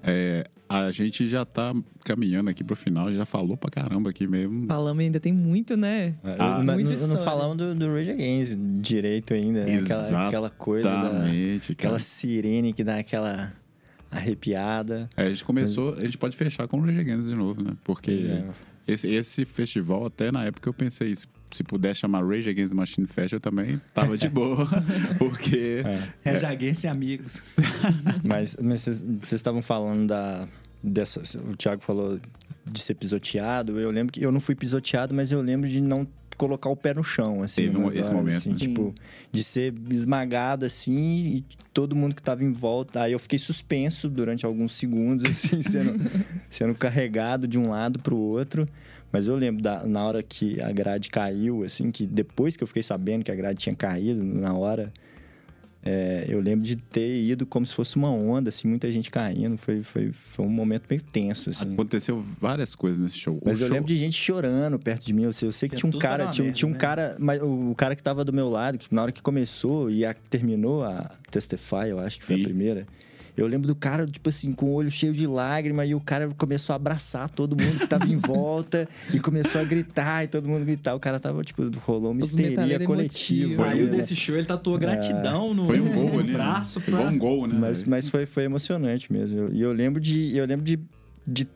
[0.00, 1.74] É, a gente já tá
[2.04, 4.66] caminhando aqui pro final, já falou pra caramba aqui mesmo.
[4.66, 6.14] Falamos ainda tem muito, né?
[6.38, 9.80] Ah, mas muita não, não falamos do, do Rage Against direito ainda, né?
[9.80, 11.24] Aquela, aquela coisa da,
[11.72, 13.52] Aquela sirene que dá aquela
[14.10, 15.08] arrepiada.
[15.16, 17.72] É, a gente começou, a gente pode fechar com o Rage Against de novo, né?
[17.84, 18.44] Porque é.
[18.88, 22.76] Esse, esse festival, até na época eu pensei, se, se puder chamar Rage Against the
[22.76, 24.66] Machine Fest, eu também tava de boa.
[25.18, 25.82] porque
[26.24, 27.42] É jaguense e amigos.
[28.24, 30.48] Mas mas vocês vocês estavam falando da.
[30.80, 32.20] Dessa, o Thiago falou
[32.64, 33.80] de ser pisoteado.
[33.80, 36.06] Eu lembro que eu não fui pisoteado, mas eu lembro de não
[36.38, 37.62] colocar o pé no chão, assim.
[37.64, 38.56] Teve um- umas esse horas, momento, assim, né?
[38.56, 38.94] tipo,
[39.30, 41.44] de ser esmagado, assim, e
[41.74, 43.02] todo mundo que tava em volta.
[43.02, 45.94] Aí eu fiquei suspenso durante alguns segundos, assim, sendo,
[46.48, 48.66] sendo carregado de um lado pro outro.
[49.12, 52.66] Mas eu lembro da, na hora que a grade caiu, assim, que depois que eu
[52.66, 54.92] fiquei sabendo que a grade tinha caído, na hora,
[55.90, 59.56] É, eu lembro de ter ido como se fosse uma onda, assim, muita gente caindo.
[59.56, 61.72] Foi, foi, foi um momento meio tenso, assim.
[61.72, 63.40] Aconteceu várias coisas nesse show.
[63.42, 65.22] Mas O eu show- lembro de gente chorando perto de mim.
[65.22, 66.78] Eu sei, eu sei que Porque tinha um cara, tinha, merda, tinha um né?
[66.78, 70.12] cara, mas o, cara que tava do meu lado, na hora que começou e a,
[70.12, 72.42] terminou a Testify, eu acho que foi Sim.
[72.42, 72.86] a primeira.
[73.40, 76.28] Eu lembro do cara, tipo assim, com o olho cheio de lágrima, e o cara
[76.36, 80.48] começou a abraçar todo mundo que tava em volta e começou a gritar, e todo
[80.48, 80.94] mundo gritar.
[80.94, 82.92] O cara tava, tipo, rolou uma Os histeria coletiva.
[82.94, 83.58] emotivos.
[83.58, 83.64] né?
[83.64, 86.28] Saiu desse show, ele tatuou gratidão no, Foi um gol no ali.
[86.28, 86.34] né?
[86.34, 87.00] braço Foi pra...
[87.00, 87.56] igual um gol, né?
[87.58, 89.38] Mas, mas foi, foi emocionante mesmo.
[89.38, 90.78] Eu- E eu, lembro de eu lembro de
[91.30, 91.46] de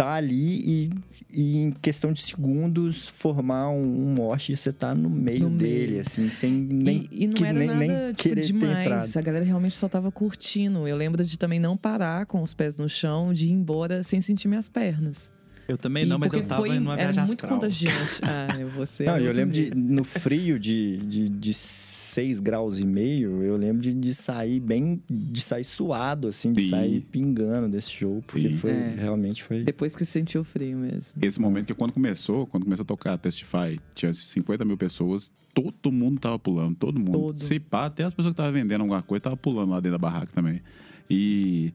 [0.00, 0.90] estar ali e,
[1.32, 4.14] e em questão de segundos formar um, um
[4.52, 6.00] e você tá no meio No dele, meio.
[6.00, 8.78] assim, sem nem, e, e não que- era nem, nada nem tipo, querer ter demais.
[8.86, 9.16] entrado.
[9.16, 10.86] A galera realmente só tava curtindo.
[10.88, 14.20] Eu lembro de também não parar com os pés no chão, de ir embora sem
[14.20, 15.32] sentir minhas pernas.
[15.70, 17.58] Eu também E não, mas eu tava foi, numa era viagem muito astral.
[17.60, 18.20] contagiante.
[18.22, 22.40] Ah, eu vou ser Não, eu muito lembro de, no frio de, de, de 6
[22.40, 26.70] graus e meio, eu lembro de, de sair bem, de sair suado, assim, de Sim.
[26.70, 28.56] sair pingando desse show, porque Sim.
[28.56, 28.94] foi, É.
[28.98, 29.62] realmente foi...
[29.62, 31.22] Depois que sentiu o frio mesmo.
[31.22, 35.92] Esse momento que quando começou, quando começou a tocar Testify, tinha 50 mil pessoas, todo
[35.92, 37.12] mundo tava pulando, todo mundo.
[37.12, 37.38] Todo.
[37.38, 39.98] Se pá, até as pessoas que estavam vendendo alguma coisa estavam pulando lá dentro da
[39.98, 40.60] barraca também.
[41.08, 41.72] E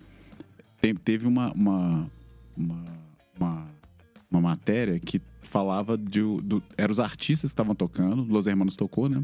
[0.82, 2.10] te- teve uma, uma,
[2.58, 2.84] uma,
[3.40, 3.68] uma,
[4.36, 6.22] uma matéria que falava de.
[6.22, 9.24] Do, eram os artistas que estavam tocando, Los Hermanos tocou, né?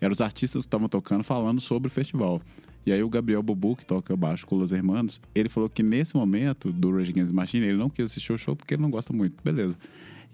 [0.00, 2.40] Eram os artistas que estavam tocando falando sobre o festival.
[2.86, 6.16] E aí o Gabriel Bubu, que toca baixo com Los Hermanos, ele falou que nesse
[6.16, 8.90] momento do Rage Against the Machine, ele não quis assistir o show porque ele não
[8.90, 9.34] gosta muito.
[9.44, 9.76] Beleza.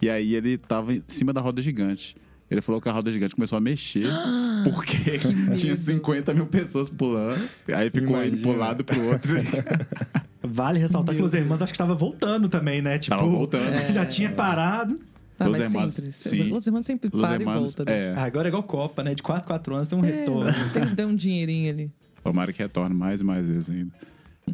[0.01, 2.17] E aí ele tava em cima da roda gigante.
[2.51, 4.07] Ele falou que a roda gigante começou a mexer
[4.63, 5.77] porque tinha medo.
[5.77, 7.43] 50 mil pessoas pulando.
[7.75, 8.57] Aí ficou indo pro Imagina.
[8.57, 9.35] lado e pro outro.
[10.47, 12.99] Vale ressaltar que Meu os irmãos acho que estava voltando também, né?
[12.99, 13.93] Tipo, Tava voltando.
[13.93, 14.95] já tinha parado.
[15.39, 16.12] Ah, Los Hermanos, sempre.
[16.12, 16.43] sim.
[16.49, 17.85] Los Hermanos sempre Los para e volta.
[17.85, 18.12] né?
[18.12, 19.15] é, Agora é igual Copa, né?
[19.15, 20.53] De 4 4 anos tem um retorno.
[20.73, 21.91] Tem que um dinheirinho ali.
[22.23, 23.91] tomara que retorne mais e mais vezes ainda.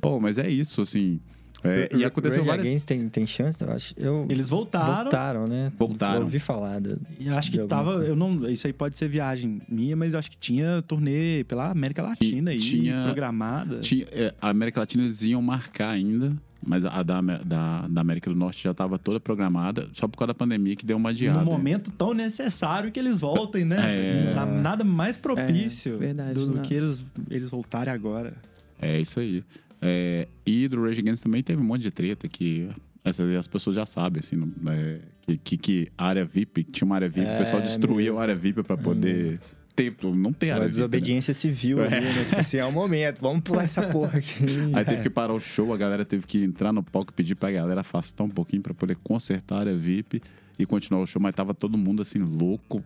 [0.01, 1.21] Pô, mas é isso, assim.
[1.63, 2.67] É, e aconteceu Rage várias...
[2.67, 3.95] Against tem, tem chance, eu acho.
[3.99, 4.95] Eu, Eles voltaram.
[5.03, 5.71] Voltaram, né?
[5.79, 6.17] Voltaram.
[6.17, 6.81] Eu ouvi falar.
[6.81, 7.93] da- E acho que De tava.
[7.95, 8.09] coisa.
[8.09, 11.71] Eu não, isso aí pode ser viagem minha, mas eu acho que tinha turnê pela
[11.71, 13.81] América Latina aí, Tinha- programada.
[13.81, 16.33] Tinha, é, a América Latina eles iam marcar ainda,
[16.67, 20.29] mas a da, da, da América do Norte já estava toda programada, só por causa
[20.29, 21.41] da pandemia que deu uma adiada.
[21.41, 24.31] No momento tão necessário que eles voltem, né?
[24.31, 24.35] É.
[24.35, 28.33] Na- Nada mais propício É, verdade, do, do que eles, eles voltarem agora.
[28.81, 29.45] É isso aí.
[29.83, 32.69] É, e do Rage Against também teve um monte de treta que
[33.05, 34.37] essa, as pessoas já sabem, assim,
[34.69, 37.97] é, que, que, que a área VIP, tinha uma área VIP, o pessoal É destruía
[38.11, 38.19] mesmo.
[38.19, 39.41] a área VIP para poder
[39.75, 40.67] ter, não ter área Uma VIP.
[40.67, 40.69] né?
[40.69, 42.25] desobediência civil ali, né?
[42.25, 44.45] Tipo assim, é o momento, vamos pular essa porra aqui.
[44.75, 47.35] Aí teve que parar o show, a galera teve que entrar no palco e pedir
[47.37, 50.21] pra galera afastar um pouquinho pra poder consertar a área VIP
[50.59, 52.85] e continuar o show, mas tava todo mundo assim louco,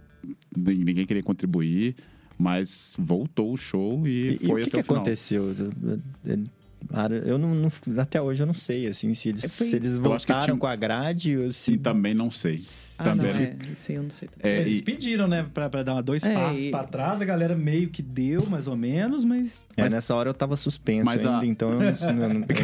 [0.57, 1.97] ninguém queria contribuir,
[2.39, 4.97] mas voltou o show e, E, e foi o que, até que o final.
[5.01, 5.55] aconteceu?
[7.27, 7.69] Eu não, não-
[8.01, 10.67] até hoje eu não sei, assim, se eles, É, foi- se eles voltaram tinha- com
[10.67, 11.73] a grade ou se...
[11.75, 12.61] E também não sei.
[12.99, 13.33] Ah, também.
[13.33, 13.57] não, é.
[13.73, 14.29] Isso aí eu não sei.
[14.41, 17.25] É, eles e- pediram, né, pra, pra dar dois É, passos e- pra trás, a
[17.25, 19.65] galera meio que deu, mais ou menos, mas.
[19.77, 22.47] É, Mas- nessa hora eu tava suspenso Mas a- ainda, então eu não, eu não-
[22.49, 22.57] eu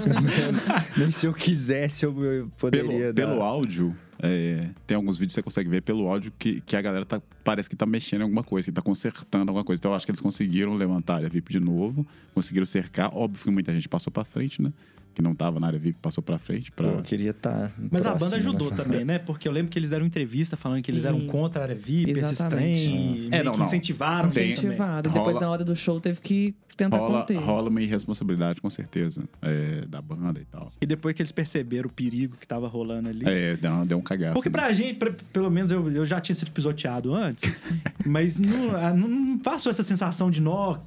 [0.52, 0.62] não-
[0.96, 3.26] nem se eu quisesse eu, eu poderia pelo, dar...
[3.28, 6.82] pelo áudio, é, tem alguns vídeos que você consegue ver pelo áudio que, que a
[6.82, 9.80] galera tá, parece que tá mexendo em alguma coisa, que tá consertando alguma coisa.
[9.80, 13.14] Então eu acho que eles conseguiram levantar a VIP de novo, conseguiram cercar.
[13.14, 14.72] Óbvio que muita gente passou pra frente, né?
[15.14, 16.70] Que não tava na área VIP, passou pra frente.
[16.70, 16.88] Pra...
[16.88, 19.18] Pô, eu queria estar Mas a banda ajudou também, né?
[19.18, 22.12] Porque eu lembro que eles deram entrevista falando que eles eram contra a área VIP,
[22.12, 22.84] esses Exatamente.
[22.88, 23.16] trem.
[23.24, 23.66] e É, não, que não.
[23.66, 24.52] incentivaram Tem-.
[24.52, 25.08] Incentivado.
[25.10, 27.36] Depois, Rola- na hora do show, teve que tentar Rola, conter.
[27.38, 30.70] rola uma irresponsabilidade, com certeza, é, da banda e tal.
[30.80, 33.28] E depois que eles perceberam o perigo que tava rolando ali.
[33.28, 34.34] É, deu, deu um cagaço.
[34.34, 37.52] Porque pra gente, pra- pelo menos eu, eu já tinha sido pisoteado antes,
[38.06, 40.78] mas não, ah, não- não passou essa sensação de nó.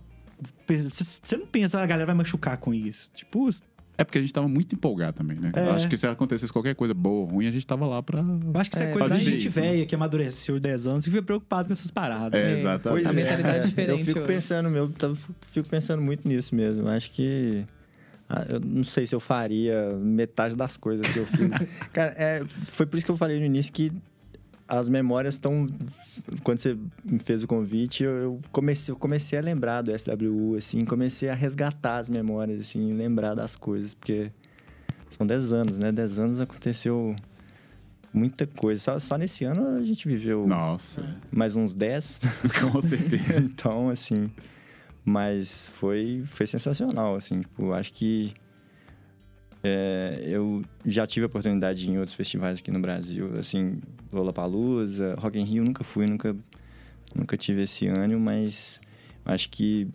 [0.90, 3.12] Você não pensa, "Ah, a galera vai machucar com isso.
[3.14, 3.48] Tipo,
[3.98, 5.52] É porque a gente tava muito empolgado também, né?
[5.56, 5.60] É.
[5.68, 8.20] Eu acho que se acontecesse qualquer coisa boa ou ruim, a gente tava lá pra.
[8.20, 9.62] eu acho que isso é, É, coisa da gente ser.
[9.62, 12.40] velha que amadureceu 10 anos e fica preocupado com essas paradas.
[12.42, 12.54] É, É.
[12.54, 13.08] exatamente.
[13.08, 14.28] A mentalidade é diferente Eu fico hoje.
[14.28, 15.16] pensando, meu, tava-
[15.48, 16.88] fico pensando muito nisso mesmo.
[16.88, 17.64] Acho que.
[18.28, 21.50] ah, Eu não sei se eu faria metade das coisas que eu fiz.
[21.94, 23.92] Cara, é, foi por isso que eu falei no início que
[24.80, 25.66] as memórias estão.
[26.44, 30.84] Quando você me fez o convite, eu, comecei, eu comecei a lembrar do SWU, assim,
[30.86, 34.32] comecei a resgatar as memórias, assim, lembrar das coisas, porque
[35.10, 35.92] são 10 anos, né?
[35.92, 37.16] 10 anos aconteceu
[38.14, 38.82] muita coisa.
[38.82, 42.22] Só, só nesse ano a gente viveu Nossa, mais uns 10.
[42.72, 43.40] com certeza.
[43.40, 44.32] então, assim.
[45.06, 47.42] Mas foi, foi sensacional, assim.
[47.42, 48.34] Tipo, acho que.
[49.64, 53.80] É, eu já tive a oportunidade em outros festivais aqui no Brasil, assim,
[54.12, 56.36] Lollapalooza, Rock in Rio, nunca fui, nunca,
[57.16, 58.82] nunca tive esse ânimo, mas
[59.26, 59.88] acho que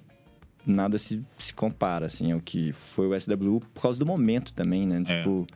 [0.64, 4.86] nada se, se compara, assim, ao que foi o SWU por causa do momento também,
[4.86, 5.02] né?
[5.06, 5.18] É.
[5.18, 5.46] Tipo,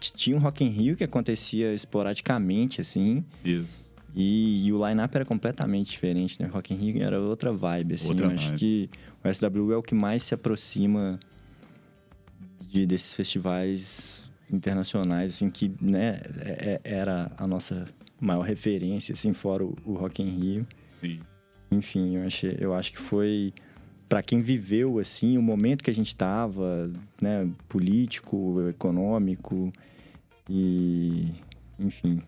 [0.00, 3.76] t- tinha um Rock in Rio que acontecia esporadicamente, assim, Isso.
[4.14, 6.48] e, e o line-up era completamente diferente, né?
[6.48, 8.08] Rock in Rio era outra vibe, assim.
[8.08, 8.58] Outra Eu acho vibe.
[8.58, 8.90] que
[9.24, 11.18] o SWU é o que mais se aproxima
[12.66, 17.84] de, desses festivais internacionais, assim, que, né, é- é- era a nossa
[18.20, 20.66] maior referência, assim, fora o, o Rock in Rio.
[21.00, 21.20] Sim.
[21.70, 23.52] Enfim, eu, achei, eu acho que foi
[24.08, 26.90] para quem viveu assim o momento que a gente estava,
[27.20, 29.72] né, político, econômico
[30.48, 31.32] e
[31.78, 32.22] enfim,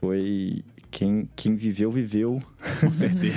[0.00, 2.42] foi quem, quem viveu viveu
[2.80, 3.34] Com certeza.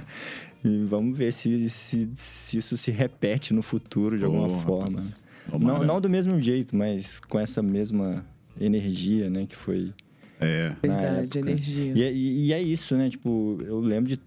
[0.62, 4.98] e vamos ver se, se, se isso se repete no futuro de alguma forma.
[5.00, 5.20] rapaz.
[5.50, 5.84] Não, Tomara.
[5.84, 8.24] não do mesmo jeito, mas com essa mesma
[8.60, 9.92] energia, né, que foi
[10.40, 10.68] É.
[10.68, 11.38] na Verdade, época.
[11.38, 11.92] energia.
[11.96, 13.08] E, é- e- e é isso, né?
[13.10, 14.20] Tipo, eu lembro de,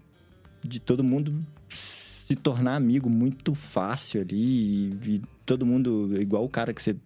[0.66, 1.34] de todo mundo
[1.68, 4.36] se tornar amigo muito fácil ali.
[4.36, 6.96] E, e todo mundo, igual o cara que você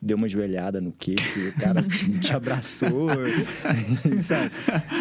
[0.00, 1.82] deu uma joelhada no queixo, e o cara
[2.20, 3.08] te abraçou.
[4.20, 4.50] sabe?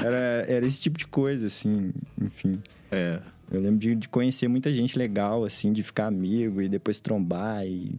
[0.03, 2.59] Era, era esse tipo de coisa, assim, enfim.
[2.91, 3.19] É.
[3.51, 7.65] Eu lembro de, de conhecer muita gente legal, assim, de ficar amigo e depois trombar.
[7.65, 7.91] E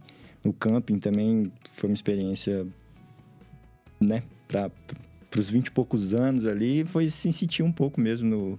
[0.44, 2.66] no camping também foi uma experiência,
[4.00, 4.70] né, para
[5.36, 8.56] os 20 e poucos anos ali, foi se sentir um pouco mesmo no,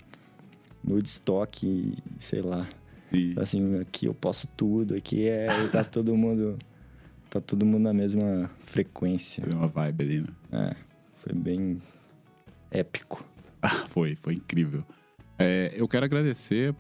[0.84, 2.68] no Woodstock, sei lá.
[3.02, 3.34] Sim.
[3.38, 6.58] Assim, aqui eu posso tudo, aqui é, tá todo mundo,
[7.30, 9.44] tá todo mundo na mesma frequência.
[9.44, 10.28] Foi uma vibe ali, né?
[10.52, 10.76] É,
[11.14, 11.82] foi bem
[12.70, 13.26] épico.
[13.62, 14.84] Ah, foi, foi incrível.
[15.38, 16.76] É, eu quero agradecer,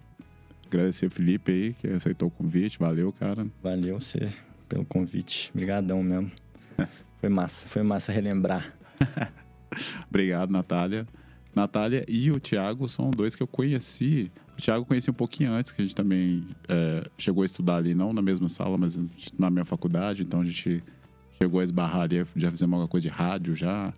[0.68, 2.78] agradecer o Felipe aí, que aceitou o convite.
[2.78, 3.48] Valeu, cara.
[3.64, 4.30] Valeu você
[4.70, 5.52] pelo convite.
[5.54, 6.32] Obrigadão mesmo.
[7.20, 8.74] Foi massa, foi massa relembrar.
[10.08, 11.06] Obrigado, Natália.
[11.54, 14.32] Natália e o Thiago são dois que eu conheci.
[14.58, 17.76] O Thiago eu conheci um pouquinho antes, que a gente também é, chegou a estudar
[17.76, 18.98] ali, não na mesma sala, mas
[19.38, 20.24] na minha faculdade.
[20.24, 20.82] Então a gente
[21.38, 23.92] chegou a esbarrar ali, já fizemos alguma coisa de rádio já.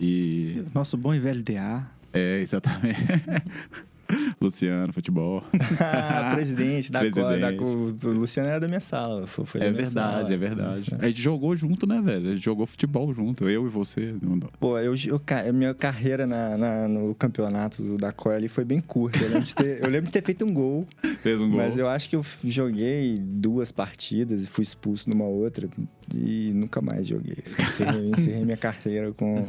[0.00, 0.64] E.
[0.74, 1.86] Nosso bom e velho DA.
[2.12, 2.98] É, exatamente.
[4.40, 5.42] Luciano, futebol.
[5.80, 7.40] Ah, presidente da Presidente.
[7.40, 9.26] da O Luciano era da minha sala.
[9.26, 10.34] Foi, foi da É verdade, sala.
[10.34, 10.94] é verdade.
[10.98, 12.30] A gente jogou junto, né, velho?
[12.30, 14.14] A gente jogou futebol junto, eu e você.
[14.60, 15.20] Pô, eu, eu,
[15.54, 19.18] minha carreira na, na- no campeonato da COI ali foi bem curta.
[19.18, 20.86] Eu lembro, de ter, eu lembro de ter feito um gol,
[21.22, 21.56] Fez um gol.
[21.58, 25.68] mas eu acho que eu joguei duas partidas e fui expulso numa outra
[26.14, 27.38] e nunca mais joguei.
[27.38, 29.46] Encerrei, encerrei minha carreira com,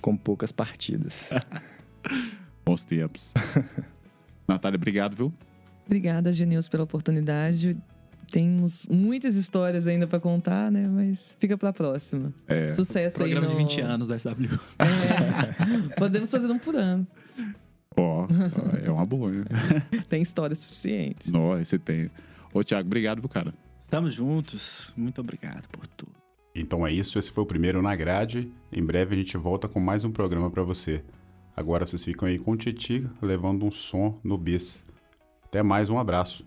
[0.00, 1.30] com poucas partidas.
[2.64, 3.32] Bons tempos.
[4.46, 5.32] Natália, obrigado, viu?
[5.86, 7.76] Obrigada, Genilson, pela oportunidade.
[8.30, 10.88] Temos muitas histórias ainda pra contar, né?
[10.88, 12.32] Mas fica pra próxima.
[12.46, 12.66] É.
[12.68, 13.66] Sucesso aí Programa no...
[13.66, 14.58] de 20 anos da SW.
[14.78, 15.94] É.
[15.98, 17.06] Podemos fazer um por ano.
[17.96, 18.26] Ó,
[18.82, 19.44] é uma boa, né?
[20.08, 21.30] Tem história suficiente.
[21.30, 22.10] Nossa, você tem.
[22.54, 23.52] Ô, Thiago, obrigado, viu, cara?
[23.80, 24.92] Estamos juntos.
[24.96, 26.12] Muito obrigado por tudo.
[26.54, 28.50] Então é isso, esse foi o primeiro na grade.
[28.70, 31.02] Em breve a gente volta com mais um programa pra você.
[31.56, 34.84] Agora vocês ficam aí com o Titi levando um som no bis.
[35.44, 36.46] Até mais, um abraço.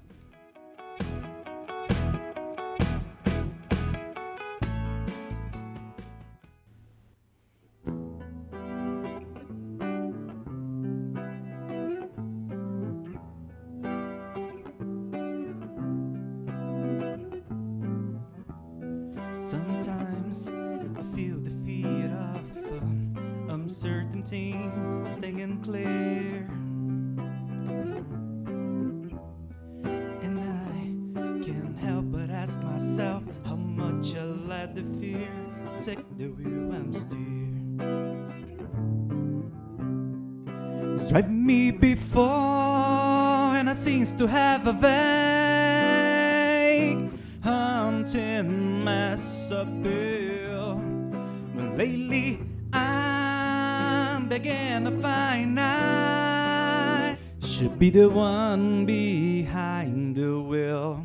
[57.96, 60.96] The one behind the wheel.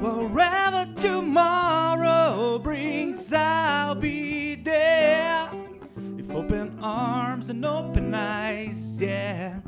[0.00, 5.48] Wherever tomorrow brings, I'll be there.
[6.16, 9.60] With open arms and open eyes, yeah.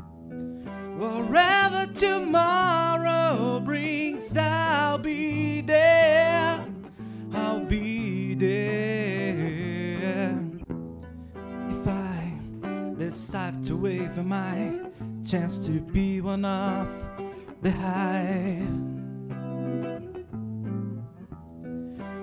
[0.97, 6.67] Wherever tomorrow brings, I'll be there.
[7.31, 10.45] I'll be there.
[11.69, 12.33] If I
[12.97, 14.90] decide to wave my
[15.31, 16.89] chance to be one of
[17.61, 18.67] the hive.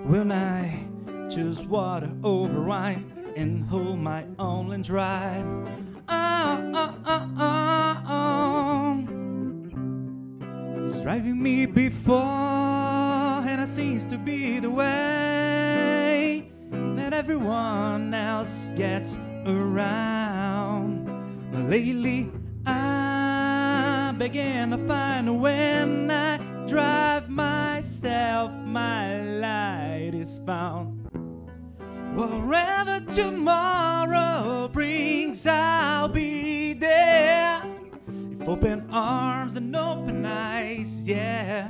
[0.05, 0.85] When I
[1.27, 5.43] choose water over wine and hold my own and drive.
[6.07, 8.97] Ah, ah, ah, ah, ah.
[10.85, 19.17] It's driving me before, and it seems to be the way that everyone else gets
[19.47, 21.09] around.
[21.67, 22.31] Lately,
[22.67, 22.98] I
[24.19, 26.37] begin to find when I
[26.67, 31.07] drive myself, my light is found.
[32.15, 37.63] Wherever tomorrow brings, I'll be there.
[38.31, 41.69] If open arms and open eyes, yeah.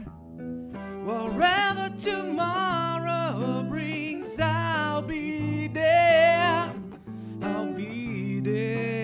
[1.05, 6.73] Wherever tomorrow brings, I'll be there.
[7.43, 8.98] I'll be there.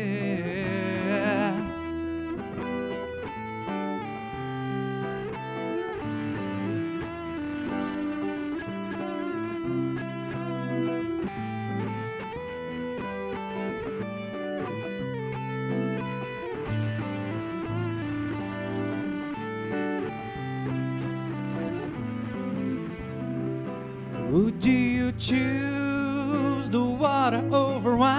[25.18, 28.16] Choose the water over wine?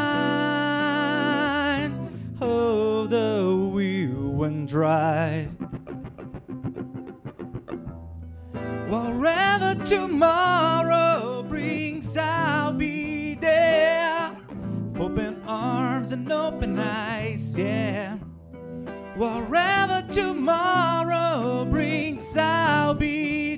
[2.38, 5.50] Hold the wheel and drive.
[8.88, 14.36] Wherever tomorrow brings, I'll be there.
[14.92, 18.16] With Open arms and open eyes, yeah.
[19.16, 23.56] Wherever tomorrow brings, I'll be